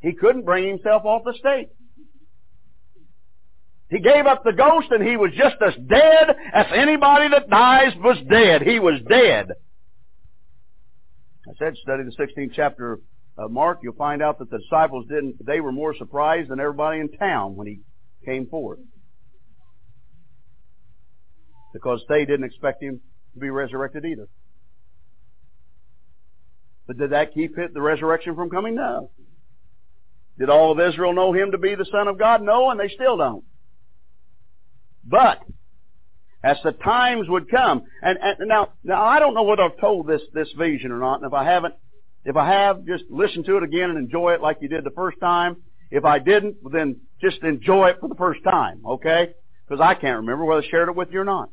He 0.00 0.12
couldn't 0.12 0.44
bring 0.44 0.66
himself 0.68 1.04
off 1.04 1.22
the 1.24 1.34
stake. 1.38 1.68
He 3.92 3.98
gave 3.98 4.24
up 4.24 4.42
the 4.42 4.54
ghost 4.54 4.86
and 4.90 5.06
he 5.06 5.18
was 5.18 5.32
just 5.36 5.56
as 5.60 5.74
dead 5.86 6.28
as 6.54 6.66
anybody 6.74 7.28
that 7.28 7.50
dies 7.50 7.92
was 7.98 8.16
dead. 8.30 8.62
He 8.62 8.78
was 8.78 8.94
dead. 9.06 9.48
I 11.46 11.52
said 11.58 11.76
study 11.76 12.02
the 12.04 12.16
16th 12.18 12.52
chapter 12.56 13.00
of 13.36 13.50
Mark. 13.50 13.80
You'll 13.82 13.92
find 13.92 14.22
out 14.22 14.38
that 14.38 14.50
the 14.50 14.60
disciples 14.60 15.04
didn't, 15.08 15.44
they 15.44 15.60
were 15.60 15.72
more 15.72 15.94
surprised 15.94 16.48
than 16.48 16.58
everybody 16.58 17.00
in 17.00 17.10
town 17.10 17.54
when 17.54 17.66
he 17.66 17.80
came 18.24 18.46
forward 18.46 18.78
because 21.74 22.02
they 22.08 22.24
didn't 22.24 22.44
expect 22.44 22.82
him 22.82 22.98
to 23.34 23.40
be 23.40 23.50
resurrected 23.50 24.06
either. 24.06 24.26
But 26.86 26.96
did 26.96 27.10
that 27.10 27.34
keep 27.34 27.56
the 27.56 27.82
resurrection 27.82 28.36
from 28.36 28.48
coming? 28.48 28.74
No. 28.74 29.10
Did 30.38 30.48
all 30.48 30.72
of 30.72 30.80
Israel 30.80 31.12
know 31.12 31.34
him 31.34 31.50
to 31.50 31.58
be 31.58 31.74
the 31.74 31.86
Son 31.92 32.08
of 32.08 32.18
God? 32.18 32.40
No, 32.40 32.70
and 32.70 32.80
they 32.80 32.88
still 32.88 33.18
don't. 33.18 33.44
But, 35.04 35.42
as 36.44 36.56
the 36.64 36.72
times 36.72 37.28
would 37.28 37.50
come. 37.50 37.82
And, 38.02 38.18
and 38.20 38.48
now, 38.48 38.70
now 38.84 39.02
I 39.02 39.18
don't 39.18 39.34
know 39.34 39.42
whether 39.42 39.62
I've 39.62 39.78
told 39.78 40.06
this, 40.06 40.22
this 40.32 40.50
vision 40.56 40.90
or 40.90 40.98
not, 40.98 41.16
and 41.16 41.26
if 41.26 41.32
I 41.32 41.44
haven't, 41.44 41.74
if 42.24 42.36
I 42.36 42.48
have, 42.48 42.86
just 42.86 43.04
listen 43.10 43.44
to 43.44 43.56
it 43.56 43.62
again 43.62 43.90
and 43.90 43.98
enjoy 43.98 44.32
it 44.32 44.40
like 44.40 44.58
you 44.60 44.68
did 44.68 44.84
the 44.84 44.90
first 44.90 45.18
time. 45.20 45.56
If 45.90 46.04
I 46.04 46.18
didn't, 46.18 46.56
then 46.72 47.00
just 47.20 47.42
enjoy 47.42 47.88
it 47.88 47.98
for 48.00 48.08
the 48.08 48.14
first 48.14 48.42
time, 48.44 48.80
okay? 48.86 49.34
Because 49.68 49.80
I 49.80 49.94
can't 49.94 50.18
remember 50.18 50.44
whether 50.44 50.62
I 50.62 50.68
shared 50.68 50.88
it 50.88 50.96
with 50.96 51.08
you 51.12 51.20
or 51.20 51.24
not. 51.24 51.50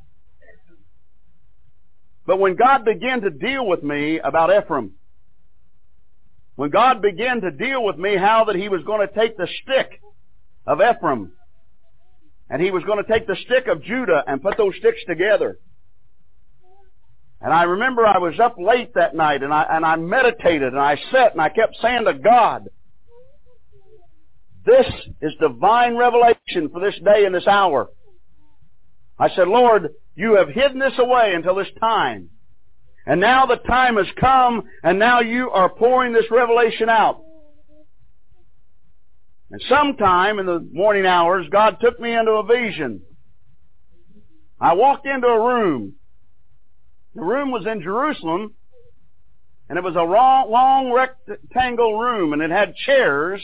But 2.26 2.40
when 2.40 2.56
God 2.56 2.86
began 2.86 3.22
to 3.22 3.32
deal 3.32 3.66
with 3.66 3.82
me 3.84 4.20
about 4.20 4.56
Ephraim, 4.56 4.94
when 6.56 6.70
God 6.70 7.02
began 7.02 7.42
to 7.42 7.52
deal 7.52 7.84
with 7.84 7.98
me 7.98 8.16
how 8.18 8.46
that 8.46 8.56
He 8.56 8.70
was 8.70 8.84
going 8.84 9.08
to 9.08 9.14
take 9.14 9.36
the 9.36 9.48
stick 9.64 10.00
of 10.68 10.80
Ephraim 10.80 11.32
and 12.50 12.62
He 12.62 12.72
was 12.72 12.84
going 12.84 13.04
to 13.04 13.12
take 13.12 13.28
the 13.28 13.38
stick 13.46 13.68
of 13.68 13.84
Judah 13.84 14.24
and 14.28 14.42
put 14.42 14.58
those 14.58 14.76
sticks 14.80 15.00
together. 15.08 15.60
And 17.42 17.54
I 17.54 17.64
remember 17.64 18.06
I 18.06 18.18
was 18.18 18.40
up 18.40 18.56
late 18.58 18.94
that 18.96 19.16
night 19.16 19.44
and 19.44 19.54
I, 19.54 19.66
and 19.70 19.86
I 19.86 19.96
meditated 19.96 20.74
and 20.74 20.80
I 20.80 20.98
sat 21.12 21.32
and 21.32 21.42
I 21.42 21.50
kept 21.50 21.78
saying 21.82 22.06
to 22.06 22.14
God, 22.14 22.68
this 24.66 24.86
is 25.22 25.32
divine 25.40 25.96
revelation 25.96 26.70
for 26.72 26.82
this 26.82 26.96
day 27.04 27.26
and 27.26 27.34
this 27.34 27.48
hour. 27.48 27.90
I 29.18 29.30
said, 29.36 29.48
Lord, 29.48 29.90
you 30.16 30.36
have 30.36 30.50
hidden 30.50 30.80
this 30.80 30.98
away 30.98 31.34
until 31.34 31.56
this 31.56 31.70
time. 31.80 32.30
And 33.06 33.22
now 33.22 33.46
the 33.46 33.56
time 33.56 33.96
has 33.96 34.08
come 34.20 34.64
and 34.84 35.00
now 35.00 35.22
you 35.22 35.50
are 35.50 35.70
pouring 35.70 36.14
this 36.14 36.30
revelation 36.30 36.90
out. 36.90 37.22
And 39.52 39.62
sometime 39.68 40.38
in 40.40 40.46
the 40.46 40.68
morning 40.72 41.06
hours, 41.06 41.48
God 41.50 41.78
took 41.82 42.00
me 42.00 42.16
into 42.16 42.32
a 42.32 42.46
vision. 42.46 43.02
I 44.62 44.74
walked 44.74 45.08
into 45.08 45.28
a 45.28 45.40
room. 45.40 45.96
The 47.16 47.22
room 47.22 47.50
was 47.50 47.66
in 47.66 47.82
Jerusalem, 47.82 48.54
and 49.68 49.78
it 49.78 49.84
was 49.84 49.96
a 49.96 50.02
long, 50.02 50.92
rectangle 50.92 52.00
room, 52.00 52.34
and 52.34 52.42
it 52.42 52.52
had 52.52 52.76
chairs 52.76 53.44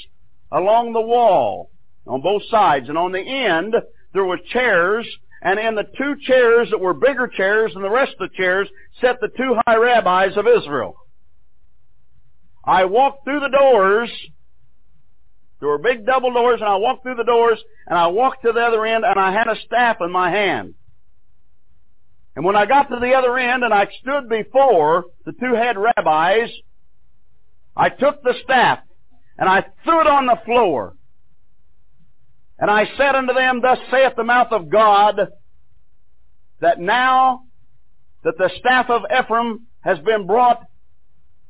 along 0.52 0.94
the 0.94 1.02
wall 1.02 1.72
on 2.06 2.22
both 2.22 2.44
sides. 2.50 2.90
And 2.90 2.98
on 2.98 3.12
the 3.12 3.20
end, 3.20 3.74
there 4.14 4.26
were 4.26 4.38
chairs, 4.38 5.08
and 5.42 5.60
in 5.60 5.76
the 5.76 5.88
two 5.98 6.16
chairs 6.22 6.70
that 6.70 6.80
were 6.80 6.94
bigger 6.94 7.28
chairs 7.28 7.74
than 7.74 7.82
the 7.82 7.90
rest 7.90 8.14
of 8.20 8.30
the 8.30 8.38
chairs 8.38 8.70
sat 9.02 9.18
the 9.22 9.30
two 9.36 9.58
high 9.66 9.78
rabbis 9.78 10.38
of 10.38 10.46
Israel. 10.48 10.96
I 12.64 12.86
walked 12.86 13.24
through 13.24 13.40
the 13.40 13.50
doors 13.50 14.12
there 15.66 15.72
were 15.72 15.80
big 15.80 16.06
double 16.06 16.32
doors 16.32 16.60
and 16.62 16.70
I 16.70 16.76
walked 16.76 17.02
through 17.02 17.16
the 17.16 17.24
doors 17.24 17.60
and 17.88 17.98
I 17.98 18.06
walked 18.06 18.44
to 18.44 18.52
the 18.52 18.60
other 18.60 18.86
end 18.86 19.04
and 19.04 19.20
I 19.20 19.32
had 19.32 19.48
a 19.48 19.60
staff 19.66 19.98
in 20.00 20.12
my 20.12 20.30
hand. 20.30 20.76
And 22.36 22.46
when 22.46 22.56
I 22.56 22.68
got 22.68 22.84
to 22.90 23.00
the 23.02 23.14
other 23.14 23.36
end 23.36 23.64
and 23.64 23.74
I 23.74 23.88
stood 24.00 24.30
before 24.30 25.06
the 25.26 25.32
two 25.32 25.56
head 25.56 25.76
rabbis, 25.76 26.52
I 27.76 27.90
took 27.90 28.22
the 28.22 28.36
staff 28.44 28.78
and 29.40 29.50
I 29.50 29.66
threw 29.84 30.02
it 30.02 30.08
on 30.08 30.28
the 30.28 30.40
floor. 30.46 30.94
And 32.60 32.70
I 32.70 32.86
said 32.96 33.16
unto 33.16 33.34
them, 33.34 33.60
Thus 33.64 33.80
saith 33.90 34.14
the 34.16 34.24
mouth 34.24 34.52
of 34.52 34.70
God, 34.70 35.16
that 36.60 36.80
now 36.80 37.42
that 38.24 38.38
the 38.38 38.52
staff 38.60 38.92
of 38.92 39.02
Ephraim 39.12 39.66
has 39.80 39.98
been 39.98 40.28
brought, 40.28 40.62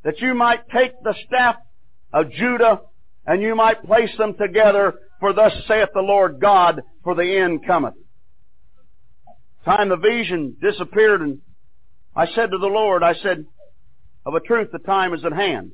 that 0.05 0.21
you 0.21 0.35
might 0.35 0.69
take 0.69 0.93
the 1.03 1.15
staff 1.27 1.57
of 2.13 2.31
Judah 2.31 2.79
and 3.25 3.41
you 3.41 3.55
might 3.55 3.83
place 3.83 4.11
them 4.17 4.35
together, 4.39 4.93
for 5.19 5.33
thus 5.33 5.53
saith 5.67 5.89
the 5.93 6.01
Lord 6.01 6.39
God, 6.39 6.81
for 7.03 7.15
the 7.15 7.37
end 7.37 7.65
cometh. 7.65 7.95
Time 9.63 9.89
the 9.89 9.97
vision 9.97 10.55
disappeared 10.61 11.21
and 11.21 11.39
I 12.15 12.27
said 12.27 12.51
to 12.51 12.57
the 12.57 12.67
Lord, 12.67 13.03
I 13.03 13.13
said, 13.15 13.45
of 14.25 14.33
a 14.33 14.39
truth 14.39 14.69
the 14.71 14.79
time 14.79 15.13
is 15.13 15.25
at 15.25 15.33
hand. 15.33 15.71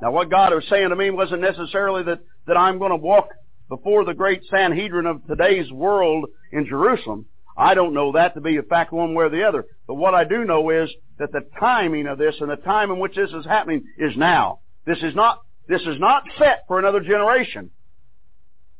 Now 0.00 0.12
what 0.12 0.30
God 0.30 0.52
was 0.54 0.64
saying 0.68 0.90
to 0.90 0.96
me 0.96 1.10
wasn't 1.10 1.40
necessarily 1.40 2.02
that, 2.04 2.20
that 2.46 2.56
I'm 2.56 2.78
going 2.78 2.90
to 2.90 2.96
walk 2.96 3.28
before 3.68 4.04
the 4.04 4.14
great 4.14 4.42
Sanhedrin 4.50 5.06
of 5.06 5.26
today's 5.26 5.70
world 5.72 6.26
in 6.52 6.66
Jerusalem. 6.66 7.26
I 7.56 7.74
don't 7.74 7.94
know 7.94 8.12
that 8.12 8.34
to 8.34 8.40
be 8.40 8.58
a 8.58 8.62
fact 8.62 8.92
one 8.92 9.14
way 9.14 9.24
or 9.24 9.30
the 9.30 9.44
other. 9.44 9.64
But 9.86 9.94
what 9.94 10.14
I 10.14 10.24
do 10.24 10.44
know 10.44 10.70
is 10.70 10.90
that 11.18 11.32
the 11.32 11.48
timing 11.58 12.06
of 12.06 12.18
this 12.18 12.36
and 12.40 12.50
the 12.50 12.56
time 12.56 12.90
in 12.90 12.98
which 12.98 13.16
this 13.16 13.30
is 13.30 13.46
happening 13.46 13.84
is 13.98 14.16
now. 14.16 14.60
This 14.86 14.98
is 15.02 15.14
not 15.14 15.40
this 15.68 15.82
is 15.82 15.98
not 15.98 16.22
set 16.38 16.64
for 16.68 16.78
another 16.78 17.00
generation. 17.00 17.70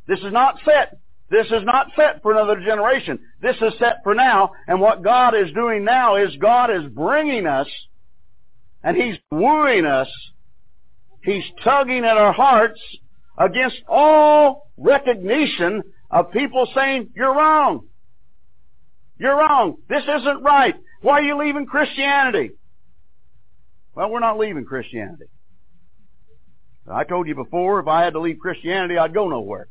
This 0.06 0.20
is 0.20 0.32
not 0.32 0.56
set. 0.64 0.98
This 1.30 1.46
is 1.46 1.64
not 1.64 1.88
set 1.96 2.22
for 2.22 2.32
another 2.32 2.60
generation. 2.60 3.18
This 3.42 3.56
is 3.56 3.72
set 3.78 3.96
for 4.04 4.14
now. 4.14 4.52
And 4.68 4.80
what 4.80 5.02
God 5.02 5.34
is 5.34 5.52
doing 5.52 5.84
now 5.84 6.16
is 6.16 6.36
God 6.36 6.70
is 6.70 6.88
bringing 6.92 7.46
us 7.46 7.66
and 8.84 8.96
He's 8.96 9.16
wooing 9.32 9.84
us. 9.84 10.08
He's 11.24 11.42
tugging 11.64 12.04
at 12.04 12.16
our 12.16 12.32
hearts 12.32 12.80
against 13.36 13.78
all 13.88 14.70
recognition 14.76 15.82
of 16.08 16.30
people 16.30 16.68
saying, 16.72 17.10
you're 17.16 17.34
wrong. 17.34 17.88
You're 19.18 19.36
wrong. 19.36 19.76
This 19.88 20.04
isn't 20.04 20.42
right. 20.42 20.74
Why 21.02 21.20
are 21.20 21.22
you 21.22 21.38
leaving 21.38 21.66
Christianity? 21.66 22.50
Well, 23.96 24.10
we're 24.10 24.20
not 24.20 24.38
leaving 24.38 24.64
Christianity. 24.64 25.24
I 26.90 27.04
told 27.04 27.26
you 27.26 27.34
before, 27.34 27.80
if 27.80 27.88
I 27.88 28.04
had 28.04 28.12
to 28.12 28.20
leave 28.20 28.38
Christianity, 28.38 28.96
I'd 28.96 29.14
go 29.14 29.28
nowhere. 29.28 29.68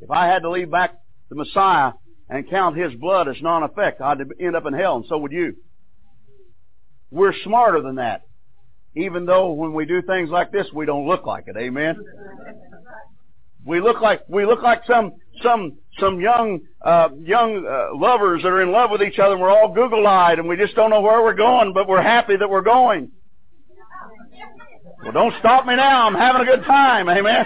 If 0.00 0.10
I 0.10 0.26
had 0.26 0.42
to 0.42 0.50
leave 0.50 0.70
back 0.70 0.94
the 1.30 1.36
Messiah 1.36 1.92
and 2.28 2.48
count 2.48 2.76
His 2.76 2.94
blood 2.94 3.28
as 3.28 3.36
non-effect, 3.40 4.00
I'd 4.00 4.18
end 4.40 4.56
up 4.56 4.66
in 4.66 4.74
hell, 4.74 4.96
and 4.96 5.04
so 5.08 5.18
would 5.18 5.32
you. 5.32 5.56
We're 7.10 7.34
smarter 7.44 7.80
than 7.80 7.96
that. 7.96 8.22
Even 8.96 9.24
though 9.24 9.52
when 9.52 9.72
we 9.72 9.86
do 9.86 10.02
things 10.02 10.30
like 10.30 10.52
this, 10.52 10.66
we 10.72 10.86
don't 10.86 11.06
look 11.06 11.26
like 11.26 11.44
it. 11.48 11.56
Amen. 11.56 11.96
We 13.64 13.80
look 13.80 14.00
like 14.00 14.22
we 14.28 14.44
look 14.44 14.62
like 14.62 14.82
some 14.86 15.12
some 15.42 15.78
some 15.98 16.20
young 16.20 16.60
uh, 16.84 17.08
young 17.18 17.66
uh, 17.66 17.96
lovers 17.96 18.42
that 18.42 18.48
are 18.48 18.62
in 18.62 18.70
love 18.70 18.90
with 18.90 19.02
each 19.02 19.18
other. 19.18 19.32
and 19.32 19.40
We're 19.40 19.50
all 19.50 19.72
Google-eyed, 19.72 20.38
and 20.38 20.48
we 20.48 20.56
just 20.56 20.74
don't 20.74 20.90
know 20.90 21.00
where 21.00 21.22
we're 21.22 21.34
going, 21.34 21.72
but 21.72 21.88
we're 21.88 22.02
happy 22.02 22.36
that 22.36 22.48
we're 22.48 22.62
going. 22.62 23.10
Well, 25.04 25.12
don't 25.12 25.34
stop 25.38 25.66
me 25.66 25.76
now. 25.76 26.06
I'm 26.06 26.14
having 26.14 26.42
a 26.42 26.44
good 26.46 26.64
time. 26.64 27.08
Amen. 27.08 27.44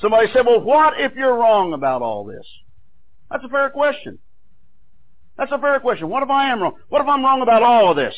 Somebody 0.00 0.28
said, 0.32 0.46
well, 0.46 0.60
what 0.60 0.94
if 0.98 1.14
you're 1.16 1.36
wrong 1.36 1.72
about 1.72 2.02
all 2.02 2.24
this? 2.24 2.46
That's 3.28 3.44
a 3.44 3.48
fair 3.48 3.70
question. 3.70 4.20
That's 5.36 5.50
a 5.50 5.58
fair 5.58 5.80
question. 5.80 6.08
What 6.08 6.22
if 6.22 6.30
I 6.30 6.52
am 6.52 6.62
wrong? 6.62 6.74
What 6.88 7.02
if 7.02 7.08
I'm 7.08 7.24
wrong 7.24 7.42
about 7.42 7.64
all 7.64 7.90
of 7.90 7.96
this? 7.96 8.14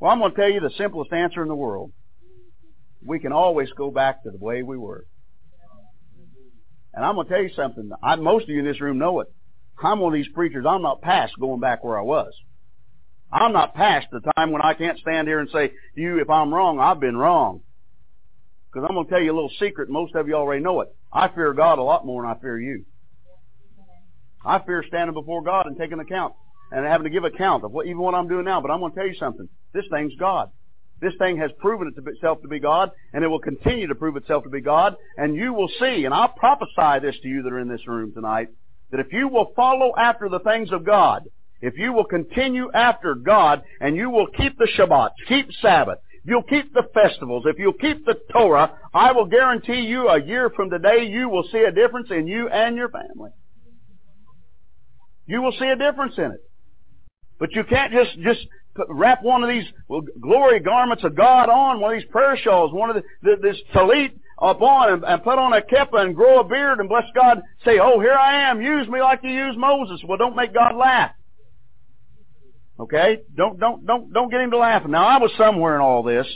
Well, 0.00 0.10
I'm 0.10 0.18
going 0.18 0.32
to 0.32 0.36
tell 0.36 0.50
you 0.50 0.60
the 0.60 0.70
simplest 0.76 1.12
answer 1.12 1.42
in 1.42 1.48
the 1.48 1.54
world. 1.54 1.92
We 3.04 3.20
can 3.20 3.32
always 3.32 3.70
go 3.76 3.92
back 3.92 4.24
to 4.24 4.30
the 4.30 4.38
way 4.38 4.62
we 4.64 4.76
were. 4.76 5.06
And 6.94 7.04
I'm 7.04 7.14
going 7.14 7.28
to 7.28 7.32
tell 7.32 7.42
you 7.42 7.50
something. 7.54 7.90
I, 8.02 8.16
most 8.16 8.44
of 8.44 8.48
you 8.48 8.58
in 8.58 8.64
this 8.64 8.80
room 8.80 8.98
know 8.98 9.20
it. 9.20 9.28
I'm 9.80 10.00
one 10.00 10.12
of 10.12 10.16
these 10.16 10.32
preachers. 10.34 10.66
I'm 10.68 10.82
not 10.82 11.00
past 11.00 11.34
going 11.38 11.60
back 11.60 11.84
where 11.84 11.96
I 11.96 12.02
was. 12.02 12.32
I'm 13.30 13.52
not 13.52 13.74
past 13.74 14.06
the 14.10 14.20
time 14.36 14.52
when 14.52 14.62
I 14.62 14.74
can't 14.74 14.98
stand 14.98 15.28
here 15.28 15.40
and 15.40 15.50
say, 15.50 15.72
you, 15.94 16.18
if 16.18 16.30
I'm 16.30 16.52
wrong, 16.52 16.80
I've 16.80 17.00
been 17.00 17.16
wrong. 17.16 17.60
Because 18.72 18.86
I'm 18.88 18.94
going 18.94 19.06
to 19.06 19.10
tell 19.10 19.20
you 19.20 19.32
a 19.32 19.34
little 19.34 19.52
secret. 19.60 19.88
Most 19.90 20.14
of 20.14 20.28
you 20.28 20.34
already 20.34 20.62
know 20.62 20.80
it. 20.80 20.88
I 21.12 21.28
fear 21.28 21.52
God 21.52 21.78
a 21.78 21.82
lot 21.82 22.06
more 22.06 22.22
than 22.22 22.30
I 22.30 22.40
fear 22.40 22.58
you. 22.58 22.84
I 24.44 24.60
fear 24.60 24.84
standing 24.86 25.14
before 25.14 25.42
God 25.42 25.66
and 25.66 25.76
taking 25.76 26.00
account 26.00 26.34
and 26.70 26.86
having 26.86 27.04
to 27.04 27.10
give 27.10 27.24
account 27.24 27.64
of 27.64 27.72
what, 27.72 27.86
even 27.86 27.98
what 27.98 28.14
I'm 28.14 28.28
doing 28.28 28.44
now. 28.44 28.60
But 28.60 28.70
I'm 28.70 28.80
going 28.80 28.92
to 28.92 28.98
tell 28.98 29.06
you 29.06 29.16
something. 29.18 29.48
This 29.72 29.84
thing's 29.90 30.14
God. 30.18 30.50
This 31.00 31.14
thing 31.18 31.38
has 31.38 31.50
proven 31.60 31.92
itself 31.96 32.42
to 32.42 32.48
be 32.48 32.58
God, 32.58 32.90
and 33.12 33.22
it 33.22 33.28
will 33.28 33.38
continue 33.38 33.86
to 33.86 33.94
prove 33.94 34.16
itself 34.16 34.44
to 34.44 34.50
be 34.50 34.60
God. 34.60 34.96
And 35.16 35.36
you 35.36 35.52
will 35.52 35.68
see, 35.80 36.04
and 36.04 36.12
I'll 36.12 36.28
prophesy 36.28 37.00
this 37.00 37.16
to 37.22 37.28
you 37.28 37.42
that 37.42 37.52
are 37.52 37.60
in 37.60 37.68
this 37.68 37.86
room 37.86 38.12
tonight, 38.12 38.48
that 38.90 39.00
if 39.00 39.12
you 39.12 39.28
will 39.28 39.52
follow 39.54 39.92
after 39.96 40.28
the 40.28 40.40
things 40.40 40.72
of 40.72 40.84
God, 40.84 41.22
if 41.60 41.74
you 41.76 41.92
will 41.92 42.04
continue 42.04 42.70
after 42.72 43.14
God 43.14 43.62
and 43.80 43.96
you 43.96 44.10
will 44.10 44.28
keep 44.28 44.56
the 44.58 44.68
Shabbat, 44.76 45.10
keep 45.28 45.48
Sabbath, 45.60 45.98
you'll 46.24 46.42
keep 46.42 46.72
the 46.72 46.84
festivals, 46.94 47.44
if 47.46 47.58
you'll 47.58 47.72
keep 47.72 48.04
the 48.04 48.16
Torah, 48.32 48.72
I 48.94 49.12
will 49.12 49.26
guarantee 49.26 49.80
you 49.80 50.08
a 50.08 50.22
year 50.22 50.50
from 50.50 50.70
today 50.70 51.06
you 51.06 51.28
will 51.28 51.44
see 51.50 51.58
a 51.58 51.72
difference 51.72 52.08
in 52.10 52.26
you 52.26 52.48
and 52.48 52.76
your 52.76 52.90
family. 52.90 53.30
You 55.26 55.42
will 55.42 55.52
see 55.58 55.66
a 55.66 55.76
difference 55.76 56.14
in 56.16 56.32
it. 56.32 56.40
But 57.38 57.52
you 57.52 57.62
can't 57.64 57.92
just, 57.92 58.18
just 58.20 58.40
wrap 58.88 59.22
one 59.22 59.42
of 59.42 59.48
these 59.48 59.66
glory 60.20 60.60
garments 60.60 61.04
of 61.04 61.16
God 61.16 61.48
on, 61.48 61.80
one 61.80 61.94
of 61.94 62.00
these 62.00 62.10
prayer 62.10 62.36
shawls, 62.36 62.72
one 62.72 62.90
of 62.90 62.96
the, 62.96 63.02
the, 63.22 63.36
this 63.42 63.56
talit 63.74 64.12
upon 64.40 64.92
and, 64.92 65.04
and 65.04 65.22
put 65.22 65.38
on 65.38 65.52
a 65.52 65.60
kippah 65.60 66.04
and 66.04 66.14
grow 66.14 66.40
a 66.40 66.44
beard 66.44 66.80
and 66.80 66.88
bless 66.88 67.04
God, 67.14 67.42
say, 67.64 67.78
oh, 67.80 68.00
here 68.00 68.14
I 68.14 68.50
am, 68.50 68.62
use 68.62 68.88
me 68.88 69.00
like 69.00 69.20
you 69.22 69.30
used 69.30 69.58
Moses. 69.58 70.00
Well, 70.06 70.18
don't 70.18 70.36
make 70.36 70.54
God 70.54 70.76
laugh. 70.76 71.10
Okay? 72.78 73.18
Don't, 73.34 73.58
don't, 73.58 73.84
don't, 73.86 74.12
don't 74.12 74.30
get 74.30 74.40
him 74.40 74.50
to 74.52 74.58
laughing. 74.58 74.90
Now 74.90 75.06
I 75.06 75.18
was 75.18 75.30
somewhere 75.36 75.74
in 75.74 75.80
all 75.80 76.02
this. 76.02 76.26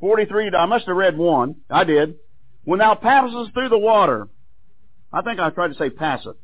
43, 0.00 0.50
I 0.50 0.66
must 0.66 0.86
have 0.86 0.96
read 0.96 1.16
one. 1.16 1.56
I 1.70 1.84
did. 1.84 2.16
When 2.64 2.78
thou 2.78 2.94
passest 2.94 3.54
through 3.54 3.70
the 3.70 3.78
water, 3.78 4.28
I 5.12 5.22
think 5.22 5.40
I 5.40 5.50
tried 5.50 5.68
to 5.68 5.74
say 5.74 5.90
passeth. 5.90 6.36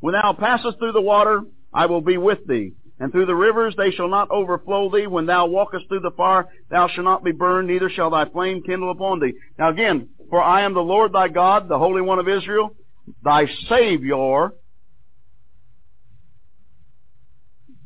When 0.00 0.14
thou 0.14 0.32
passest 0.32 0.78
through 0.78 0.92
the 0.92 1.00
water, 1.00 1.42
I 1.72 1.86
will 1.86 2.00
be 2.00 2.16
with 2.16 2.46
thee. 2.46 2.72
And 2.98 3.10
through 3.10 3.26
the 3.26 3.34
rivers 3.34 3.74
they 3.76 3.90
shall 3.92 4.08
not 4.08 4.30
overflow 4.30 4.90
thee. 4.90 5.06
When 5.06 5.26
thou 5.26 5.46
walkest 5.46 5.88
through 5.88 6.00
the 6.00 6.10
fire, 6.10 6.46
thou 6.70 6.88
shalt 6.88 7.04
not 7.04 7.24
be 7.24 7.32
burned, 7.32 7.68
neither 7.68 7.88
shall 7.88 8.10
thy 8.10 8.26
flame 8.26 8.62
kindle 8.62 8.90
upon 8.90 9.20
thee. 9.20 9.34
Now 9.58 9.70
again, 9.70 10.10
for 10.28 10.42
I 10.42 10.62
am 10.62 10.74
the 10.74 10.80
Lord 10.80 11.12
thy 11.12 11.28
God, 11.28 11.68
the 11.68 11.78
Holy 11.78 12.02
One 12.02 12.18
of 12.18 12.28
Israel, 12.28 12.76
thy 13.24 13.46
Savior, 13.68 14.52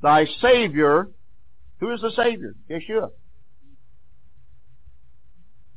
thy 0.04 0.26
Savior. 0.40 1.08
Who 1.80 1.92
is 1.92 2.00
the 2.00 2.12
Savior? 2.14 2.54
Yeshua. 2.70 3.10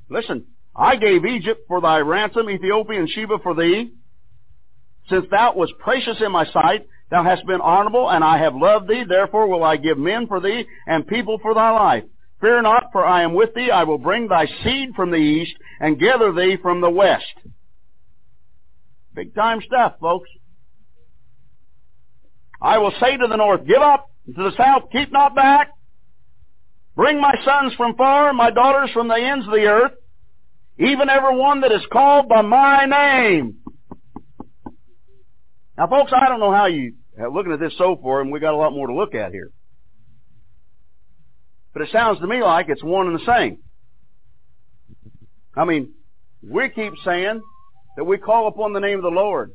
Listen, 0.10 0.46
I 0.76 0.98
gave 0.98 1.26
Egypt 1.26 1.62
for 1.68 1.82
thy 1.82 2.00
ransom, 2.00 2.50
Ethiopia 2.50 3.00
and 3.00 3.10
Sheba 3.10 3.40
for 3.42 3.56
thee. 3.56 3.94
Since 5.10 5.26
thou 5.32 5.54
wast 5.56 5.74
precious 5.80 6.18
in 6.24 6.32
my 6.32 6.46
sight, 6.52 6.86
thou 7.10 7.24
hast 7.24 7.48
been 7.48 7.62
honorable, 7.62 8.10
and 8.10 8.24
I 8.24 8.38
have 8.40 8.54
loved 8.54 8.90
thee. 8.90 9.04
Therefore 9.08 9.48
will 9.48 9.64
I 9.64 9.78
give 9.78 9.98
men 9.98 10.28
for 10.28 10.42
thee, 10.42 10.66
and 10.86 11.08
people 11.08 11.40
for 11.42 11.54
thy 11.54 11.72
life. 11.72 12.04
Fear 12.42 12.62
not, 12.64 12.90
for 12.92 13.06
I 13.06 13.24
am 13.24 13.34
with 13.34 13.56
thee. 13.56 13.72
I 13.72 13.84
will 13.86 13.98
bring 13.98 14.28
thy 14.28 14.46
seed 14.64 14.94
from 14.96 15.10
the 15.10 15.18
east, 15.18 15.56
and 15.80 16.00
gather 16.00 16.34
thee 16.34 16.58
from 16.62 16.82
the 16.82 16.90
west. 16.90 17.34
Big 19.16 19.34
time 19.34 19.62
stuff, 19.66 19.94
folks. 20.00 20.30
I 22.62 22.78
will 22.78 22.94
say 23.00 23.16
to 23.16 23.28
the 23.28 23.38
north, 23.38 23.66
give 23.66 23.82
up, 23.82 24.10
and 24.28 24.36
to 24.36 24.44
the 24.44 24.56
south, 24.58 24.92
keep 24.92 25.12
not 25.12 25.34
back. 25.34 25.72
Bring 26.96 27.20
my 27.22 27.34
sons 27.44 27.74
from 27.76 27.96
far, 27.96 28.34
my 28.34 28.52
daughters 28.52 28.92
from 28.92 29.08
the 29.08 29.16
ends 29.16 29.46
of 29.46 29.54
the 29.54 29.66
earth, 29.66 29.94
even 30.78 31.10
every 31.10 31.36
one 31.36 31.62
that 31.62 31.72
is 31.72 31.86
called 31.92 32.28
by 32.28 32.42
my 32.42 32.86
name. 32.86 33.58
Now 35.78 35.88
folks, 35.88 36.12
I 36.14 36.28
don't 36.28 36.40
know 36.40 36.52
how 36.52 36.66
you, 36.66 36.94
looking 37.32 37.52
at 37.52 37.60
this 37.60 37.74
so 37.78 38.00
far, 38.02 38.22
and 38.22 38.32
we 38.32 38.40
got 38.40 38.54
a 38.54 38.58
lot 38.58 38.74
more 38.74 38.88
to 38.88 38.96
look 38.96 39.14
at 39.14 39.32
here. 39.32 39.52
But 41.74 41.84
it 41.84 41.90
sounds 41.92 42.20
to 42.20 42.28
me 42.28 42.42
like 42.42 42.70
it's 42.70 42.84
one 42.84 43.08
and 43.08 43.20
the 43.20 43.26
same. 43.26 43.60
I 45.56 45.66
mean, 45.66 45.94
we 46.42 46.70
keep 46.70 46.94
saying 47.06 47.42
that 47.96 48.04
we 48.04 48.18
call 48.18 48.48
upon 48.48 48.74
the 48.74 48.80
name 48.80 48.98
of 48.98 49.04
the 49.04 49.10
Lord. 49.10 49.52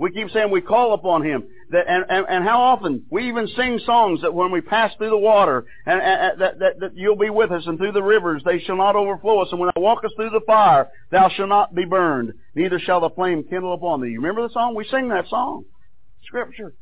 We 0.00 0.10
keep 0.12 0.30
saying 0.30 0.50
we 0.50 0.62
call 0.62 0.94
upon 0.94 1.22
Him. 1.22 1.44
That, 1.72 1.84
and, 1.86 2.06
and, 2.08 2.26
and 2.26 2.42
how 2.42 2.62
often 2.62 3.04
we 3.10 3.28
even 3.28 3.46
sing 3.48 3.78
songs 3.84 4.22
that 4.22 4.32
when 4.32 4.50
we 4.50 4.62
pass 4.62 4.92
through 4.96 5.10
the 5.10 5.18
water, 5.18 5.66
and, 5.84 6.00
and 6.00 6.40
that, 6.40 6.58
that, 6.58 6.80
that 6.80 6.96
you'll 6.96 7.18
be 7.18 7.28
with 7.28 7.52
us, 7.52 7.64
and 7.66 7.76
through 7.76 7.92
the 7.92 8.02
rivers 8.02 8.40
they 8.42 8.60
shall 8.60 8.78
not 8.78 8.96
overflow 8.96 9.42
us. 9.42 9.48
And 9.50 9.60
when 9.60 9.68
I 9.76 9.78
walk 9.78 10.02
us 10.02 10.10
through 10.16 10.30
the 10.30 10.40
fire, 10.46 10.88
thou 11.10 11.28
shalt 11.28 11.50
not 11.50 11.74
be 11.74 11.84
burned, 11.84 12.32
neither 12.54 12.78
shall 12.80 13.00
the 13.00 13.10
flame 13.10 13.44
kindle 13.44 13.74
upon 13.74 14.00
thee. 14.00 14.08
You 14.08 14.22
remember 14.22 14.48
the 14.48 14.54
song? 14.54 14.74
We 14.74 14.86
sing 14.90 15.08
that 15.10 15.28
song. 15.28 15.64
Scripture. 16.24 16.72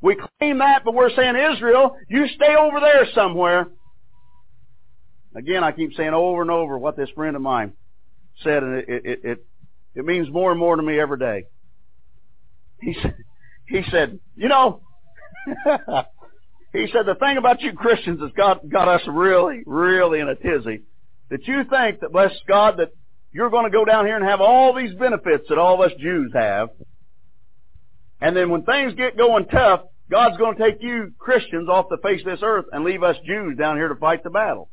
We 0.00 0.16
claim 0.38 0.58
that, 0.58 0.84
but 0.84 0.94
we're 0.94 1.14
saying, 1.14 1.34
Israel, 1.34 1.96
you 2.08 2.28
stay 2.28 2.54
over 2.54 2.78
there 2.78 3.08
somewhere. 3.16 3.66
Again, 5.34 5.64
I 5.64 5.72
keep 5.72 5.92
saying 5.94 6.14
over 6.14 6.40
and 6.40 6.52
over 6.52 6.78
what 6.78 6.96
this 6.96 7.10
friend 7.16 7.34
of 7.34 7.42
mine 7.42 7.72
said, 8.44 8.62
and 8.62 8.78
it, 8.78 8.84
it, 8.88 9.20
it, 9.24 9.46
it 9.96 10.04
means 10.04 10.30
more 10.30 10.52
and 10.52 10.60
more 10.60 10.76
to 10.76 10.82
me 10.82 11.00
every 11.00 11.18
day. 11.18 11.46
He 12.82 12.96
said, 13.00 13.14
he 13.66 13.82
said, 13.90 14.18
you 14.34 14.48
know, 14.48 14.80
he 16.72 16.88
said, 16.92 17.06
the 17.06 17.14
thing 17.18 17.36
about 17.36 17.62
you 17.62 17.72
Christians 17.72 18.20
has 18.20 18.32
got, 18.36 18.68
got 18.68 18.88
us 18.88 19.02
really, 19.06 19.62
really 19.64 20.18
in 20.18 20.28
a 20.28 20.34
tizzy. 20.34 20.82
That 21.30 21.46
you 21.46 21.62
think 21.70 22.00
that, 22.00 22.12
bless 22.12 22.32
God, 22.46 22.78
that 22.78 22.88
you're 23.32 23.50
going 23.50 23.70
to 23.70 23.76
go 23.76 23.84
down 23.84 24.04
here 24.04 24.16
and 24.16 24.24
have 24.24 24.40
all 24.40 24.74
these 24.74 24.94
benefits 24.94 25.44
that 25.48 25.58
all 25.58 25.82
of 25.82 25.90
us 25.90 25.96
Jews 25.98 26.32
have. 26.34 26.70
And 28.20 28.36
then 28.36 28.50
when 28.50 28.64
things 28.64 28.94
get 28.94 29.16
going 29.16 29.46
tough, 29.46 29.82
God's 30.10 30.36
going 30.36 30.56
to 30.56 30.62
take 30.62 30.82
you 30.82 31.12
Christians 31.18 31.68
off 31.68 31.86
the 31.88 31.98
face 32.02 32.20
of 32.20 32.26
this 32.26 32.40
earth 32.42 32.66
and 32.72 32.84
leave 32.84 33.02
us 33.02 33.16
Jews 33.24 33.56
down 33.56 33.76
here 33.76 33.88
to 33.88 33.94
fight 33.94 34.22
the 34.24 34.30
battle. 34.30 34.68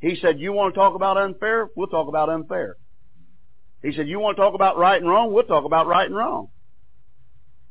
He 0.00 0.16
said, 0.22 0.38
you 0.38 0.52
want 0.52 0.74
to 0.74 0.78
talk 0.78 0.94
about 0.94 1.16
unfair? 1.16 1.68
We'll 1.74 1.88
talk 1.88 2.06
about 2.06 2.28
unfair. 2.28 2.76
He 3.82 3.92
said, 3.92 4.08
you 4.08 4.18
want 4.18 4.36
to 4.36 4.42
talk 4.42 4.54
about 4.54 4.76
right 4.76 5.00
and 5.00 5.08
wrong? 5.08 5.32
We'll 5.32 5.44
talk 5.44 5.64
about 5.64 5.86
right 5.86 6.06
and 6.06 6.16
wrong. 6.16 6.48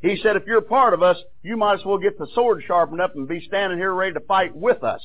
He 0.01 0.19
said, 0.21 0.35
if 0.35 0.43
you're 0.45 0.61
part 0.61 0.93
of 0.93 1.01
us, 1.01 1.17
you 1.41 1.57
might 1.57 1.79
as 1.79 1.85
well 1.85 1.97
get 1.97 2.17
the 2.17 2.27
sword 2.33 2.63
sharpened 2.65 3.01
up 3.01 3.15
and 3.15 3.27
be 3.27 3.41
standing 3.41 3.77
here 3.79 3.93
ready 3.93 4.13
to 4.13 4.19
fight 4.21 4.55
with 4.55 4.83
us. 4.83 5.01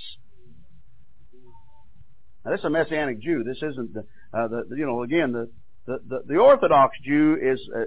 Now, 2.45 2.51
this 2.51 2.61
is 2.61 2.65
a 2.65 2.71
Messianic 2.71 3.21
Jew. 3.21 3.43
This 3.43 3.63
isn't 3.63 3.95
the, 3.95 4.05
uh, 4.35 4.49
the 4.49 4.65
you 4.77 4.87
know, 4.87 5.03
again, 5.03 5.33
the, 5.33 5.51
the, 5.87 5.99
the, 6.07 6.23
the 6.27 6.37
Orthodox 6.37 6.97
Jew 7.05 7.37
is 7.41 7.61
uh, 7.75 7.85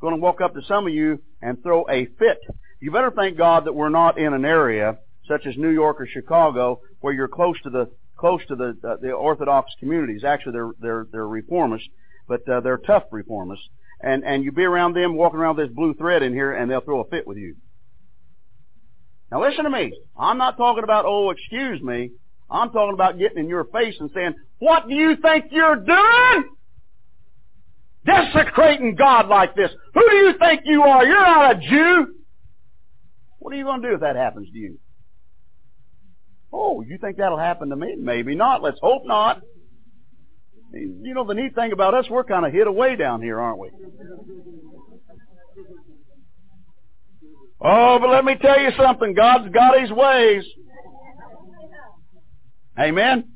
going 0.00 0.14
to 0.14 0.20
walk 0.20 0.40
up 0.40 0.54
to 0.54 0.62
some 0.66 0.86
of 0.86 0.92
you 0.92 1.22
and 1.40 1.62
throw 1.62 1.86
a 1.88 2.06
fit. 2.18 2.40
You 2.80 2.90
better 2.90 3.10
thank 3.10 3.38
God 3.38 3.66
that 3.66 3.74
we're 3.74 3.88
not 3.88 4.18
in 4.18 4.34
an 4.34 4.44
area 4.44 4.98
such 5.28 5.46
as 5.46 5.56
New 5.56 5.70
York 5.70 6.00
or 6.00 6.06
Chicago 6.06 6.80
where 7.00 7.12
you're 7.12 7.28
close 7.28 7.56
to 7.62 7.70
the 7.70 7.90
close 8.16 8.40
to 8.48 8.56
the 8.56 8.76
uh, 8.82 8.96
the 9.00 9.12
Orthodox 9.12 9.70
communities. 9.78 10.24
Actually, 10.24 10.52
they're 10.52 10.70
they're 10.80 11.06
they're 11.12 11.24
reformists 11.24 11.88
but 12.26 12.48
uh, 12.48 12.60
they're 12.60 12.78
tough 12.78 13.04
reformists. 13.12 13.68
And 14.00 14.24
and 14.24 14.44
you 14.44 14.52
be 14.52 14.64
around 14.64 14.94
them, 14.94 15.16
walking 15.16 15.38
around 15.38 15.56
this 15.56 15.70
blue 15.70 15.94
thread 15.94 16.22
in 16.22 16.32
here, 16.32 16.52
and 16.52 16.70
they'll 16.70 16.82
throw 16.82 17.00
a 17.00 17.08
fit 17.08 17.26
with 17.26 17.38
you. 17.38 17.56
Now 19.30 19.42
listen 19.42 19.64
to 19.64 19.70
me. 19.70 19.92
I'm 20.18 20.38
not 20.38 20.56
talking 20.56 20.84
about 20.84 21.04
oh, 21.06 21.30
excuse 21.30 21.80
me. 21.80 22.10
I'm 22.50 22.70
talking 22.70 22.94
about 22.94 23.18
getting 23.18 23.38
in 23.38 23.48
your 23.48 23.64
face 23.64 23.96
and 23.98 24.10
saying, 24.14 24.34
"What 24.58 24.86
do 24.88 24.94
you 24.94 25.16
think 25.16 25.46
you're 25.50 25.76
doing?" 25.76 26.56
Desecrating 28.04 28.94
God 28.94 29.28
like 29.28 29.56
this. 29.56 29.70
Who 29.94 30.10
do 30.10 30.16
you 30.16 30.34
think 30.38 30.62
you 30.64 30.82
are? 30.82 31.04
You're 31.04 31.20
not 31.20 31.56
a 31.56 31.58
Jew. 31.58 32.14
What 33.38 33.52
are 33.52 33.56
you 33.56 33.64
going 33.64 33.82
to 33.82 33.88
do 33.88 33.94
if 33.94 34.00
that 34.00 34.14
happens 34.14 34.48
to 34.52 34.58
you? 34.58 34.78
Oh, 36.52 36.82
you 36.82 36.98
think 36.98 37.16
that'll 37.16 37.38
happen 37.38 37.70
to 37.70 37.76
me? 37.76 37.96
Maybe 37.98 38.36
not. 38.36 38.62
Let's 38.62 38.78
hope 38.80 39.02
not. 39.06 39.40
You 40.72 41.14
know, 41.14 41.26
the 41.26 41.34
neat 41.34 41.54
thing 41.54 41.72
about 41.72 41.94
us, 41.94 42.06
we're 42.10 42.24
kind 42.24 42.44
of 42.44 42.52
hid 42.52 42.66
away 42.66 42.96
down 42.96 43.22
here, 43.22 43.40
aren't 43.40 43.58
we? 43.58 43.70
Oh, 47.60 47.98
but 48.00 48.10
let 48.10 48.24
me 48.24 48.34
tell 48.40 48.60
you 48.60 48.70
something. 48.76 49.14
God's 49.14 49.50
got 49.52 49.80
His 49.80 49.90
ways. 49.90 50.44
Amen? 52.78 53.32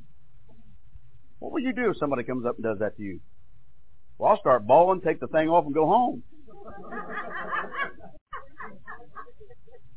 What 1.38 1.52
will 1.52 1.60
you 1.60 1.72
do 1.72 1.90
if 1.90 1.96
somebody 1.98 2.24
comes 2.24 2.44
up 2.44 2.56
and 2.56 2.64
does 2.64 2.78
that 2.80 2.96
to 2.98 3.02
you? 3.02 3.20
Well, 4.18 4.32
I'll 4.32 4.40
start 4.40 4.66
bawling, 4.66 5.00
take 5.00 5.20
the 5.20 5.28
thing 5.28 5.48
off, 5.48 5.64
and 5.64 5.74
go 5.74 5.86
home. 5.86 6.22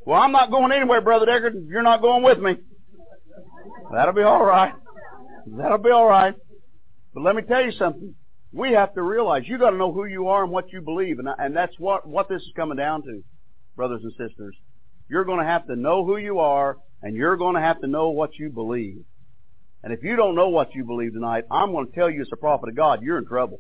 well, 0.06 0.22
I'm 0.22 0.32
not 0.32 0.50
going 0.50 0.72
anywhere, 0.72 1.02
Brother 1.02 1.26
Deckard. 1.26 1.68
You're 1.68 1.84
not 1.84 2.02
going 2.02 2.24
with 2.24 2.40
me. 2.40 2.56
That'll 3.92 4.14
be 4.14 4.22
all 4.22 4.46
right. 4.46 4.74
That'll 5.46 5.78
be 5.78 5.90
all 5.90 6.08
right. 6.08 6.34
But 7.14 7.24
let 7.24 7.36
me 7.36 7.44
tell 7.44 7.64
you 7.64 7.72
something. 7.74 8.16
We 8.52 8.74
have 8.74 8.94
to 8.94 9.02
realize 9.02 9.44
you 9.46 9.58
got 9.58 9.72
to 9.72 9.78
know 9.78 9.92
who 9.92 10.06
you 10.06 10.28
are 10.28 10.44
and 10.44 10.52
what 10.52 10.72
you 10.72 10.82
believe, 10.82 11.20
and 11.20 11.28
and 11.38 11.56
that's 11.56 11.74
what 11.80 12.08
what 12.08 12.30
this 12.30 12.42
is 12.42 12.52
coming 12.56 12.78
down 12.78 13.02
to, 13.04 13.24
brothers 13.76 14.02
and 14.04 14.12
sisters. 14.12 14.56
You're 15.10 15.26
going 15.26 15.40
to 15.40 15.46
have 15.46 15.66
to 15.68 15.76
know 15.76 16.06
who 16.06 16.18
you 16.18 16.40
are, 16.40 16.78
and 17.02 17.16
you're 17.16 17.38
going 17.38 17.56
to 17.56 17.62
have 17.62 17.82
to 17.82 17.88
know 17.88 18.10
what 18.10 18.38
you 18.38 18.50
believe. 18.50 19.04
And 19.84 19.92
if 19.92 20.04
you 20.04 20.16
don't 20.16 20.36
know 20.36 20.50
what 20.50 20.74
you 20.74 20.86
believe 20.86 21.14
tonight, 21.14 21.44
I'm 21.52 21.72
going 21.72 21.88
to 21.88 21.94
tell 21.94 22.10
you 22.10 22.22
as 22.22 22.30
a 22.32 22.38
prophet 22.38 22.70
of 22.70 22.76
God, 22.76 23.02
you're 23.02 23.18
in 23.18 23.26
trouble. 23.26 23.60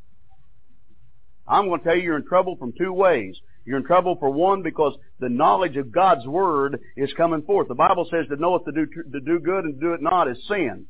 I'm 1.47 1.67
going 1.67 1.81
to 1.81 1.85
tell 1.85 1.95
you 1.95 2.03
you're 2.03 2.17
in 2.17 2.25
trouble 2.25 2.55
from 2.55 2.71
two 2.77 2.93
ways. 2.93 3.35
You're 3.65 3.77
in 3.77 3.85
trouble 3.85 4.15
for 4.19 4.29
one 4.29 4.61
because 4.61 4.95
the 5.19 5.29
knowledge 5.29 5.75
of 5.75 5.91
God's 5.91 6.25
Word 6.25 6.79
is 6.95 7.11
coming 7.13 7.41
forth. 7.43 7.67
The 7.67 7.75
Bible 7.75 8.07
says 8.09 8.25
to 8.29 8.35
know 8.37 8.55
it 8.55 8.63
to 8.65 8.71
do, 8.71 8.85
to 8.85 9.19
do 9.19 9.39
good 9.39 9.65
and 9.65 9.75
to 9.75 9.79
do 9.79 9.93
it 9.93 10.01
not 10.01 10.29
is 10.29 10.37
sin. 10.47 10.85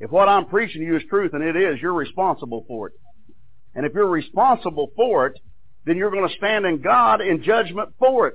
If 0.00 0.10
what 0.10 0.28
I'm 0.28 0.46
preaching 0.46 0.80
to 0.80 0.86
you 0.86 0.96
is 0.96 1.02
truth, 1.08 1.32
and 1.34 1.42
it 1.42 1.56
is, 1.56 1.80
you're 1.82 1.92
responsible 1.92 2.64
for 2.68 2.88
it. 2.88 2.94
And 3.74 3.84
if 3.84 3.92
you're 3.94 4.06
responsible 4.08 4.90
for 4.96 5.26
it, 5.26 5.38
then 5.84 5.96
you're 5.96 6.10
going 6.10 6.28
to 6.28 6.36
stand 6.36 6.66
in 6.66 6.80
God 6.80 7.20
in 7.20 7.42
judgment 7.42 7.90
for 7.98 8.28
it. 8.28 8.34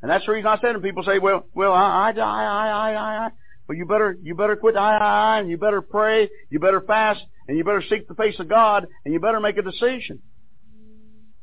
And 0.00 0.10
that's 0.10 0.26
the 0.26 0.32
reason 0.32 0.48
I 0.48 0.58
said, 0.60 0.74
and 0.74 0.82
people 0.82 1.04
say, 1.04 1.18
well, 1.20 1.46
well, 1.54 1.72
I, 1.72 2.10
I, 2.10 2.20
I, 2.20 2.44
I, 2.44 2.92
I, 2.92 3.26
I. 3.26 3.28
Well, 3.68 3.78
you 3.78 3.86
better, 3.86 4.16
you 4.20 4.34
better 4.34 4.56
quit 4.56 4.76
I, 4.76 4.96
I, 4.96 5.36
I, 5.36 5.38
and 5.38 5.48
you 5.48 5.56
better 5.56 5.80
pray, 5.80 6.28
you 6.50 6.58
better 6.58 6.80
fast, 6.80 7.20
and 7.46 7.56
you 7.56 7.62
better 7.62 7.82
seek 7.88 8.08
the 8.08 8.14
face 8.14 8.34
of 8.40 8.48
God, 8.48 8.86
and 9.04 9.14
you 9.14 9.20
better 9.20 9.38
make 9.38 9.56
a 9.58 9.62
decision. 9.62 10.20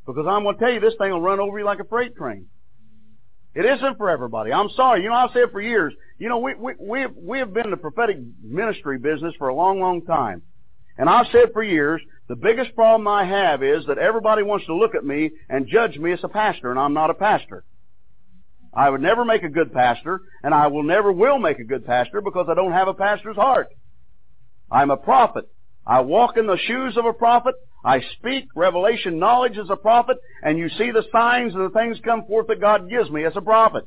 Because 0.05 0.25
I'm 0.27 0.43
going 0.43 0.57
to 0.57 0.61
tell 0.61 0.73
you, 0.73 0.81
this 0.81 0.95
thing 0.97 1.11
will 1.11 1.21
run 1.21 1.39
over 1.39 1.57
you 1.57 1.65
like 1.65 1.79
a 1.79 1.85
freight 1.85 2.15
train. 2.17 2.47
It 3.59 3.65
isn't 3.65 3.97
for 3.97 4.09
everybody. 4.09 4.53
I'm 4.53 4.69
sorry. 4.69 5.03
You 5.03 5.09
know, 5.09 5.15
I've 5.15 5.31
said 5.33 5.51
for 5.51 5.59
years, 5.59 5.93
you 6.17 6.29
know, 6.29 6.37
we, 6.37 6.55
we, 6.55 6.75
we, 6.79 7.01
have, 7.01 7.13
we 7.13 7.39
have 7.39 7.53
been 7.53 7.65
in 7.65 7.71
the 7.71 7.75
prophetic 7.75 8.15
ministry 8.41 8.97
business 8.97 9.33
for 9.37 9.49
a 9.49 9.53
long, 9.53 9.81
long 9.81 10.05
time. 10.05 10.43
And 10.97 11.09
I've 11.09 11.25
said 11.33 11.49
for 11.51 11.61
years, 11.61 12.01
the 12.29 12.37
biggest 12.37 12.73
problem 12.73 13.05
I 13.09 13.25
have 13.25 13.61
is 13.61 13.85
that 13.87 13.97
everybody 13.97 14.43
wants 14.43 14.65
to 14.67 14.75
look 14.75 14.95
at 14.95 15.03
me 15.03 15.31
and 15.49 15.67
judge 15.67 15.97
me 15.97 16.13
as 16.13 16.21
a 16.23 16.29
pastor, 16.29 16.71
and 16.71 16.79
I'm 16.79 16.93
not 16.93 17.09
a 17.09 17.13
pastor. 17.13 17.65
I 18.73 18.89
would 18.89 19.01
never 19.01 19.25
make 19.25 19.43
a 19.43 19.49
good 19.49 19.73
pastor, 19.73 20.21
and 20.41 20.53
I 20.53 20.67
will 20.67 20.83
never 20.83 21.11
will 21.11 21.37
make 21.37 21.59
a 21.59 21.65
good 21.65 21.85
pastor 21.85 22.21
because 22.21 22.47
I 22.49 22.53
don't 22.53 22.71
have 22.71 22.87
a 22.87 22.93
pastor's 22.93 23.35
heart. 23.35 23.67
I'm 24.71 24.89
a 24.89 24.95
prophet. 24.95 25.49
I 25.89 26.01
walk 26.01 26.37
in 26.37 26.45
the 26.45 26.59
shoes 26.67 26.97
of 26.97 27.05
a 27.05 27.13
prophet. 27.13 27.55
I 27.83 28.01
speak 28.17 28.45
revelation 28.55 29.17
knowledge 29.17 29.57
as 29.57 29.71
a 29.71 29.75
prophet. 29.75 30.17
And 30.43 30.59
you 30.59 30.69
see 30.69 30.91
the 30.91 31.03
signs 31.11 31.55
and 31.55 31.65
the 31.65 31.73
things 31.73 31.97
come 32.05 32.25
forth 32.27 32.45
that 32.47 32.61
God 32.61 32.89
gives 32.91 33.09
me 33.09 33.25
as 33.25 33.33
a 33.35 33.41
prophet. 33.41 33.85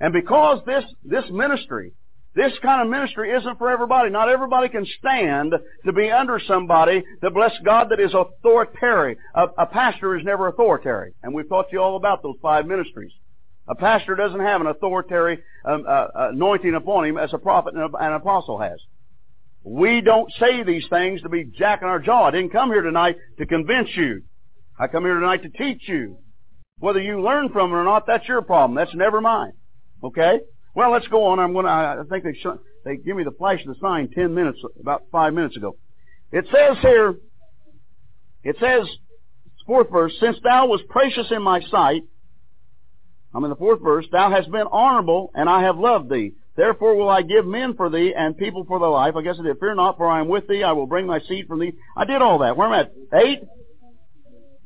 And 0.00 0.12
because 0.12 0.58
this, 0.66 0.82
this 1.04 1.24
ministry, 1.30 1.92
this 2.34 2.52
kind 2.60 2.82
of 2.82 2.88
ministry 2.88 3.30
isn't 3.30 3.58
for 3.58 3.70
everybody. 3.70 4.10
Not 4.10 4.30
everybody 4.30 4.68
can 4.68 4.84
stand 4.98 5.52
to 5.86 5.92
be 5.92 6.10
under 6.10 6.40
somebody 6.40 7.04
that, 7.20 7.32
bless 7.32 7.52
God, 7.64 7.90
that 7.90 8.00
is 8.00 8.14
authoritarian. 8.14 9.16
A, 9.36 9.44
a 9.58 9.66
pastor 9.66 10.18
is 10.18 10.24
never 10.24 10.48
authoritarian. 10.48 11.14
And 11.22 11.34
we've 11.34 11.48
taught 11.48 11.66
you 11.70 11.80
all 11.80 11.94
about 11.94 12.24
those 12.24 12.36
five 12.42 12.66
ministries. 12.66 13.12
A 13.68 13.76
pastor 13.76 14.16
doesn't 14.16 14.40
have 14.40 14.60
an 14.60 14.66
authoritarian 14.66 15.40
um, 15.64 15.84
uh, 15.88 16.06
anointing 16.32 16.74
upon 16.74 17.04
him 17.04 17.16
as 17.16 17.32
a 17.32 17.38
prophet 17.38 17.74
and 17.74 17.94
an 17.94 18.12
apostle 18.14 18.58
has. 18.58 18.80
We 19.64 20.00
don't 20.00 20.32
say 20.40 20.62
these 20.64 20.86
things 20.90 21.22
to 21.22 21.28
be 21.28 21.44
jacking 21.44 21.88
our 21.88 22.00
jaw. 22.00 22.26
I 22.26 22.30
didn't 22.32 22.50
come 22.50 22.70
here 22.70 22.82
tonight 22.82 23.16
to 23.38 23.46
convince 23.46 23.88
you. 23.94 24.22
I 24.78 24.88
come 24.88 25.04
here 25.04 25.14
tonight 25.14 25.42
to 25.42 25.50
teach 25.50 25.88
you. 25.88 26.18
Whether 26.78 27.00
you 27.00 27.22
learn 27.22 27.50
from 27.50 27.70
it 27.70 27.76
or 27.76 27.84
not, 27.84 28.06
that's 28.06 28.26
your 28.26 28.42
problem. 28.42 28.76
That's 28.76 28.94
never 28.94 29.20
mine. 29.20 29.52
Okay? 30.02 30.40
Well, 30.74 30.90
let's 30.90 31.06
go 31.08 31.24
on. 31.26 31.38
I'm 31.38 31.52
going 31.52 31.66
to, 31.66 31.70
I 31.70 32.02
think 32.10 32.24
they, 32.24 32.32
sh- 32.32 32.58
they 32.84 32.96
give 32.96 33.16
me 33.16 33.22
the 33.22 33.30
flash 33.30 33.60
of 33.60 33.68
the 33.68 33.80
sign 33.80 34.10
10 34.12 34.34
minutes, 34.34 34.58
about 34.80 35.02
5 35.12 35.32
minutes 35.32 35.56
ago. 35.56 35.76
It 36.32 36.46
says 36.50 36.78
here, 36.80 37.14
it 38.42 38.56
says, 38.58 38.88
fourth 39.66 39.90
verse, 39.90 40.12
since 40.18 40.38
thou 40.42 40.66
was 40.66 40.80
precious 40.88 41.30
in 41.30 41.42
my 41.42 41.60
sight, 41.70 42.02
I'm 43.34 43.44
in 43.44 43.50
the 43.50 43.56
fourth 43.56 43.80
verse, 43.80 44.06
thou 44.10 44.30
hast 44.30 44.50
been 44.50 44.66
honorable 44.70 45.30
and 45.34 45.48
I 45.48 45.62
have 45.62 45.78
loved 45.78 46.10
thee. 46.10 46.32
Therefore 46.54 46.96
will 46.96 47.08
I 47.08 47.22
give 47.22 47.46
men 47.46 47.74
for 47.74 47.88
thee 47.88 48.12
and 48.16 48.36
people 48.36 48.64
for 48.64 48.78
thy 48.78 48.86
life. 48.86 49.16
I 49.16 49.22
guess 49.22 49.36
I 49.40 49.42
did. 49.42 49.58
Fear 49.58 49.76
not, 49.76 49.96
for 49.96 50.06
I 50.06 50.20
am 50.20 50.28
with 50.28 50.46
thee. 50.48 50.62
I 50.62 50.72
will 50.72 50.86
bring 50.86 51.06
my 51.06 51.20
seed 51.20 51.46
from 51.46 51.60
thee. 51.60 51.72
I 51.96 52.04
did 52.04 52.20
all 52.20 52.38
that. 52.40 52.56
Where 52.56 52.66
am 52.66 52.72
I 52.74 52.80
at? 52.80 52.92
Eight? 53.24 53.40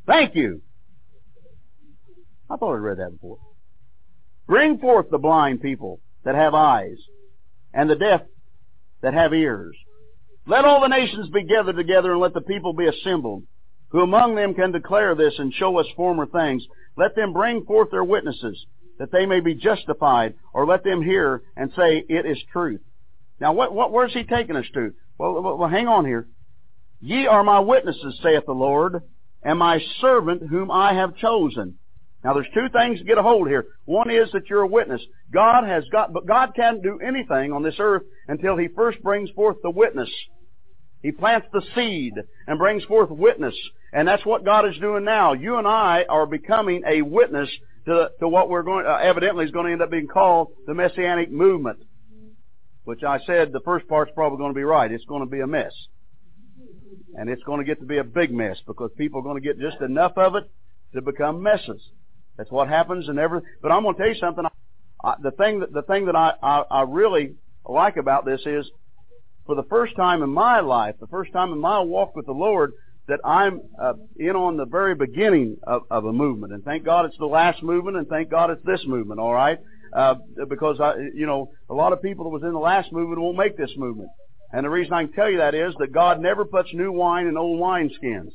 Thank 0.06 0.34
you. 0.34 0.62
I 2.50 2.56
thought 2.56 2.74
I'd 2.74 2.80
read 2.80 2.98
that 2.98 3.12
before. 3.12 3.38
Bring 4.46 4.78
forth 4.78 5.10
the 5.10 5.18
blind 5.18 5.60
people 5.60 6.00
that 6.24 6.34
have 6.34 6.54
eyes, 6.54 6.98
and 7.72 7.90
the 7.90 7.96
deaf 7.96 8.22
that 9.02 9.14
have 9.14 9.32
ears. 9.32 9.76
Let 10.46 10.64
all 10.64 10.80
the 10.80 10.88
nations 10.88 11.28
be 11.30 11.44
gathered 11.44 11.76
together, 11.76 12.12
and 12.12 12.20
let 12.20 12.34
the 12.34 12.40
people 12.40 12.72
be 12.72 12.86
assembled, 12.86 13.44
who 13.88 14.00
among 14.00 14.36
them 14.36 14.54
can 14.54 14.70
declare 14.70 15.14
this 15.14 15.34
and 15.38 15.52
show 15.52 15.78
us 15.78 15.86
former 15.96 16.26
things. 16.26 16.64
Let 16.96 17.16
them 17.16 17.32
bring 17.32 17.64
forth 17.64 17.90
their 17.90 18.04
witnesses, 18.04 18.66
that 18.98 19.12
they 19.12 19.26
may 19.26 19.40
be 19.40 19.54
justified, 19.54 20.34
or 20.52 20.66
let 20.66 20.84
them 20.84 21.02
hear 21.02 21.42
and 21.56 21.70
say, 21.76 22.04
It 22.08 22.26
is 22.26 22.38
truth. 22.52 22.80
Now, 23.40 23.52
what, 23.52 23.74
what, 23.74 23.92
where's 23.92 24.12
he 24.12 24.24
taking 24.24 24.56
us 24.56 24.66
to? 24.74 24.92
Well, 25.18 25.42
well, 25.42 25.56
well, 25.58 25.68
hang 25.68 25.88
on 25.88 26.04
here. 26.04 26.26
Ye 27.00 27.26
are 27.26 27.44
my 27.44 27.60
witnesses, 27.60 28.18
saith 28.22 28.44
the 28.46 28.52
Lord, 28.52 29.02
and 29.42 29.58
my 29.58 29.80
servant 30.00 30.48
whom 30.48 30.70
I 30.70 30.94
have 30.94 31.16
chosen 31.16 31.78
now 32.26 32.34
there's 32.34 32.48
two 32.52 32.68
things 32.72 32.98
to 32.98 33.04
get 33.04 33.18
a 33.18 33.22
hold 33.22 33.46
here. 33.46 33.66
One 33.84 34.10
is 34.10 34.28
that 34.32 34.50
you're 34.50 34.62
a 34.62 34.66
witness. 34.66 35.00
God 35.32 35.62
has 35.62 35.84
got, 35.92 36.12
but 36.12 36.26
God 36.26 36.56
can't 36.56 36.82
do 36.82 36.98
anything 36.98 37.52
on 37.52 37.62
this 37.62 37.76
earth 37.78 38.02
until 38.26 38.56
He 38.56 38.66
first 38.66 39.00
brings 39.00 39.30
forth 39.30 39.58
the 39.62 39.70
witness. 39.70 40.10
He 41.04 41.12
plants 41.12 41.46
the 41.52 41.62
seed 41.76 42.14
and 42.48 42.58
brings 42.58 42.82
forth 42.82 43.10
witness. 43.10 43.54
And 43.92 44.08
that's 44.08 44.26
what 44.26 44.44
God 44.44 44.68
is 44.68 44.76
doing 44.80 45.04
now. 45.04 45.34
You 45.34 45.58
and 45.58 45.68
I 45.68 46.04
are 46.08 46.26
becoming 46.26 46.82
a 46.84 47.02
witness 47.02 47.48
to, 47.86 48.10
to 48.20 48.28
what 48.28 48.48
we're 48.48 48.62
going, 48.62 48.86
uh, 48.86 48.96
evidently 48.96 49.44
is 49.44 49.50
going 49.50 49.66
to 49.66 49.72
end 49.72 49.82
up 49.82 49.90
being 49.90 50.08
called 50.08 50.48
the 50.66 50.74
Messianic 50.74 51.30
movement. 51.30 51.78
Which 52.84 53.02
I 53.02 53.18
said 53.26 53.52
the 53.52 53.60
first 53.64 53.88
part's 53.88 54.12
probably 54.14 54.38
going 54.38 54.52
to 54.52 54.56
be 54.56 54.62
right. 54.62 54.90
It's 54.92 55.04
going 55.06 55.22
to 55.22 55.30
be 55.30 55.40
a 55.40 55.46
mess. 55.46 55.72
And 57.14 57.28
it's 57.28 57.42
going 57.42 57.58
to 57.58 57.64
get 57.64 57.80
to 57.80 57.86
be 57.86 57.98
a 57.98 58.04
big 58.04 58.32
mess 58.32 58.58
because 58.66 58.90
people 58.96 59.20
are 59.20 59.24
going 59.24 59.42
to 59.42 59.46
get 59.46 59.58
just 59.58 59.80
enough 59.80 60.12
of 60.16 60.36
it 60.36 60.44
to 60.94 61.02
become 61.02 61.42
messes. 61.42 61.82
That's 62.36 62.50
what 62.50 62.68
happens 62.68 63.08
in 63.08 63.18
every. 63.18 63.40
But 63.60 63.72
I'm 63.72 63.82
going 63.82 63.96
to 63.96 63.98
tell 64.00 64.08
you 64.08 64.20
something. 64.20 64.44
I, 65.02 65.14
the 65.20 65.30
thing 65.32 65.60
that 65.60 65.72
the 65.72 65.82
thing 65.82 66.06
that 66.06 66.16
I, 66.16 66.34
I 66.42 66.62
I 66.70 66.82
really 66.82 67.34
like 67.64 67.96
about 67.96 68.24
this 68.24 68.40
is, 68.46 68.70
for 69.46 69.54
the 69.54 69.64
first 69.64 69.96
time 69.96 70.22
in 70.22 70.30
my 70.30 70.60
life, 70.60 70.96
the 71.00 71.06
first 71.06 71.32
time 71.32 71.52
in 71.52 71.58
my 71.58 71.80
walk 71.80 72.14
with 72.14 72.26
the 72.26 72.32
Lord, 72.32 72.72
that 73.08 73.20
I'm 73.24 73.60
uh, 73.80 73.94
in 74.16 74.34
on 74.34 74.56
the 74.56 74.66
very 74.66 74.94
beginning 74.94 75.58
of, 75.66 75.82
of 75.90 76.04
a 76.04 76.12
movement. 76.12 76.52
And 76.52 76.64
thank 76.64 76.84
God 76.84 77.04
it's 77.04 77.18
the 77.18 77.26
last 77.26 77.62
movement, 77.62 77.96
and 77.96 78.08
thank 78.08 78.30
God 78.30 78.50
it's 78.50 78.64
this 78.64 78.84
movement. 78.86 79.20
All 79.20 79.32
right, 79.32 79.58
uh, 79.94 80.16
because 80.48 80.80
I, 80.80 80.94
you 81.14 81.26
know, 81.26 81.50
a 81.70 81.74
lot 81.74 81.92
of 81.92 82.02
people 82.02 82.24
that 82.24 82.30
was 82.30 82.42
in 82.42 82.52
the 82.52 82.58
last 82.58 82.92
movement 82.92 83.20
won't 83.20 83.36
make 83.36 83.56
this 83.56 83.72
movement. 83.76 84.10
And 84.52 84.64
the 84.64 84.70
reason 84.70 84.92
I 84.92 85.04
can 85.04 85.12
tell 85.12 85.30
you 85.30 85.38
that 85.38 85.54
is 85.54 85.74
that 85.78 85.92
God 85.92 86.20
never 86.20 86.44
puts 86.44 86.72
new 86.72 86.92
wine 86.92 87.26
in 87.26 87.36
old 87.36 87.60
wineskins. 87.60 88.30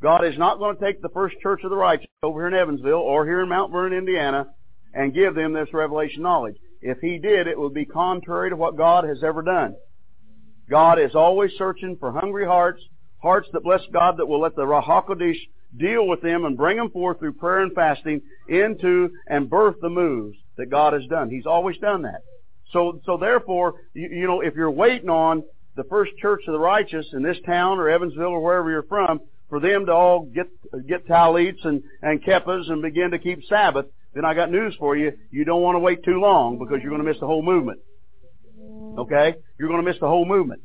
God 0.00 0.24
is 0.24 0.38
not 0.38 0.58
going 0.58 0.76
to 0.76 0.84
take 0.84 1.02
the 1.02 1.08
first 1.08 1.36
church 1.42 1.60
of 1.64 1.70
the 1.70 1.76
righteous 1.76 2.06
over 2.22 2.40
here 2.40 2.48
in 2.48 2.54
Evansville 2.54 2.92
or 2.94 3.26
here 3.26 3.40
in 3.40 3.48
Mount 3.48 3.72
Vernon, 3.72 3.98
Indiana, 3.98 4.46
and 4.94 5.14
give 5.14 5.34
them 5.34 5.52
this 5.52 5.68
revelation 5.72 6.22
knowledge. 6.22 6.54
If 6.80 6.98
He 7.00 7.18
did, 7.18 7.48
it 7.48 7.58
would 7.58 7.74
be 7.74 7.84
contrary 7.84 8.50
to 8.50 8.56
what 8.56 8.76
God 8.76 9.04
has 9.04 9.24
ever 9.24 9.42
done. 9.42 9.74
God 10.70 11.00
is 11.00 11.14
always 11.14 11.50
searching 11.58 11.96
for 11.98 12.12
hungry 12.12 12.44
hearts, 12.44 12.80
hearts 13.18 13.48
that 13.52 13.64
bless 13.64 13.82
God, 13.92 14.16
that 14.18 14.26
will 14.26 14.40
let 14.40 14.56
the 14.56 14.62
Ruach 14.62 14.84
HaKodesh 14.84 15.38
deal 15.76 16.06
with 16.06 16.22
them 16.22 16.44
and 16.44 16.56
bring 16.56 16.76
them 16.76 16.90
forth 16.90 17.18
through 17.18 17.34
prayer 17.34 17.60
and 17.60 17.72
fasting 17.74 18.22
into 18.48 19.10
and 19.26 19.50
birth 19.50 19.76
the 19.80 19.90
moves 19.90 20.36
that 20.56 20.70
God 20.70 20.92
has 20.92 21.06
done. 21.06 21.30
He's 21.30 21.46
always 21.46 21.76
done 21.78 22.02
that. 22.02 22.22
So, 22.72 23.00
so 23.04 23.16
therefore, 23.16 23.74
you, 23.94 24.08
you 24.08 24.26
know, 24.26 24.40
if 24.40 24.54
you're 24.54 24.70
waiting 24.70 25.10
on 25.10 25.42
the 25.76 25.84
first 25.84 26.12
church 26.18 26.42
of 26.46 26.52
the 26.52 26.58
righteous 26.58 27.06
in 27.12 27.22
this 27.22 27.38
town 27.46 27.78
or 27.78 27.88
Evansville 27.88 28.26
or 28.26 28.40
wherever 28.40 28.70
you're 28.70 28.82
from 28.82 29.20
for 29.48 29.60
them 29.60 29.86
to 29.86 29.92
all 29.92 30.24
get 30.26 30.46
get 30.86 31.06
talits 31.06 31.60
and 31.64 31.82
and 32.02 32.22
kippahs 32.22 32.70
and 32.70 32.82
begin 32.82 33.12
to 33.12 33.18
keep 33.18 33.44
Sabbath, 33.48 33.86
then 34.14 34.24
I 34.24 34.34
got 34.34 34.50
news 34.50 34.74
for 34.78 34.96
you. 34.96 35.12
You 35.30 35.44
don't 35.44 35.62
want 35.62 35.76
to 35.76 35.80
wait 35.80 36.04
too 36.04 36.20
long 36.20 36.58
because 36.58 36.80
you're 36.82 36.90
going 36.90 37.02
to 37.02 37.08
miss 37.08 37.20
the 37.20 37.26
whole 37.26 37.42
movement. 37.42 37.80
Okay, 38.98 39.34
you're 39.58 39.68
going 39.68 39.82
to 39.82 39.88
miss 39.88 40.00
the 40.00 40.08
whole 40.08 40.26
movement. 40.26 40.62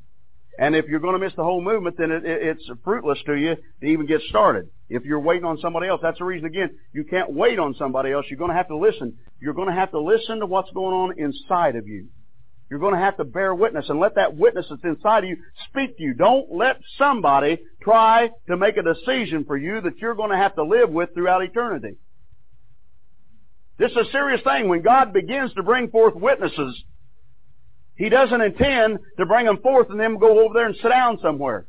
And 0.59 0.75
if 0.75 0.85
you're 0.85 0.99
going 0.99 1.19
to 1.19 1.25
miss 1.25 1.33
the 1.35 1.43
whole 1.43 1.61
movement, 1.61 1.97
then 1.97 2.11
it, 2.11 2.25
it, 2.25 2.41
it's 2.43 2.69
fruitless 2.83 3.17
to 3.25 3.33
you 3.33 3.55
to 3.81 3.85
even 3.85 4.05
get 4.05 4.21
started. 4.29 4.69
If 4.87 5.03
you're 5.03 5.19
waiting 5.19 5.45
on 5.45 5.57
somebody 5.59 5.87
else, 5.87 6.01
that's 6.03 6.19
the 6.19 6.25
reason 6.25 6.45
again, 6.45 6.77
you 6.93 7.03
can't 7.05 7.33
wait 7.33 7.57
on 7.57 7.73
somebody 7.75 8.11
else. 8.11 8.25
You're 8.29 8.37
going 8.37 8.51
to 8.51 8.57
have 8.57 8.67
to 8.67 8.77
listen. 8.77 9.17
You're 9.41 9.55
going 9.55 9.69
to 9.69 9.73
have 9.73 9.91
to 9.91 9.99
listen 9.99 10.39
to 10.39 10.45
what's 10.45 10.69
going 10.71 10.93
on 10.93 11.19
inside 11.19 11.75
of 11.75 11.87
you. 11.87 12.07
You're 12.69 12.79
going 12.79 12.93
to 12.93 12.99
have 12.99 13.17
to 13.17 13.23
bear 13.23 13.53
witness 13.53 13.85
and 13.89 13.99
let 13.99 14.15
that 14.15 14.35
witness 14.35 14.67
that's 14.69 14.83
inside 14.83 15.23
of 15.23 15.29
you 15.29 15.37
speak 15.69 15.97
to 15.97 16.03
you. 16.03 16.13
Don't 16.13 16.51
let 16.51 16.77
somebody 16.97 17.59
try 17.81 18.29
to 18.47 18.57
make 18.57 18.77
a 18.77 18.83
decision 18.83 19.45
for 19.45 19.57
you 19.57 19.81
that 19.81 19.97
you're 19.97 20.15
going 20.15 20.31
to 20.31 20.37
have 20.37 20.55
to 20.55 20.63
live 20.63 20.89
with 20.89 21.13
throughout 21.13 21.43
eternity. 21.43 21.97
This 23.77 23.91
is 23.91 23.97
a 23.97 24.11
serious 24.11 24.41
thing. 24.43 24.69
When 24.69 24.81
God 24.81 25.13
begins 25.13 25.53
to 25.53 25.63
bring 25.63 25.89
forth 25.89 26.15
witnesses, 26.15 26.83
He 27.95 28.09
doesn't 28.09 28.41
intend 28.41 28.99
to 29.17 29.25
bring 29.25 29.45
them 29.45 29.57
forth 29.57 29.89
and 29.89 29.99
then 29.99 30.17
go 30.17 30.43
over 30.43 30.53
there 30.53 30.65
and 30.65 30.75
sit 30.75 30.89
down 30.89 31.19
somewhere. 31.21 31.67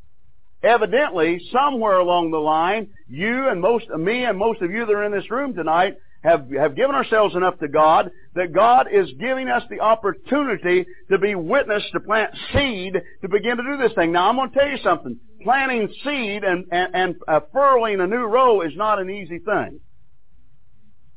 Evidently, 0.62 1.41
somewhere 1.53 1.99
along 1.99 2.31
the 2.31 2.39
line, 2.39 2.89
you 3.07 3.49
and 3.49 3.61
most, 3.61 3.89
me 3.91 4.25
and 4.25 4.39
most 4.39 4.62
of 4.62 4.70
you 4.70 4.87
that 4.87 4.93
are 4.93 5.05
in 5.05 5.12
this 5.12 5.31
room 5.31 5.55
tonight 5.55 5.95
have, 6.22 6.51
have 6.59 6.75
given 6.75 6.95
ourselves 6.95 7.37
enough 7.37 7.59
to 7.59 7.68
God 7.68 8.11
that 8.35 8.55
God 8.55 8.87
is 8.91 9.11
giving 9.20 9.49
us 9.49 9.62
the 9.68 9.81
opportunity 9.81 10.87
to 11.11 11.18
be 11.18 11.35
witness, 11.35 11.83
to 11.93 12.01
plant 12.01 12.31
seed, 12.53 12.95
to 13.20 13.29
begin 13.29 13.59
to 13.59 13.62
do 13.62 13.77
this 13.77 13.93
thing. 13.95 14.12
Now 14.12 14.31
I'm 14.31 14.37
going 14.37 14.51
to 14.51 14.59
tell 14.59 14.68
you 14.68 14.79
something. 14.79 15.20
Planting 15.43 15.93
seed 16.03 16.43
and, 16.43 16.64
and, 16.72 16.95
and 16.95 17.14
uh, 17.29 17.41
furrowing 17.53 18.01
a 18.01 18.07
new 18.07 18.25
row 18.25 18.62
is 18.62 18.72
not 18.75 18.99
an 18.99 19.11
easy 19.11 19.39
thing. 19.41 19.81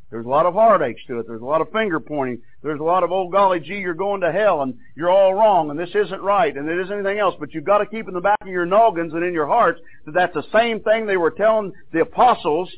There's 0.10 0.26
a 0.26 0.30
lot 0.30 0.46
of 0.46 0.54
heartaches 0.54 1.02
to 1.08 1.20
it. 1.20 1.28
There's 1.28 1.42
a 1.42 1.46
lot 1.46 1.60
of 1.60 1.72
finger 1.72 2.00
pointing. 2.00 2.42
There's 2.64 2.80
a 2.80 2.84
lot 2.84 3.04
of, 3.04 3.12
oh 3.12 3.28
golly 3.30 3.60
gee, 3.60 3.80
you're 3.80 3.94
going 3.94 4.22
to 4.22 4.32
hell 4.32 4.62
and 4.62 4.76
you're 4.96 5.10
all 5.10 5.34
wrong 5.34 5.70
and 5.70 5.78
this 5.78 5.94
isn't 5.94 6.22
right 6.22 6.56
and 6.56 6.70
it 6.70 6.80
isn't 6.80 6.94
anything 6.94 7.20
else. 7.20 7.36
But 7.40 7.54
you've 7.54 7.66
got 7.66 7.80
to 7.80 7.86
keep 7.86 8.08
in 8.08 8.14
the 8.14 8.22
back 8.22 8.38
of 8.42 8.48
your 8.48 8.66
noggins 8.66 9.14
and 9.14 9.24
in 9.24 9.34
your 9.34 9.48
hearts 9.48 9.82
that 10.06 10.14
that's 10.14 10.34
the 10.34 10.46
same 10.54 10.80
thing 10.82 11.06
they 11.06 11.18
were 11.18 11.32
telling 11.32 11.74
the 11.92 12.02
apostles 12.02 12.72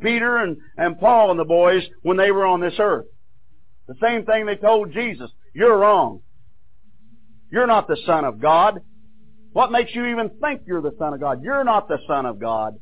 Peter 0.00 0.38
and, 0.38 0.56
and 0.76 0.98
Paul 0.98 1.30
and 1.30 1.38
the 1.38 1.44
boys 1.44 1.84
when 2.02 2.16
they 2.16 2.32
were 2.32 2.44
on 2.44 2.60
this 2.60 2.74
earth. 2.78 3.06
The 3.86 3.94
same 4.02 4.24
thing 4.24 4.46
they 4.46 4.56
told 4.56 4.92
Jesus. 4.92 5.30
You're 5.54 5.78
wrong. 5.78 6.22
You're 7.50 7.66
not 7.66 7.86
the 7.86 7.98
Son 8.04 8.24
of 8.24 8.40
God. 8.40 8.80
What 9.52 9.70
makes 9.70 9.94
you 9.94 10.06
even 10.06 10.30
think 10.40 10.62
you're 10.66 10.82
the 10.82 10.96
Son 10.98 11.12
of 11.12 11.20
God? 11.20 11.42
You're 11.42 11.64
not 11.64 11.86
the 11.86 11.98
Son 12.08 12.26
of 12.26 12.40
God. 12.40 12.78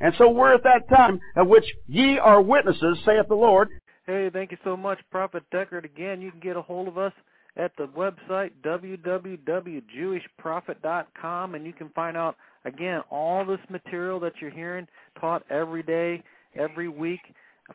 And 0.00 0.14
so 0.18 0.30
we're 0.30 0.54
at 0.54 0.62
that 0.64 0.88
time 0.88 1.20
at 1.36 1.46
which 1.46 1.66
ye 1.86 2.18
are 2.18 2.40
witnesses, 2.40 2.98
saith 3.04 3.28
the 3.28 3.34
Lord. 3.34 3.68
Hey, 4.06 4.30
thank 4.32 4.50
you 4.52 4.56
so 4.64 4.74
much, 4.76 4.98
Prophet 5.10 5.42
Deckard. 5.52 5.84
Again, 5.84 6.22
you 6.22 6.30
can 6.30 6.40
get 6.40 6.56
a 6.56 6.62
hold 6.62 6.88
of 6.88 6.96
us 6.98 7.12
at 7.56 7.72
the 7.76 7.86
website 7.88 8.52
www.jewishprophet.com 8.64 11.54
and 11.54 11.66
you 11.66 11.72
can 11.72 11.88
find 11.90 12.16
out 12.16 12.36
Again, 12.64 13.02
all 13.10 13.44
this 13.44 13.60
material 13.70 14.18
that 14.20 14.32
you're 14.40 14.50
hearing 14.50 14.86
taught 15.20 15.44
every 15.50 15.82
day, 15.82 16.22
every 16.54 16.88
week. 16.88 17.20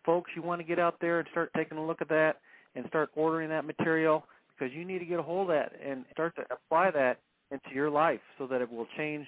Folks, 0.06 0.32
you 0.36 0.42
want 0.42 0.62
to 0.62 0.68
get 0.68 0.80
out 0.80 0.96
there 1.02 1.20
and 1.20 1.28
start 1.32 1.52
taking 1.56 1.78
a 1.78 1.86
look 1.86 2.02
at 2.02 2.10
that 2.10 2.38
and 2.76 2.86
start 2.88 3.10
ordering 3.16 3.50
that 3.50 3.66
material 3.66 4.26
because 4.54 4.74
you 4.74 4.86
need 4.86 5.00
to 5.00 5.06
get 5.06 5.20
a 5.20 5.24
hold 5.24 5.50
of 5.50 5.56
that 5.56 5.74
and 5.84 6.06
start 6.12 6.36
to 6.36 6.44
apply 6.52 6.92
that 6.92 7.20
into 7.52 7.74
your 7.74 7.90
life 7.90 8.20
so 8.38 8.48
that 8.48 8.62
it 8.62 8.72
will 8.72 8.88
change 8.98 9.28